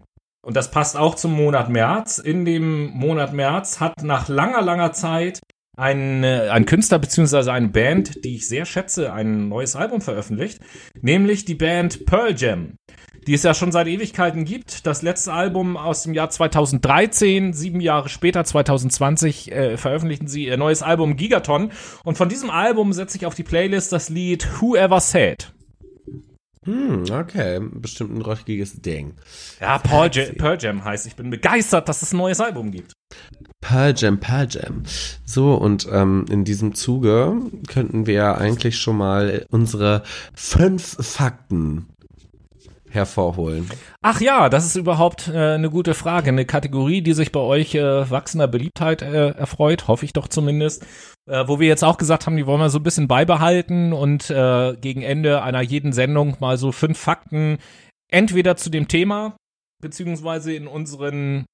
und 0.48 0.56
das 0.56 0.72
passt 0.72 0.96
auch 0.96 1.16
zum 1.16 1.34
Monat 1.34 1.70
März. 1.70 2.20
In 2.20 2.46
dem 2.46 2.92
Monat 2.92 3.34
März 3.34 3.82
hat 3.82 4.02
nach 4.04 4.30
langer, 4.30 4.62
langer 4.62 4.94
Zeit 4.94 5.42
ein, 5.78 6.24
äh, 6.24 6.50
ein 6.50 6.66
Künstler 6.66 7.00
beziehungsweise 7.00 7.54
eine 7.54 7.68
Band, 7.68 8.24
die 8.24 8.36
ich 8.36 8.48
sehr 8.48 8.66
schätze, 8.66 9.14
ein 9.14 9.50
neues 9.50 9.76
Album 9.76 10.02
veröffentlicht, 10.02 10.60
nämlich 11.02 11.46
die 11.46 11.56
Band 11.56 12.06
Pearl 12.06 12.36
Jam, 12.36 12.78
die 13.26 13.34
es 13.34 13.44
ja 13.44 13.54
schon 13.54 13.72
seit 13.72 13.88
Ewigkeiten 13.88 14.46
gibt. 14.46 14.86
Das 14.86 15.02
letzte 15.02 15.34
Album 15.34 15.78
aus 15.78 16.04
dem 16.04 16.14
Jahr 16.14 16.30
2013, 16.30 17.54
sieben 17.54 17.82
Jahre 17.82 18.10
später, 18.10 18.44
2020, 18.44 19.52
äh, 19.52 19.78
veröffentlichten 19.78 20.28
sie 20.28 20.46
ihr 20.46 20.58
neues 20.58 20.84
Album 20.84 21.16
Gigaton. 21.16 21.72
Und 22.04 22.18
von 22.18 22.30
diesem 22.30 22.50
Album 22.50 22.94
setze 22.94 23.18
ich 23.18 23.26
auf 23.26 23.36
die 23.36 23.44
Playlist 23.44 23.92
das 23.92 24.10
Lied 24.10 24.48
Whoever 24.62 25.00
Said. 25.00 25.52
Hm, 26.68 27.06
okay. 27.10 27.62
Bestimmt 27.62 28.14
ein 28.14 28.22
rockiges 28.22 28.82
Ding. 28.82 29.14
Ja, 29.62 29.78
Pearl 29.80 30.10
Jam, 30.12 30.36
Pearl 30.36 30.58
Jam 30.60 30.84
heißt. 30.84 31.08
Ich 31.08 31.16
bin 31.16 31.30
begeistert, 31.30 31.88
dass 31.88 32.02
es 32.02 32.14
ein 32.14 32.18
neues 32.18 32.42
Album 32.42 32.72
gibt. 32.72 32.92
Pearl 33.62 33.94
Jam, 33.96 34.20
Pearl 34.20 34.48
Jam. 34.50 34.84
So, 35.26 35.54
und 35.54 35.88
ähm, 35.90 36.26
in 36.30 36.44
diesem 36.44 36.76
Zuge 36.76 37.38
könnten 37.70 38.06
wir 38.06 38.38
eigentlich 38.38 38.78
schon 38.78 38.98
mal 38.98 39.46
unsere 39.50 40.04
fünf 40.36 40.98
Fakten 41.00 41.88
hervorholen? 42.90 43.70
Ach 44.02 44.22
ja, 44.22 44.50
das 44.50 44.66
ist 44.66 44.76
überhaupt 44.76 45.28
äh, 45.28 45.56
eine 45.56 45.70
gute 45.70 45.94
Frage. 45.94 46.30
Eine 46.30 46.46
Kategorie, 46.46 47.02
die 47.02 47.14
sich 47.14 47.32
bei 47.32 47.40
euch 47.40 47.76
äh, 47.76 48.10
wachsender 48.10 48.48
Beliebtheit 48.48 49.02
äh, 49.02 49.30
erfreut, 49.30 49.88
hoffe 49.88 50.06
ich 50.06 50.14
doch 50.14 50.28
zumindest. 50.28 50.86
Äh, 51.30 51.48
wo 51.48 51.60
wir 51.60 51.68
jetzt 51.68 51.84
auch 51.84 51.98
gesagt 51.98 52.26
haben, 52.26 52.38
die 52.38 52.46
wollen 52.46 52.62
wir 52.62 52.70
so 52.70 52.80
ein 52.80 52.84
bisschen 52.84 53.08
beibehalten 53.08 53.94
und 53.94 54.30
äh, 54.30 54.76
gegen 54.80 55.02
Ende 55.02 55.42
einer 55.42 55.62
jeden 55.62 55.94
Sendung 55.94 56.38
mal 56.40 56.58
so 56.58 56.72
fünf 56.72 56.98
Fakten 56.98 57.58
entweder 58.10 58.56
zu 58.56 58.70
dem 58.70 58.88
Thema 58.88 59.36
beziehungsweise 59.82 60.54
in 60.54 60.68
unseren 60.68 61.46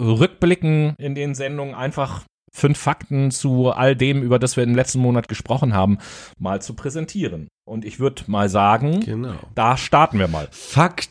Rückblicken 0.00 0.94
in 0.98 1.14
den 1.14 1.34
Sendungen 1.34 1.74
einfach 1.74 2.24
fünf 2.52 2.78
Fakten 2.78 3.30
zu 3.30 3.70
all 3.70 3.96
dem, 3.96 4.22
über 4.22 4.38
das 4.38 4.56
wir 4.56 4.64
im 4.64 4.74
letzten 4.74 5.00
Monat 5.00 5.28
gesprochen 5.28 5.74
haben, 5.74 5.98
mal 6.38 6.62
zu 6.62 6.74
präsentieren. 6.74 7.48
Und 7.64 7.84
ich 7.84 8.00
würde 8.00 8.22
mal 8.26 8.48
sagen, 8.48 9.00
genau. 9.00 9.34
da 9.54 9.76
starten 9.76 10.18
wir 10.18 10.28
mal. 10.28 10.48
Fakt 10.50 11.10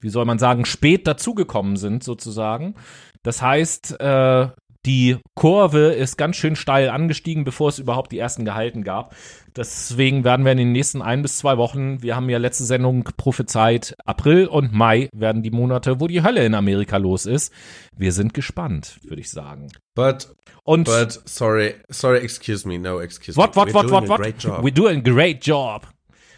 wie 0.00 0.10
soll 0.10 0.24
man 0.24 0.38
sagen, 0.38 0.64
spät 0.64 1.06
dazugekommen 1.06 1.76
sind 1.76 2.04
sozusagen. 2.04 2.74
Das 3.22 3.42
heißt, 3.42 4.00
äh, 4.00 4.48
die 4.86 5.18
Kurve 5.34 5.92
ist 5.92 6.16
ganz 6.16 6.36
schön 6.36 6.54
steil 6.54 6.88
angestiegen, 6.88 7.44
bevor 7.44 7.68
es 7.68 7.80
überhaupt 7.80 8.12
die 8.12 8.18
ersten 8.18 8.44
Gehalten 8.44 8.84
gab. 8.84 9.14
Deswegen 9.56 10.22
werden 10.22 10.44
wir 10.44 10.52
in 10.52 10.58
den 10.58 10.72
nächsten 10.72 11.02
ein 11.02 11.22
bis 11.22 11.38
zwei 11.38 11.58
Wochen, 11.58 12.02
wir 12.02 12.14
haben 12.14 12.28
ja 12.30 12.38
letzte 12.38 12.64
Sendung 12.64 13.04
prophezeit, 13.16 13.96
April 14.04 14.46
und 14.46 14.72
Mai 14.72 15.08
werden 15.12 15.42
die 15.42 15.50
Monate, 15.50 16.00
wo 16.00 16.06
die 16.06 16.22
Hölle 16.22 16.46
in 16.46 16.54
Amerika 16.54 16.98
los 16.98 17.26
ist. 17.26 17.52
Wir 17.96 18.12
sind 18.12 18.32
gespannt, 18.32 19.00
würde 19.02 19.20
ich 19.20 19.30
sagen. 19.30 19.72
But, 19.94 20.32
und, 20.62 20.84
but, 20.84 21.20
sorry, 21.24 21.74
sorry, 21.88 22.18
excuse 22.18 22.66
me, 22.66 22.78
no, 22.78 23.00
excuse 23.00 23.36
what, 23.36 23.56
me. 23.56 23.62
What, 23.62 23.74
what, 23.74 23.90
what, 23.90 24.08
what, 24.08 24.20
what? 24.20 24.62
We're 24.62 24.70
doing 24.70 25.00
a 25.00 25.02
great 25.02 25.44
job. 25.44 25.86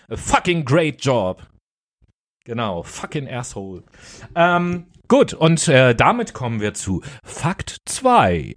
A 0.09 0.16
fucking 0.16 0.64
great 0.64 1.05
job. 1.05 1.42
Genau, 2.44 2.82
fucking 2.82 3.28
asshole. 3.28 3.82
Ähm, 4.34 4.86
gut, 5.09 5.35
und 5.35 5.67
äh, 5.69 5.95
damit 5.95 6.35
kommen 6.35 6.61
wir 6.61 6.75
zu 6.75 7.03
Fakt 7.25 7.79
2. 7.87 8.55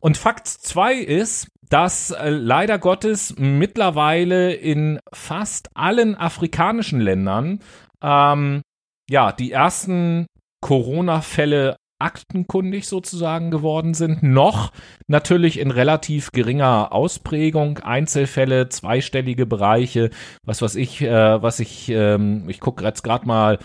Und 0.00 0.16
Fakt 0.16 0.48
2 0.48 0.94
ist, 0.94 1.48
dass 1.68 2.10
äh, 2.10 2.28
leider 2.28 2.78
Gottes 2.78 3.34
mittlerweile 3.38 4.52
in 4.52 5.00
fast 5.12 5.70
allen 5.74 6.16
afrikanischen 6.16 7.00
Ländern 7.00 7.60
ähm, 8.02 8.62
ja 9.08 9.32
die 9.32 9.52
ersten 9.52 10.26
Corona-Fälle 10.60 11.76
aktenkundig 11.98 12.88
sozusagen 12.88 13.50
geworden 13.50 13.94
sind, 13.94 14.22
noch 14.22 14.72
natürlich 15.06 15.58
in 15.58 15.70
relativ 15.70 16.32
geringer 16.32 16.92
Ausprägung, 16.92 17.78
Einzelfälle, 17.78 18.68
zweistellige 18.68 19.46
Bereiche, 19.46 20.10
was 20.44 20.62
was 20.62 20.74
ich, 20.74 21.00
äh, 21.00 21.42
was 21.42 21.60
ich, 21.60 21.88
ähm, 21.88 22.48
ich 22.48 22.60
gucke 22.60 22.84
jetzt 22.84 23.02
gerade 23.02 23.26
mal 23.26 23.58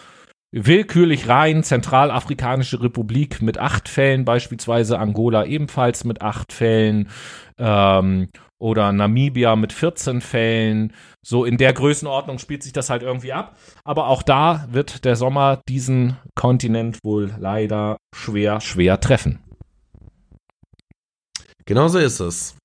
willkürlich 0.52 1.28
rein, 1.28 1.64
Zentralafrikanische 1.64 2.82
Republik 2.82 3.42
mit 3.42 3.58
acht 3.58 3.90
Fällen, 3.90 4.26
beispielsweise 4.26 5.00
Angola 5.00 5.46
ebenfalls 5.46 6.04
mit 6.04 6.22
acht 6.22 6.54
Fällen, 6.54 7.10
ähm, 7.58 8.30
oder 8.60 8.92
Namibia 8.92 9.56
mit 9.56 9.74
14 9.74 10.22
Fällen. 10.22 10.94
So 11.24 11.46
in 11.46 11.58
der 11.58 11.74
Größenordnung 11.74 12.40
spielt 12.40 12.64
sich 12.64 12.74
das 12.74 12.90
halt 12.90 13.04
irgendwie 13.04 13.34
ab. 13.34 13.56
Aber 13.84 14.08
auch 14.08 14.24
da 14.24 14.68
wird 14.72 15.06
der 15.06 15.16
Sommer 15.16 15.62
diesen 15.68 16.18
Kontinent 16.36 17.00
wohl 17.04 17.34
leider 17.38 17.98
schwer, 18.16 18.62
schwer 18.62 19.00
treffen. 19.00 19.40
Genauso 21.66 22.00
ist 22.00 22.20
es. 22.20 22.56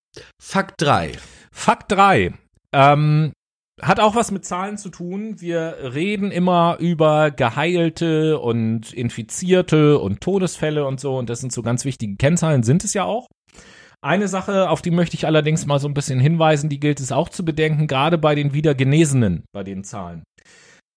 Fakt 0.40 0.80
3. 0.80 1.12
Fakt 1.50 1.92
3. 1.92 2.32
Ähm, 2.72 3.32
hat 3.82 4.00
auch 4.00 4.14
was 4.14 4.30
mit 4.30 4.44
Zahlen 4.44 4.78
zu 4.78 4.88
tun. 4.88 5.40
Wir 5.40 5.76
reden 5.94 6.30
immer 6.30 6.76
über 6.78 7.30
Geheilte 7.30 8.38
und 8.38 8.92
Infizierte 8.92 9.98
und 9.98 10.20
Todesfälle 10.20 10.86
und 10.86 11.00
so. 11.00 11.18
Und 11.18 11.28
das 11.28 11.40
sind 11.40 11.52
so 11.52 11.62
ganz 11.62 11.84
wichtige 11.84 12.16
Kennzahlen, 12.16 12.62
sind 12.62 12.84
es 12.84 12.94
ja 12.94 13.04
auch. 13.04 13.28
Eine 14.00 14.28
Sache, 14.28 14.68
auf 14.68 14.82
die 14.82 14.90
möchte 14.90 15.16
ich 15.16 15.26
allerdings 15.26 15.66
mal 15.66 15.78
so 15.78 15.88
ein 15.88 15.94
bisschen 15.94 16.18
hinweisen, 16.18 16.68
die 16.68 16.80
gilt 16.80 16.98
es 17.00 17.12
auch 17.12 17.28
zu 17.28 17.44
bedenken, 17.44 17.86
gerade 17.86 18.18
bei 18.18 18.34
den 18.34 18.52
Wiedergenesenen, 18.52 19.44
bei 19.52 19.62
den 19.62 19.84
Zahlen. 19.84 20.24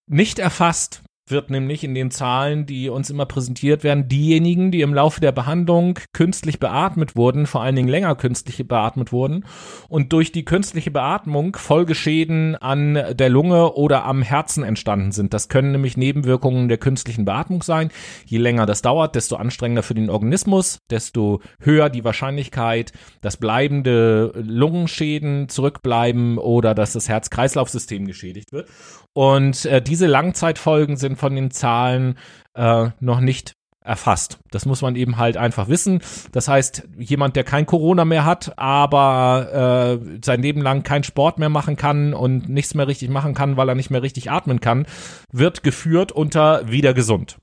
Nicht 0.08 0.38
erfasst 0.38 1.02
wird 1.28 1.50
nämlich 1.50 1.82
in 1.82 1.94
den 1.94 2.10
Zahlen, 2.10 2.66
die 2.66 2.88
uns 2.88 3.10
immer 3.10 3.26
präsentiert 3.26 3.82
werden, 3.82 4.08
diejenigen, 4.08 4.70
die 4.70 4.82
im 4.82 4.94
Laufe 4.94 5.20
der 5.20 5.32
Behandlung 5.32 5.98
künstlich 6.12 6.60
beatmet 6.60 7.16
wurden, 7.16 7.46
vor 7.46 7.62
allen 7.62 7.74
Dingen 7.74 7.88
länger 7.88 8.14
künstlich 8.14 8.66
beatmet 8.66 9.10
wurden 9.10 9.44
und 9.88 10.12
durch 10.12 10.30
die 10.30 10.44
künstliche 10.44 10.92
Beatmung 10.92 11.56
Folgeschäden 11.56 12.54
an 12.54 12.94
der 12.94 13.28
Lunge 13.28 13.72
oder 13.72 14.04
am 14.04 14.22
Herzen 14.22 14.62
entstanden 14.62 15.10
sind. 15.10 15.34
Das 15.34 15.48
können 15.48 15.72
nämlich 15.72 15.96
Nebenwirkungen 15.96 16.68
der 16.68 16.78
künstlichen 16.78 17.24
Beatmung 17.24 17.62
sein. 17.62 17.90
Je 18.24 18.38
länger 18.38 18.66
das 18.66 18.82
dauert, 18.82 19.16
desto 19.16 19.36
anstrengender 19.36 19.82
für 19.82 19.94
den 19.94 20.10
Organismus, 20.10 20.78
desto 20.90 21.40
höher 21.60 21.90
die 21.90 22.04
Wahrscheinlichkeit, 22.04 22.92
dass 23.20 23.36
bleibende 23.36 24.32
Lungenschäden 24.36 25.48
zurückbleiben 25.48 26.38
oder 26.38 26.74
dass 26.74 26.92
das 26.92 27.08
Herz-Kreislauf-System 27.08 28.06
geschädigt 28.06 28.52
wird. 28.52 28.68
Und 29.12 29.64
äh, 29.64 29.80
diese 29.80 30.06
Langzeitfolgen 30.06 30.96
sind 30.96 31.15
von 31.16 31.34
den 31.34 31.50
Zahlen 31.50 32.16
äh, 32.54 32.90
noch 33.00 33.20
nicht 33.20 33.56
erfasst. 33.86 34.38
Das 34.50 34.66
muss 34.66 34.82
man 34.82 34.96
eben 34.96 35.16
halt 35.16 35.36
einfach 35.36 35.68
wissen. 35.68 36.00
Das 36.32 36.48
heißt, 36.48 36.88
jemand, 36.98 37.36
der 37.36 37.44
kein 37.44 37.66
Corona 37.66 38.04
mehr 38.04 38.24
hat, 38.24 38.58
aber 38.58 40.00
äh, 40.02 40.18
sein 40.24 40.42
Leben 40.42 40.60
lang 40.60 40.82
keinen 40.82 41.04
Sport 41.04 41.38
mehr 41.38 41.48
machen 41.48 41.76
kann 41.76 42.12
und 42.12 42.48
nichts 42.48 42.74
mehr 42.74 42.88
richtig 42.88 43.08
machen 43.10 43.34
kann, 43.34 43.56
weil 43.56 43.68
er 43.68 43.74
nicht 43.74 43.90
mehr 43.90 44.02
richtig 44.02 44.30
atmen 44.30 44.60
kann, 44.60 44.86
wird 45.32 45.62
geführt 45.62 46.12
unter 46.12 46.68
wieder 46.70 46.94
gesund. 46.94 47.38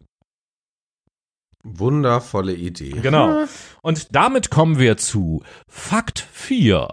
Wundervolle 1.64 2.54
Idee. 2.54 3.00
Genau. 3.02 3.46
Und 3.82 4.14
damit 4.14 4.50
kommen 4.50 4.80
wir 4.80 4.98
zu 4.98 5.44
Fakt 5.70 6.20
4. 6.20 6.90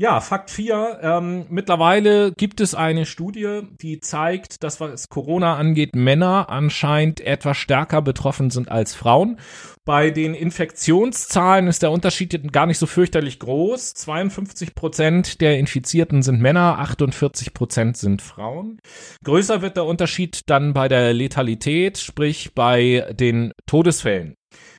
Ja, 0.00 0.20
Fakt 0.20 0.50
4. 0.50 1.00
Ähm, 1.02 1.44
mittlerweile 1.50 2.32
gibt 2.32 2.62
es 2.62 2.74
eine 2.74 3.04
Studie, 3.04 3.60
die 3.82 4.00
zeigt, 4.00 4.64
dass 4.64 4.80
was 4.80 5.10
Corona 5.10 5.56
angeht, 5.56 5.94
Männer 5.94 6.48
anscheinend 6.48 7.20
etwas 7.20 7.58
stärker 7.58 8.00
betroffen 8.00 8.48
sind 8.48 8.70
als 8.70 8.94
Frauen. 8.94 9.38
Bei 9.84 10.10
den 10.10 10.32
Infektionszahlen 10.32 11.66
ist 11.66 11.82
der 11.82 11.90
Unterschied 11.90 12.50
gar 12.50 12.64
nicht 12.64 12.78
so 12.78 12.86
fürchterlich 12.86 13.40
groß. 13.40 13.92
52 13.92 14.74
Prozent 14.74 15.42
der 15.42 15.58
Infizierten 15.58 16.22
sind 16.22 16.40
Männer, 16.40 16.78
48 16.78 17.52
Prozent 17.52 17.98
sind 17.98 18.22
Frauen. 18.22 18.78
Größer 19.22 19.60
wird 19.60 19.76
der 19.76 19.84
Unterschied 19.84 20.48
dann 20.48 20.72
bei 20.72 20.88
der 20.88 21.12
Letalität, 21.12 21.98
sprich 21.98 22.54
bei 22.54 23.06
den 23.12 23.52
Todesfällen. 23.66 24.34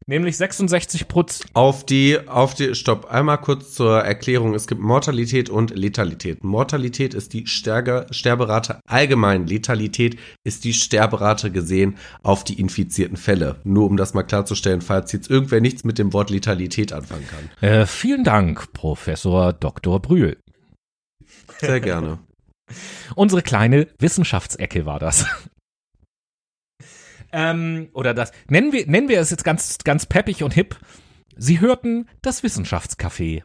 Nämlich 0.07 0.35
66 0.37 1.07
Prozent. 1.07 1.49
Auf 1.53 1.85
die, 1.85 2.27
auf 2.27 2.55
die, 2.55 2.73
stopp, 2.75 3.11
einmal 3.11 3.39
kurz 3.39 3.73
zur 3.73 3.99
Erklärung. 3.99 4.55
Es 4.55 4.67
gibt 4.67 4.81
Mortalität 4.81 5.49
und 5.49 5.75
Letalität. 5.75 6.43
Mortalität 6.43 7.13
ist 7.13 7.33
die 7.33 7.45
Stärke, 7.45 8.07
Sterberate 8.09 8.79
allgemein. 8.87 9.45
Letalität 9.45 10.17
ist 10.43 10.63
die 10.63 10.73
Sterberate 10.73 11.51
gesehen 11.51 11.97
auf 12.23 12.43
die 12.43 12.59
infizierten 12.59 13.15
Fälle. 13.15 13.61
Nur 13.63 13.85
um 13.85 13.95
das 13.95 14.13
mal 14.13 14.23
klarzustellen, 14.23 14.81
falls 14.81 15.11
jetzt 15.11 15.29
irgendwer 15.29 15.61
nichts 15.61 15.83
mit 15.83 15.99
dem 15.99 16.13
Wort 16.13 16.31
Letalität 16.31 16.93
anfangen 16.93 17.27
kann. 17.27 17.69
Äh, 17.69 17.85
vielen 17.85 18.23
Dank, 18.23 18.73
Professor 18.73 19.53
Dr. 19.53 20.01
Brühl. 20.01 20.37
Sehr 21.59 21.79
gerne. 21.79 22.19
Unsere 23.15 23.41
kleine 23.43 23.87
Wissenschaftsecke 23.99 24.85
war 24.85 24.99
das. 24.99 25.25
Ähm, 27.31 27.89
oder 27.93 28.13
das, 28.13 28.31
nennen 28.49 28.71
wir, 28.71 28.87
nennen 28.87 29.09
wir 29.09 29.19
es 29.19 29.29
jetzt 29.29 29.43
ganz, 29.43 29.77
ganz 29.83 30.05
peppig 30.05 30.43
und 30.43 30.53
hip. 30.53 30.77
Sie 31.37 31.59
hörten 31.59 32.07
das 32.21 32.43
Wissenschaftscafé. 32.43 33.43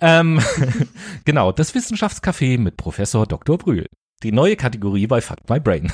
Ähm, 0.00 0.40
genau, 1.24 1.52
das 1.52 1.74
Wissenschaftscafé 1.74 2.58
mit 2.58 2.76
Professor 2.76 3.26
Dr. 3.26 3.58
Brühl. 3.58 3.86
Die 4.22 4.32
neue 4.32 4.56
Kategorie 4.56 5.06
bei 5.06 5.20
Fuck 5.20 5.48
My 5.48 5.60
Brain. 5.60 5.92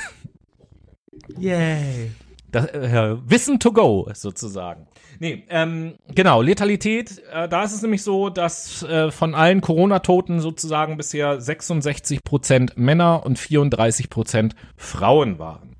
Yay. 1.37 2.11
Das, 2.51 2.67
äh, 2.67 3.15
Wissen 3.25 3.59
to 3.59 3.71
go, 3.71 4.07
sozusagen. 4.13 4.87
Nee, 5.19 5.43
ähm, 5.49 5.95
genau, 6.13 6.41
Letalität, 6.41 7.21
äh, 7.31 7.49
da 7.49 7.63
ist 7.63 7.73
es 7.73 7.81
nämlich 7.81 8.03
so, 8.03 8.29
dass 8.29 8.83
äh, 8.83 9.09
von 9.09 9.33
allen 9.33 9.61
Corona-Toten 9.61 10.39
sozusagen 10.39 10.97
bisher 10.97 11.41
66 11.41 12.23
Prozent 12.23 12.77
Männer 12.77 13.25
und 13.25 13.39
34 13.39 14.09
Prozent 14.09 14.55
Frauen 14.75 15.39
waren. 15.39 15.72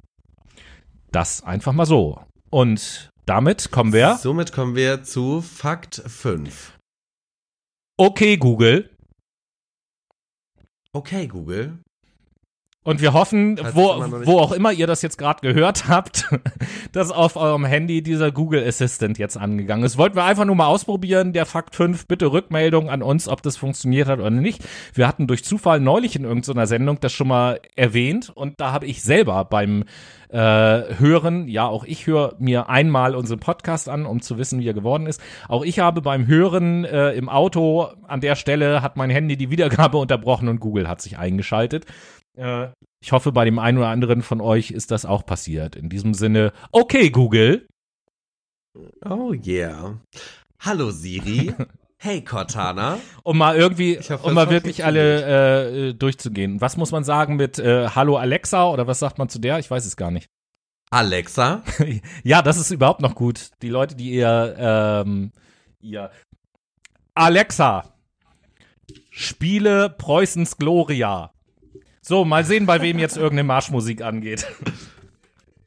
Das 1.14 1.43
einfach 1.43 1.74
mal 1.74 1.86
so. 1.86 2.24
Und 2.49 3.11
damit 3.28 3.70
kommen 3.70 3.93
wir. 3.93 4.16
Somit 4.16 4.51
kommen 4.51 4.76
wir 4.76 5.03
zu 5.03 5.41
Fakt 5.41 5.95
5. 5.95 6.76
Okay, 7.97 8.38
Google. 8.38 8.89
Okay, 10.91 11.28
Google. 11.28 11.78
Und 12.84 13.01
wir 13.01 13.13
hoffen, 13.13 13.57
wo, 13.73 14.03
wo 14.25 14.39
auch 14.39 14.51
immer 14.51 14.73
ihr 14.73 14.88
das 14.88 15.01
jetzt 15.01 15.17
gerade 15.17 15.39
gehört 15.41 15.88
habt, 15.88 16.29
dass 16.91 17.11
auf 17.11 17.38
eurem 17.38 17.63
Handy 17.63 18.03
dieser 18.03 18.31
Google 18.31 18.65
Assistant 18.67 19.17
jetzt 19.17 19.38
angegangen 19.38 19.86
ist. 19.86 19.97
Wollten 19.97 20.17
wir 20.17 20.25
einfach 20.25 20.45
nur 20.45 20.55
mal 20.55 20.67
ausprobieren. 20.67 21.31
Der 21.31 21.45
Fakt 21.45 21.75
5, 21.75 22.07
bitte 22.07 22.31
Rückmeldung 22.31 22.89
an 22.89 23.01
uns, 23.01 23.29
ob 23.29 23.41
das 23.41 23.55
funktioniert 23.55 24.07
hat 24.09 24.19
oder 24.19 24.29
nicht. 24.29 24.63
Wir 24.93 25.07
hatten 25.07 25.27
durch 25.27 25.45
Zufall 25.45 25.79
neulich 25.79 26.15
in 26.15 26.25
irgendeiner 26.25 26.67
Sendung 26.67 26.99
das 26.99 27.13
schon 27.13 27.29
mal 27.29 27.61
erwähnt 27.75 28.29
und 28.34 28.59
da 28.59 28.73
habe 28.73 28.86
ich 28.86 29.01
selber 29.01 29.45
beim 29.45 29.86
äh, 30.34 30.95
Hören, 30.97 31.47
ja, 31.47 31.67
auch 31.67 31.84
ich 31.86 32.07
höre 32.07 32.36
mir 32.39 32.67
einmal 32.67 33.15
unseren 33.15 33.39
Podcast 33.39 33.88
an, 33.88 34.05
um 34.05 34.21
zu 34.21 34.38
wissen, 34.38 34.59
wie 34.59 34.67
er 34.67 34.73
geworden 34.73 35.05
ist. 35.05 35.21
Auch 35.47 35.63
ich 35.63 35.79
habe 35.79 36.01
beim 36.01 36.25
Hören 36.25 36.86
äh, 36.86 37.11
im 37.11 37.29
Auto 37.29 37.89
an 38.07 38.19
der 38.19 38.36
Stelle 38.36 38.81
hat 38.81 38.97
mein 38.97 39.11
Handy 39.11 39.38
die 39.38 39.51
Wiedergabe 39.51 39.97
unterbrochen 39.99 40.49
und 40.49 40.59
Google 40.59 40.89
hat 40.89 41.01
sich 41.01 41.17
eingeschaltet. 41.17 41.86
Äh, 42.38 42.69
ich 43.01 43.11
hoffe, 43.11 43.31
bei 43.31 43.45
dem 43.45 43.59
einen 43.59 43.77
oder 43.77 43.89
anderen 43.89 44.21
von 44.21 44.41
euch 44.41 44.71
ist 44.71 44.91
das 44.91 45.05
auch 45.05 45.25
passiert. 45.25 45.75
In 45.75 45.89
diesem 45.89 46.13
Sinne, 46.13 46.53
okay, 46.71 47.09
Google. 47.09 47.67
Oh 49.05 49.34
yeah. 49.34 49.99
Hallo 50.59 50.91
Siri. 50.91 51.53
Hey 52.03 52.21
Cortana. 52.21 52.99
Um 53.23 53.38
mal 53.38 53.55
irgendwie, 53.55 53.97
hoffe, 53.97 54.27
um 54.27 54.34
mal 54.34 54.49
wirklich 54.49 54.84
alle 54.84 55.88
äh, 55.89 55.93
durchzugehen. 55.93 56.59
Was 56.59 56.75
muss 56.75 56.91
man 56.91 57.05
sagen 57.05 57.38
mit 57.38 57.59
äh, 57.59 57.88
Hallo 57.95 58.17
Alexa 58.17 58.69
oder 58.69 58.88
was 58.88 58.99
sagt 58.99 59.19
man 59.19 59.29
zu 59.29 59.39
der? 59.39 59.57
Ich 59.59 59.71
weiß 59.71 59.86
es 59.86 59.95
gar 59.95 60.11
nicht. 60.11 60.27
Alexa? 60.89 61.63
ja, 62.25 62.41
das 62.41 62.57
ist 62.57 62.71
überhaupt 62.71 62.99
noch 62.99 63.15
gut. 63.15 63.51
Die 63.61 63.69
Leute, 63.69 63.95
die 63.95 64.11
ihr, 64.11 64.53
ähm, 64.59 65.31
ihr 65.79 66.11
Alexa, 67.13 67.93
spiele 69.09 69.89
Preußens 69.89 70.57
Gloria. 70.57 71.31
So, 72.05 72.25
mal 72.25 72.43
sehen, 72.43 72.65
bei 72.65 72.81
wem 72.81 72.99
jetzt 72.99 73.15
irgendeine 73.15 73.45
Marschmusik 73.45 74.01
angeht. 74.01 74.45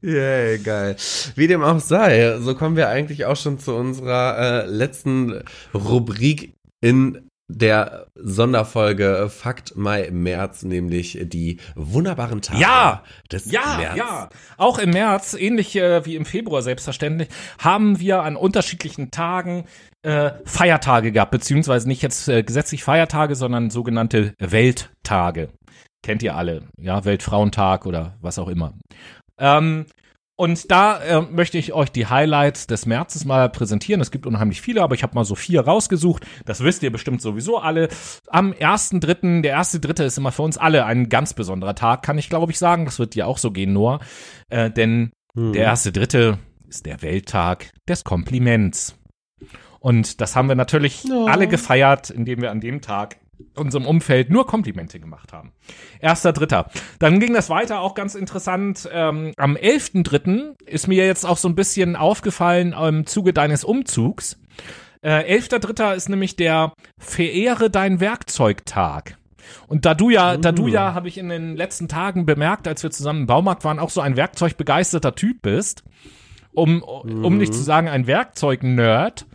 Yay, 0.03 0.59
geil. 0.59 0.95
Wie 1.35 1.47
dem 1.47 1.63
auch 1.63 1.81
sei, 1.81 2.37
so 2.41 2.55
kommen 2.55 2.77
wir 2.77 2.91
eigentlich 2.91 3.25
auch 3.25 3.37
schon 3.37 3.59
zu 3.59 3.75
unserer 3.75 4.39
äh, 4.39 4.67
letzten 4.67 5.43
Rubrik 5.73 6.53
in 6.83 7.27
der 7.49 8.09
Sonderfolge 8.15 9.31
Fakt 9.31 9.77
Mai 9.77 10.11
März, 10.11 10.63
nämlich 10.65 11.19
die 11.23 11.59
wunderbaren 11.75 12.43
Tage 12.43 12.61
ja, 12.61 13.03
des 13.33 13.51
ja, 13.51 13.79
März. 13.79 13.97
Ja, 13.97 14.29
auch 14.59 14.79
im 14.79 14.91
März, 14.91 15.33
ähnlich 15.33 15.75
äh, 15.77 16.05
wie 16.05 16.17
im 16.17 16.27
Februar 16.27 16.61
selbstverständlich, 16.61 17.29
haben 17.59 17.99
wir 17.99 18.23
an 18.23 18.37
unterschiedlichen 18.37 19.11
Tagen 19.11 19.65
äh, 20.03 20.33
Feiertage 20.45 21.13
gehabt, 21.13 21.31
beziehungsweise 21.31 21.89
nicht 21.89 22.03
jetzt 22.03 22.29
äh, 22.29 22.43
gesetzlich 22.43 22.85
Feiertage, 22.85 23.37
sondern 23.37 23.71
sogenannte 23.71 24.35
Welttage 24.39 25.49
kennt 26.07 26.23
ihr 26.23 26.37
alle, 26.37 26.63
ja, 26.81 27.05
Weltfrauentag 27.05 27.85
oder 27.85 28.17
was 28.21 28.39
auch 28.39 28.47
immer. 28.47 28.75
Ähm, 29.39 29.87
und 30.37 30.71
da 30.71 31.01
äh, 31.01 31.21
möchte 31.23 31.59
ich 31.59 31.73
euch 31.73 31.91
die 31.91 32.07
Highlights 32.07 32.69
des 32.69 32.87
Märzes 32.87 33.25
mal 33.25 33.49
präsentieren. 33.49 34.01
Es 34.01 34.13
gibt 34.13 34.25
unheimlich 34.25 34.61
viele, 34.61 34.83
aber 34.83 34.95
ich 34.95 35.03
habe 35.03 35.17
mal 35.17 35.25
so 35.25 35.35
vier 35.35 35.63
rausgesucht. 35.63 36.25
Das 36.45 36.63
wisst 36.63 36.85
ihr 36.85 36.93
bestimmt 36.93 37.23
sowieso 37.23 37.59
alle. 37.59 37.89
Am 38.29 38.53
ersten 38.53 39.01
Dritten, 39.01 39.43
der 39.43 39.53
erste 39.53 39.81
Dritte 39.81 40.05
ist 40.05 40.17
immer 40.17 40.31
für 40.31 40.43
uns 40.43 40.59
alle 40.59 40.85
ein 40.85 41.09
ganz 41.09 41.35
besonderer 41.35 41.75
Tag, 41.75 42.03
kann 42.03 42.19
ich 42.19 42.29
glaube 42.29 42.53
ich 42.53 42.59
sagen. 42.59 42.85
Das 42.85 43.01
wird 43.01 43.15
dir 43.15 43.27
auch 43.27 43.39
so 43.39 43.51
gehen, 43.51 43.73
Noah. 43.73 43.99
Äh, 44.49 44.71
denn 44.71 45.11
hm. 45.35 45.55
der 45.55 45.65
erste 45.65 45.91
Dritte 45.91 46.39
ist 46.69 46.87
der 46.87 47.03
Welttag 47.03 47.73
des 47.89 48.05
Kompliments. 48.05 48.95
Und 49.81 50.21
das 50.21 50.37
haben 50.37 50.49
wir 50.49 50.55
natürlich 50.55 51.03
oh. 51.11 51.27
alle 51.27 51.49
gefeiert, 51.49 52.11
indem 52.11 52.43
wir 52.43 52.53
an 52.53 52.61
dem 52.61 52.81
Tag 52.81 53.17
unserem 53.55 53.87
Umfeld 53.87 54.31
nur 54.31 54.47
Komplimente 54.47 55.01
gemacht 55.01 55.33
haben. 55.33 55.53
Erster 56.01 56.33
Dritter. 56.33 56.71
Dann 56.99 57.21
ging 57.21 57.35
das 57.35 57.51
weiter, 57.51 57.81
auch 57.81 57.95
ganz 57.95 58.15
interessant. 58.15 58.89
Ähm, 58.93 59.33
am 59.37 59.57
elften 59.57 60.05
Dritten 60.05 60.55
ist 60.65 60.89
mir 60.89 61.07
jetzt 61.07 61.25
auch 61.25 61.37
so 61.37 61.49
ein 61.49 61.55
bisschen 61.55 61.97
aufgefallen 61.97 62.73
im 62.73 63.07
Zuge 63.07 63.33
deines 63.33 63.65
Umzugs. 63.65 64.39
Äh, 65.03 65.27
elfter 65.27 65.59
Dritter 65.59 65.95
ist 65.95 66.09
nämlich 66.09 66.37
der 66.37 66.73
Verehre 66.99 67.71
dein 67.71 68.01
Werkzeugtag. 68.01 69.19
Und 69.69 69.85
da 69.85 69.95
du 69.95 70.11
ja, 70.11 70.37
da 70.37 70.53
du 70.53 70.67
ja, 70.67 70.91
mm. 70.91 70.95
habe 70.95 71.09
ich 71.09 71.19
in 71.19 71.29
den 71.29 71.57
letzten 71.57 71.89
Tagen 71.89 72.27
bemerkt, 72.27 72.67
als 72.67 72.83
wir 72.83 72.91
zusammen 72.91 73.21
im 73.21 73.27
Baumarkt 73.27 73.65
waren, 73.65 73.79
auch 73.79 73.91
so 73.91 74.01
ein 74.01 74.17
werkzeugbegeisterter 74.17 75.15
Typ 75.15 75.43
bist, 75.43 75.85
um, 76.53 76.83
um 76.83 77.35
mm. 77.35 77.39
nicht 77.39 77.55
zu 77.55 77.63
sagen 77.63 77.89
ein 77.89 78.07
Werkzeug-Nerd, 78.07 79.27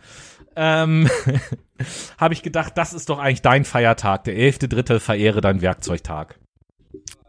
ähm, 0.56 1.08
habe 2.18 2.34
ich 2.34 2.42
gedacht, 2.42 2.72
das 2.76 2.92
ist 2.92 3.08
doch 3.08 3.18
eigentlich 3.18 3.42
dein 3.42 3.64
Feiertag. 3.64 4.24
Der 4.24 4.34
11.3. 4.34 5.00
verehre 5.00 5.40
dein 5.40 5.60
Werkzeugtag. 5.60 6.38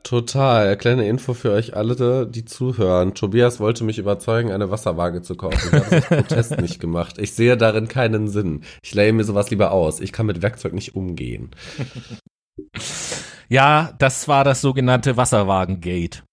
Total. 0.04 0.78
Kleine 0.78 1.08
Info 1.08 1.34
für 1.34 1.51
euch 1.51 1.76
alle, 1.76 2.28
die 2.28 2.43
zuhören. 2.43 3.14
Tobias 3.14 3.60
wollte 3.60 3.86
mich 3.86 3.99
überzeugen, 3.99 4.51
eine 4.51 4.70
Wasserwaage 4.70 5.22
zu 5.22 5.36
kaufen. 5.36 5.60
Ich 5.72 5.74
habe 5.74 6.01
Protest 6.24 6.60
nicht 6.60 6.80
gemacht. 6.80 7.18
Ich 7.18 7.34
sehe 7.34 7.56
darin 7.56 7.88
keinen 7.88 8.28
Sinn. 8.28 8.64
Ich 8.84 8.93
leihe 8.93 9.14
mir 9.14 9.24
sowas 9.24 9.49
lieber 9.49 9.72
aus. 9.72 10.01
Ich 10.01 10.12
kann 10.12 10.26
mit 10.26 10.41
Werkzeug 10.41 10.74
nicht 10.74 10.95
umgehen. 10.95 11.51
Ja, 13.49 13.93
das 13.99 14.28
war 14.28 14.43
das 14.43 14.62
sogenannte 14.62 15.16
Wasserwagengate. 15.18 16.24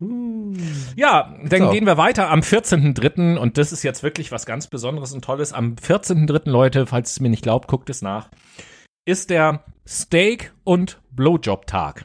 Hm. 0.00 0.54
Ja, 0.94 1.34
dann 1.44 1.62
so. 1.62 1.70
gehen 1.70 1.86
wir 1.86 1.96
weiter 1.96 2.30
am 2.30 2.40
14.3. 2.40 3.36
und 3.36 3.56
das 3.56 3.72
ist 3.72 3.82
jetzt 3.82 4.02
wirklich 4.02 4.30
was 4.30 4.44
ganz 4.44 4.66
Besonderes 4.66 5.12
und 5.12 5.24
Tolles. 5.24 5.52
Am 5.52 5.76
14.3. 5.76 6.50
Leute, 6.50 6.86
falls 6.86 7.12
es 7.12 7.20
mir 7.20 7.30
nicht 7.30 7.42
glaubt, 7.42 7.68
guckt 7.68 7.88
es 7.88 8.02
nach, 8.02 8.30
ist 9.06 9.30
der 9.30 9.64
Steak- 9.86 10.52
und 10.64 11.00
Blowjob-Tag. 11.12 12.04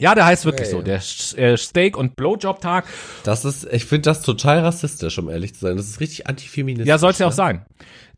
Ja, 0.00 0.14
der 0.14 0.26
heißt 0.26 0.44
wirklich 0.44 0.68
hey. 0.68 0.72
so, 0.72 0.82
der 0.82 0.96
äh, 0.96 1.56
Steak- 1.56 1.96
und 1.96 2.16
Blowjob-Tag. 2.16 2.86
Das 3.24 3.44
ist, 3.44 3.64
ich 3.72 3.84
finde 3.84 4.02
das 4.02 4.22
total 4.22 4.60
rassistisch, 4.60 5.18
um 5.18 5.28
ehrlich 5.28 5.54
zu 5.54 5.60
sein. 5.60 5.76
Das 5.76 5.86
ist 5.86 6.00
richtig 6.00 6.26
antifeministisch. 6.26 6.88
Ja, 6.88 6.98
soll 6.98 7.10
es 7.10 7.18
ja 7.18 7.26
auch 7.26 7.30
ne? 7.30 7.36
sein. 7.36 7.66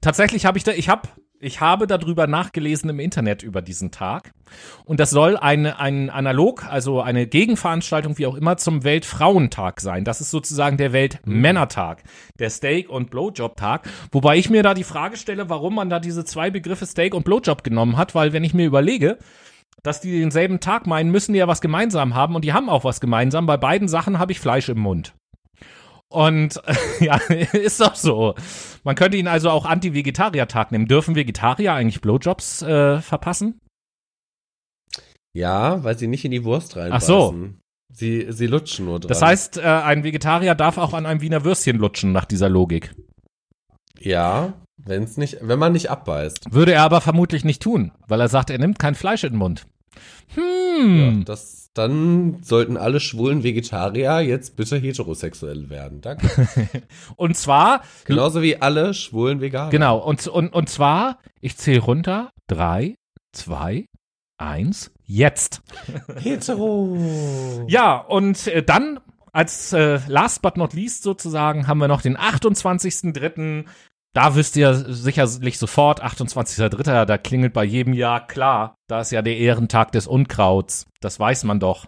Tatsächlich 0.00 0.46
habe 0.46 0.58
ich 0.58 0.64
da, 0.64 0.72
ich 0.72 0.88
habe 0.88 1.08
ich 1.40 1.60
habe 1.60 1.86
darüber 1.86 2.26
nachgelesen 2.26 2.90
im 2.90 3.00
Internet 3.00 3.42
über 3.42 3.62
diesen 3.62 3.90
Tag. 3.90 4.32
Und 4.84 5.00
das 5.00 5.10
soll 5.10 5.38
ein, 5.38 5.66
ein 5.66 6.10
Analog, 6.10 6.66
also 6.66 7.00
eine 7.00 7.26
Gegenveranstaltung, 7.26 8.18
wie 8.18 8.26
auch 8.26 8.34
immer, 8.34 8.58
zum 8.58 8.84
Weltfrauentag 8.84 9.80
sein. 9.80 10.04
Das 10.04 10.20
ist 10.20 10.30
sozusagen 10.30 10.76
der 10.76 10.92
Weltmännertag, 10.92 12.02
der 12.38 12.50
Steak- 12.50 12.90
und 12.90 13.10
Blowjob-Tag. 13.10 13.88
Wobei 14.12 14.36
ich 14.36 14.50
mir 14.50 14.62
da 14.62 14.74
die 14.74 14.84
Frage 14.84 15.16
stelle, 15.16 15.48
warum 15.48 15.76
man 15.76 15.88
da 15.88 15.98
diese 15.98 16.26
zwei 16.26 16.50
Begriffe 16.50 16.84
Steak 16.84 17.14
und 17.14 17.24
Blowjob 17.24 17.64
genommen 17.64 17.96
hat, 17.96 18.14
weil 18.14 18.34
wenn 18.34 18.44
ich 18.44 18.52
mir 18.52 18.66
überlege, 18.66 19.16
dass 19.82 20.02
die 20.02 20.20
denselben 20.20 20.60
Tag 20.60 20.86
meinen, 20.86 21.10
müssen 21.10 21.32
die 21.32 21.38
ja 21.38 21.48
was 21.48 21.62
gemeinsam 21.62 22.14
haben 22.14 22.34
und 22.34 22.44
die 22.44 22.52
haben 22.52 22.68
auch 22.68 22.84
was 22.84 23.00
gemeinsam. 23.00 23.46
Bei 23.46 23.56
beiden 23.56 23.88
Sachen 23.88 24.18
habe 24.18 24.32
ich 24.32 24.40
Fleisch 24.40 24.68
im 24.68 24.78
Mund. 24.78 25.14
Und 26.10 26.60
ja, 27.00 27.16
ist 27.52 27.80
doch 27.80 27.94
so. 27.94 28.34
Man 28.84 28.96
könnte 28.96 29.16
ihn 29.16 29.28
also 29.28 29.50
auch 29.50 29.64
Anti-Vegetarier-Tag 29.64 30.72
nehmen. 30.72 30.86
Dürfen 30.86 31.14
Vegetarier 31.14 31.72
eigentlich 31.72 32.00
Blowjobs 32.00 32.62
äh, 32.62 33.00
verpassen? 33.00 33.60
Ja, 35.32 35.82
weil 35.84 35.96
sie 35.96 36.08
nicht 36.08 36.24
in 36.24 36.32
die 36.32 36.44
Wurst 36.44 36.76
reinpassen. 36.76 37.14
Ach 37.14 37.20
so. 37.20 37.34
Sie, 37.92 38.26
sie 38.30 38.46
lutschen 38.46 38.86
nur 38.86 39.00
dran. 39.00 39.08
Das 39.08 39.22
heißt, 39.22 39.58
äh, 39.58 39.62
ein 39.62 40.04
Vegetarier 40.04 40.54
darf 40.54 40.78
auch 40.78 40.92
an 40.92 41.06
einem 41.06 41.20
Wiener 41.20 41.44
Würstchen 41.44 41.78
lutschen, 41.78 42.12
nach 42.12 42.24
dieser 42.24 42.48
Logik. 42.48 42.94
Ja, 43.98 44.54
wenn's 44.76 45.16
nicht, 45.16 45.38
wenn 45.40 45.58
man 45.58 45.72
nicht 45.72 45.90
abbeißt. 45.90 46.52
Würde 46.52 46.72
er 46.72 46.82
aber 46.82 47.00
vermutlich 47.00 47.44
nicht 47.44 47.62
tun, 47.62 47.92
weil 48.06 48.20
er 48.20 48.28
sagt, 48.28 48.50
er 48.50 48.58
nimmt 48.58 48.78
kein 48.78 48.94
Fleisch 48.94 49.24
in 49.24 49.32
den 49.32 49.38
Mund. 49.38 49.66
Hm. 50.34 51.18
Ja, 51.18 51.24
das 51.24 51.59
dann 51.80 52.42
sollten 52.42 52.76
alle 52.76 53.00
schwulen 53.00 53.42
Vegetarier 53.42 54.20
jetzt 54.20 54.56
bitte 54.56 54.76
heterosexuell 54.76 55.70
werden. 55.70 56.00
Danke. 56.00 56.28
und 57.16 57.36
zwar. 57.36 57.82
Genauso 58.04 58.42
wie 58.42 58.60
alle 58.60 58.94
schwulen 58.94 59.40
Veganer. 59.40 59.70
Genau. 59.70 59.98
Und, 59.98 60.26
und, 60.28 60.52
und 60.52 60.68
zwar, 60.68 61.18
ich 61.40 61.56
zähle 61.56 61.80
runter. 61.80 62.30
Drei, 62.46 62.96
zwei, 63.32 63.86
eins, 64.38 64.92
jetzt. 65.04 65.62
Hetero. 66.16 67.64
Ja, 67.68 67.96
und 67.96 68.46
äh, 68.46 68.62
dann 68.62 69.00
als 69.32 69.72
äh, 69.72 70.00
last 70.08 70.42
but 70.42 70.56
not 70.56 70.74
least 70.74 71.02
sozusagen 71.02 71.66
haben 71.66 71.78
wir 71.78 71.88
noch 71.88 72.02
den 72.02 72.16
28.03. 72.16 73.64
Da 74.12 74.34
wisst 74.34 74.56
ihr 74.56 74.74
sicherlich 74.74 75.58
sofort, 75.58 76.02
28.03., 76.02 77.04
da 77.04 77.18
klingelt 77.18 77.52
bei 77.52 77.64
jedem 77.64 77.94
Jahr 77.94 78.26
klar, 78.26 78.74
da 78.88 79.02
ist 79.02 79.12
ja 79.12 79.22
der 79.22 79.36
Ehrentag 79.36 79.92
des 79.92 80.08
Unkrauts. 80.08 80.86
Das 81.00 81.20
weiß 81.20 81.44
man 81.44 81.60
doch. 81.60 81.86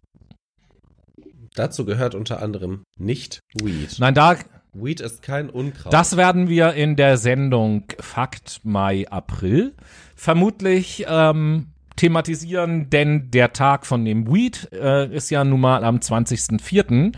Dazu 1.55 1.85
gehört 1.85 2.15
unter 2.15 2.41
anderem 2.41 2.85
nicht 2.97 3.41
Weed. 3.55 3.97
Nein, 3.99 4.15
da. 4.15 4.37
Weed 4.73 5.01
ist 5.01 5.21
kein 5.21 5.51
Unkraut. 5.51 5.93
Das 5.93 6.17
werden 6.17 6.49
wir 6.49 6.73
in 6.73 6.97
der 6.97 7.19
Sendung 7.19 7.85
Fakt 8.01 8.61
Mai 8.63 9.07
April 9.11 9.75
vermutlich 10.15 11.05
ähm, 11.07 11.73
thematisieren, 11.97 12.89
denn 12.89 13.31
der 13.31 13.53
Tag 13.53 13.85
von 13.85 14.05
dem 14.05 14.33
Weed 14.33 14.71
äh, 14.73 15.15
ist 15.15 15.29
ja 15.31 15.45
nun 15.45 15.61
mal 15.61 15.85
am 15.85 15.97
20.04. 15.97 17.13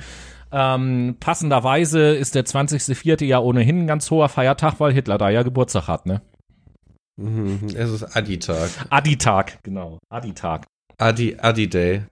Ähm, 0.57 1.17
passenderweise 1.19 2.15
ist 2.15 2.37
der 2.37 2.45
20.04. 2.45 3.25
ja 3.25 3.41
ohnehin 3.41 3.81
ein 3.81 3.87
ganz 3.89 4.09
hoher 4.11 4.29
Feiertag, 4.29 4.79
weil 4.79 4.93
Hitler 4.93 5.19
da 5.19 5.29
ja 5.29 5.43
Geburtstag 5.43 5.89
hat, 5.89 6.07
ne? 6.07 6.23
Mhm, 7.17 7.67
es 7.75 7.91
ist 7.91 8.17
Adi-Tag. 8.17 8.71
Adi-Tag, 8.89 9.59
genau. 9.65 9.99
Adi-Tag. 10.11 10.67
Adi, 10.99 11.37
Adi 11.41 11.69
Day. 11.69 12.03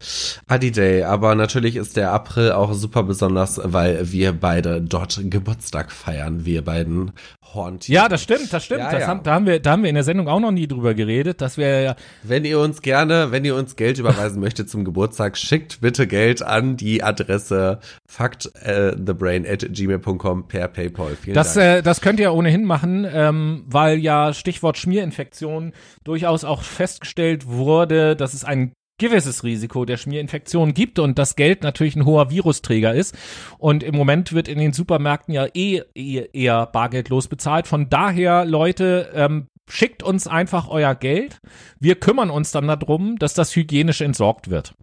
Adi 0.49 0.73
Day. 0.73 1.05
Aber 1.05 1.35
natürlich 1.35 1.77
ist 1.77 1.97
der 1.97 2.13
April 2.13 2.53
auch 2.53 2.73
super 2.73 3.05
besonders, 3.05 3.61
weil 3.63 4.11
wir 4.11 4.33
beide 4.33 4.83
dort 4.83 5.21
Geburtstag 5.25 5.93
feiern. 5.93 6.45
Wir 6.45 6.65
beiden 6.65 7.13
Horntier. 7.55 7.95
Ja, 7.95 8.09
das 8.09 8.23
stimmt, 8.23 8.53
das 8.53 8.65
stimmt. 8.65 8.81
Ja, 8.81 8.91
das 8.91 9.03
ja. 9.03 9.07
Haben, 9.07 9.23
da, 9.23 9.35
haben 9.35 9.47
wir, 9.47 9.61
da 9.61 9.73
haben 9.73 9.83
wir 9.83 9.89
in 9.89 9.95
der 9.95 10.05
Sendung 10.05 10.29
auch 10.29 10.41
noch 10.41 10.51
nie 10.51 10.67
drüber 10.67 10.95
geredet, 10.95 11.41
dass 11.41 11.57
wir 11.57 11.81
ja. 11.81 11.97
Wenn 12.23 12.45
ihr 12.45 12.59
uns 12.59 12.83
gerne, 12.83 13.31
wenn 13.31 13.45
ihr 13.45 13.55
uns 13.55 13.77
Geld 13.77 13.99
überweisen 13.99 14.41
möchtet 14.41 14.71
zum 14.71 14.85
Geburtstag, 14.85 15.37
schickt 15.37 15.81
bitte 15.81 16.07
Geld 16.07 16.43
an 16.43 16.77
die 16.77 17.03
Adresse 17.03 17.81
factthebrain 18.07 19.47
at 19.47 19.67
gmail.com 19.71 20.49
per 20.49 20.69
PayPal. 20.69 21.17
Vielen 21.17 21.35
das, 21.35 21.55
Dank. 21.55 21.79
Äh, 21.79 21.83
das 21.83 22.01
könnt 22.01 22.21
ihr 22.21 22.33
ohnehin 22.33 22.65
machen, 22.65 23.07
ähm, 23.11 23.65
weil 23.67 23.99
ja 23.99 24.33
Stichwort 24.33 24.79
Schmierinfektion 24.79 25.73
durchaus 26.05 26.45
auch 26.45 26.63
festgestellt 26.63 27.47
wurde, 27.47 28.17
dass 28.17 28.35
es 28.35 28.45
ein 28.45 28.73
gewisses 29.03 29.43
Risiko 29.43 29.85
der 29.85 29.97
Schmierinfektion 29.97 30.75
gibt 30.75 31.01
und 31.01 31.19
das 31.19 31.35
Geld 31.35 31.65
natürlich 31.65 31.97
ein 31.97 32.07
hoher 32.07 32.31
Virusträger 32.31 32.95
ist. 32.95 33.19
Und 33.59 33.83
im 33.83 33.97
Moment 33.97 34.33
wird 34.33 34.47
in 34.47 34.59
den 34.59 34.73
Supermärkten 34.73 35.35
ja 35.35 35.47
eh, 35.55 35.83
eh 35.97 36.29
eher 36.33 36.67
bargeldlos 36.67 37.27
bezahlt. 37.27 37.67
Von 37.67 37.91
daher, 37.91 38.45
Leute, 38.45 39.11
ähm, 39.13 39.49
schickt 39.69 40.05
uns 40.05 40.29
einfach 40.29 40.69
euer 40.69 40.95
Geld. 40.95 41.41
Wir 41.81 41.97
kümmern 41.97 42.31
uns 42.31 42.53
dann 42.53 42.69
darum, 42.69 43.19
dass 43.19 43.35
das 43.35 43.57
hygienisch 43.57 44.03
entsorgt 44.03 44.51
wird. 44.51 44.75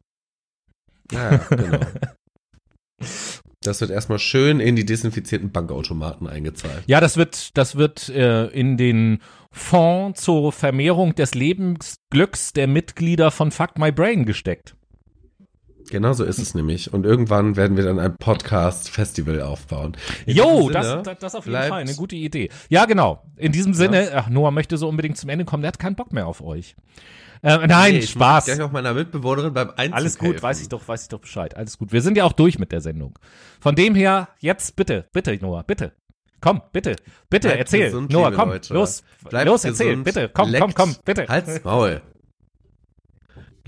Ja, 1.13 1.37
genau. 1.49 1.79
Das 3.69 3.81
wird 3.81 3.91
erstmal 3.91 4.17
schön 4.17 4.59
in 4.59 4.75
die 4.75 4.83
desinfizierten 4.83 5.51
Bankautomaten 5.51 6.25
eingezahlt. 6.25 6.81
Ja, 6.87 6.99
das 6.99 7.17
wird, 7.17 7.55
das 7.55 7.75
wird 7.75 8.09
äh, 8.09 8.47
in 8.47 8.77
den 8.77 9.19
Fonds 9.51 10.23
zur 10.23 10.51
Vermehrung 10.51 11.13
des 11.13 11.35
Lebensglücks 11.35 12.51
der 12.51 12.65
Mitglieder 12.65 13.29
von 13.29 13.51
Fuck 13.51 13.77
My 13.77 13.91
Brain 13.91 14.25
gesteckt. 14.25 14.75
Genau 15.89 16.13
so 16.13 16.23
ist 16.23 16.39
es 16.39 16.53
nämlich. 16.53 16.93
Und 16.93 17.05
irgendwann 17.05 17.55
werden 17.55 17.77
wir 17.77 17.83
dann 17.83 17.99
ein 17.99 18.15
Podcast-Festival 18.15 19.41
aufbauen. 19.41 19.97
Jo, 20.25 20.69
das, 20.69 21.03
das, 21.03 21.17
das 21.19 21.35
auf 21.35 21.45
jeden 21.45 21.57
Fall 21.57 21.81
eine 21.81 21.95
gute 21.95 22.15
Idee. 22.15 22.49
Ja, 22.69 22.85
genau. 22.85 23.23
In 23.37 23.51
diesem 23.51 23.73
Sinne, 23.73 24.11
ach, 24.13 24.29
Noah 24.29 24.51
möchte 24.51 24.77
so 24.77 24.87
unbedingt 24.87 25.17
zum 25.17 25.29
Ende 25.29 25.45
kommen, 25.45 25.61
der 25.63 25.69
hat 25.69 25.79
keinen 25.79 25.95
Bock 25.95 26.13
mehr 26.13 26.27
auf 26.27 26.41
euch. 26.41 26.75
Äh, 27.41 27.67
nein, 27.67 27.93
nee, 27.93 27.99
ich 27.99 28.09
Spaß. 28.11 28.47
Ich 28.47 28.53
gleich 28.55 28.65
auch 28.65 28.71
meiner 28.71 28.93
Mitbewohnerin 28.93 29.53
beim 29.53 29.71
Einzug 29.75 29.95
Alles 29.95 30.17
gut, 30.17 30.27
helfen. 30.29 30.43
weiß 30.43 30.61
ich 30.61 30.69
doch, 30.69 30.87
weiß 30.87 31.03
ich 31.03 31.07
doch 31.07 31.19
Bescheid. 31.19 31.55
Alles 31.55 31.77
gut. 31.77 31.93
Wir 31.93 32.01
sind 32.01 32.17
ja 32.17 32.25
auch 32.25 32.33
durch 32.33 32.59
mit 32.59 32.71
der 32.71 32.81
Sendung. 32.81 33.17
Von 33.61 33.75
dem 33.75 33.95
her, 33.95 34.29
jetzt 34.39 34.75
bitte, 34.75 35.05
bitte, 35.13 35.37
Noah, 35.41 35.63
bitte. 35.63 35.93
Komm, 36.41 36.61
bitte, 36.71 36.95
bitte, 37.29 37.47
Bleibt 37.49 37.59
erzähl. 37.59 37.85
Gesund, 37.85 38.11
Noah, 38.11 38.31
komm, 38.31 38.49
Leute. 38.49 38.73
los, 38.73 39.03
Bleibt 39.29 39.47
los, 39.47 39.65
erzähl, 39.65 39.87
gesund, 39.89 40.03
bitte, 40.05 40.29
komm, 40.29 40.49
leckt, 40.49 40.63
komm, 40.63 40.73
komm, 40.73 40.95
bitte. 41.03 41.27
Halt's 41.27 41.63
Maul. 41.63 42.01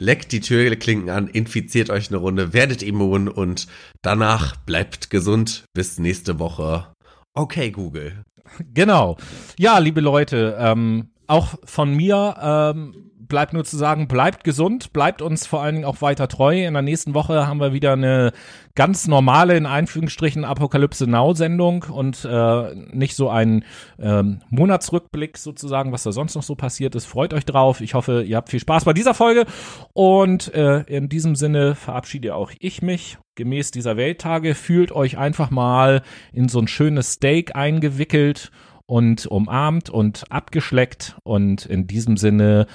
Leckt 0.02 0.32
die 0.32 0.39
Türklinken 0.39 1.12
an, 1.12 1.28
infiziert 1.28 1.91
euch 1.91 2.10
eine 2.10 2.18
Runde, 2.18 2.54
werdet 2.54 2.82
immun 2.82 3.28
und 3.28 3.68
danach 4.02 4.56
bleibt 4.56 5.12
gesund. 5.12 5.66
Bis 5.76 5.99
nächste 5.99 6.39
Woche. 6.39 6.88
Okay, 7.36 7.70
Google. 7.70 8.26
Genau. 8.74 9.18
Ja, 9.60 9.78
liebe 9.78 10.02
Leute, 10.02 10.58
ähm, 10.58 11.12
auch 11.28 11.54
von 11.66 11.93
mir 11.93 12.36
ähm, 12.41 13.11
bleibt 13.32 13.54
nur 13.54 13.64
zu 13.64 13.78
sagen, 13.78 14.10
bleibt 14.10 14.44
gesund, 14.44 14.92
bleibt 14.92 15.22
uns 15.22 15.48
vor 15.48 15.64
allen 15.64 15.76
Dingen 15.76 15.86
auch 15.86 16.02
weiter 16.02 16.28
treu. 16.28 16.66
In 16.66 16.74
der 16.74 16.84
nächsten 16.84 17.14
Woche 17.14 17.48
haben 17.48 17.62
wir 17.62 17.72
wieder 17.72 17.94
eine 17.94 18.34
ganz 18.76 19.08
normale, 19.08 19.56
in 19.56 19.66
Einführungsstrichen, 19.66 20.44
Apokalypse 20.44 21.08
Now-Sendung 21.08 21.86
und 21.90 22.26
äh, 22.26 22.76
nicht 22.92 23.16
so 23.16 23.30
ein 23.30 23.64
ähm, 24.00 24.42
Monatsrückblick 24.50 25.38
sozusagen, 25.38 25.94
was 25.94 26.04
da 26.04 26.12
sonst 26.12 26.36
noch 26.36 26.44
so 26.44 26.56
passiert 26.56 26.94
ist. 26.94 27.06
Freut 27.06 27.34
euch 27.34 27.46
drauf. 27.46 27.80
Ich 27.80 27.94
hoffe, 27.94 28.22
ihr 28.24 28.36
habt 28.36 28.50
viel 28.50 28.60
Spaß 28.60 28.84
bei 28.84 28.92
dieser 28.92 29.14
Folge. 29.14 29.46
Und 29.94 30.53
äh, 30.53 30.82
in 30.82 31.08
diesem 31.08 31.36
Sinne 31.36 31.76
verabschiede 31.76 32.36
auch 32.36 32.52
ich 32.60 32.82
mich 32.82 33.18
gemäß 33.36 33.72
dieser 33.72 33.95
Welttage. 33.95 34.56
Fühlt 34.56 34.91
euch 34.91 35.18
einfach 35.18 35.52
mal 35.52 36.02
in 36.34 36.49
so 36.49 36.60
ein 36.60 36.68
schönes 36.68 37.14
Steak 37.14 37.56
eingewickelt 37.56 38.52
und 38.88 39.26
umarmt 39.26 39.90
und 39.90 40.30
abgeschleckt. 40.30 41.16
Und 41.24 41.66
in 41.66 41.88
diesem 41.88 42.18
Sinne 42.18 42.68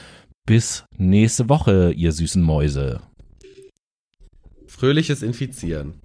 bis 0.47 0.85
nächste 0.97 1.48
Woche, 1.48 1.93
ihr 1.93 2.12
süßen 2.12 2.40
Mäuse. 2.40 3.01
Fröhliches 4.68 5.23
Infizieren. 5.23 6.01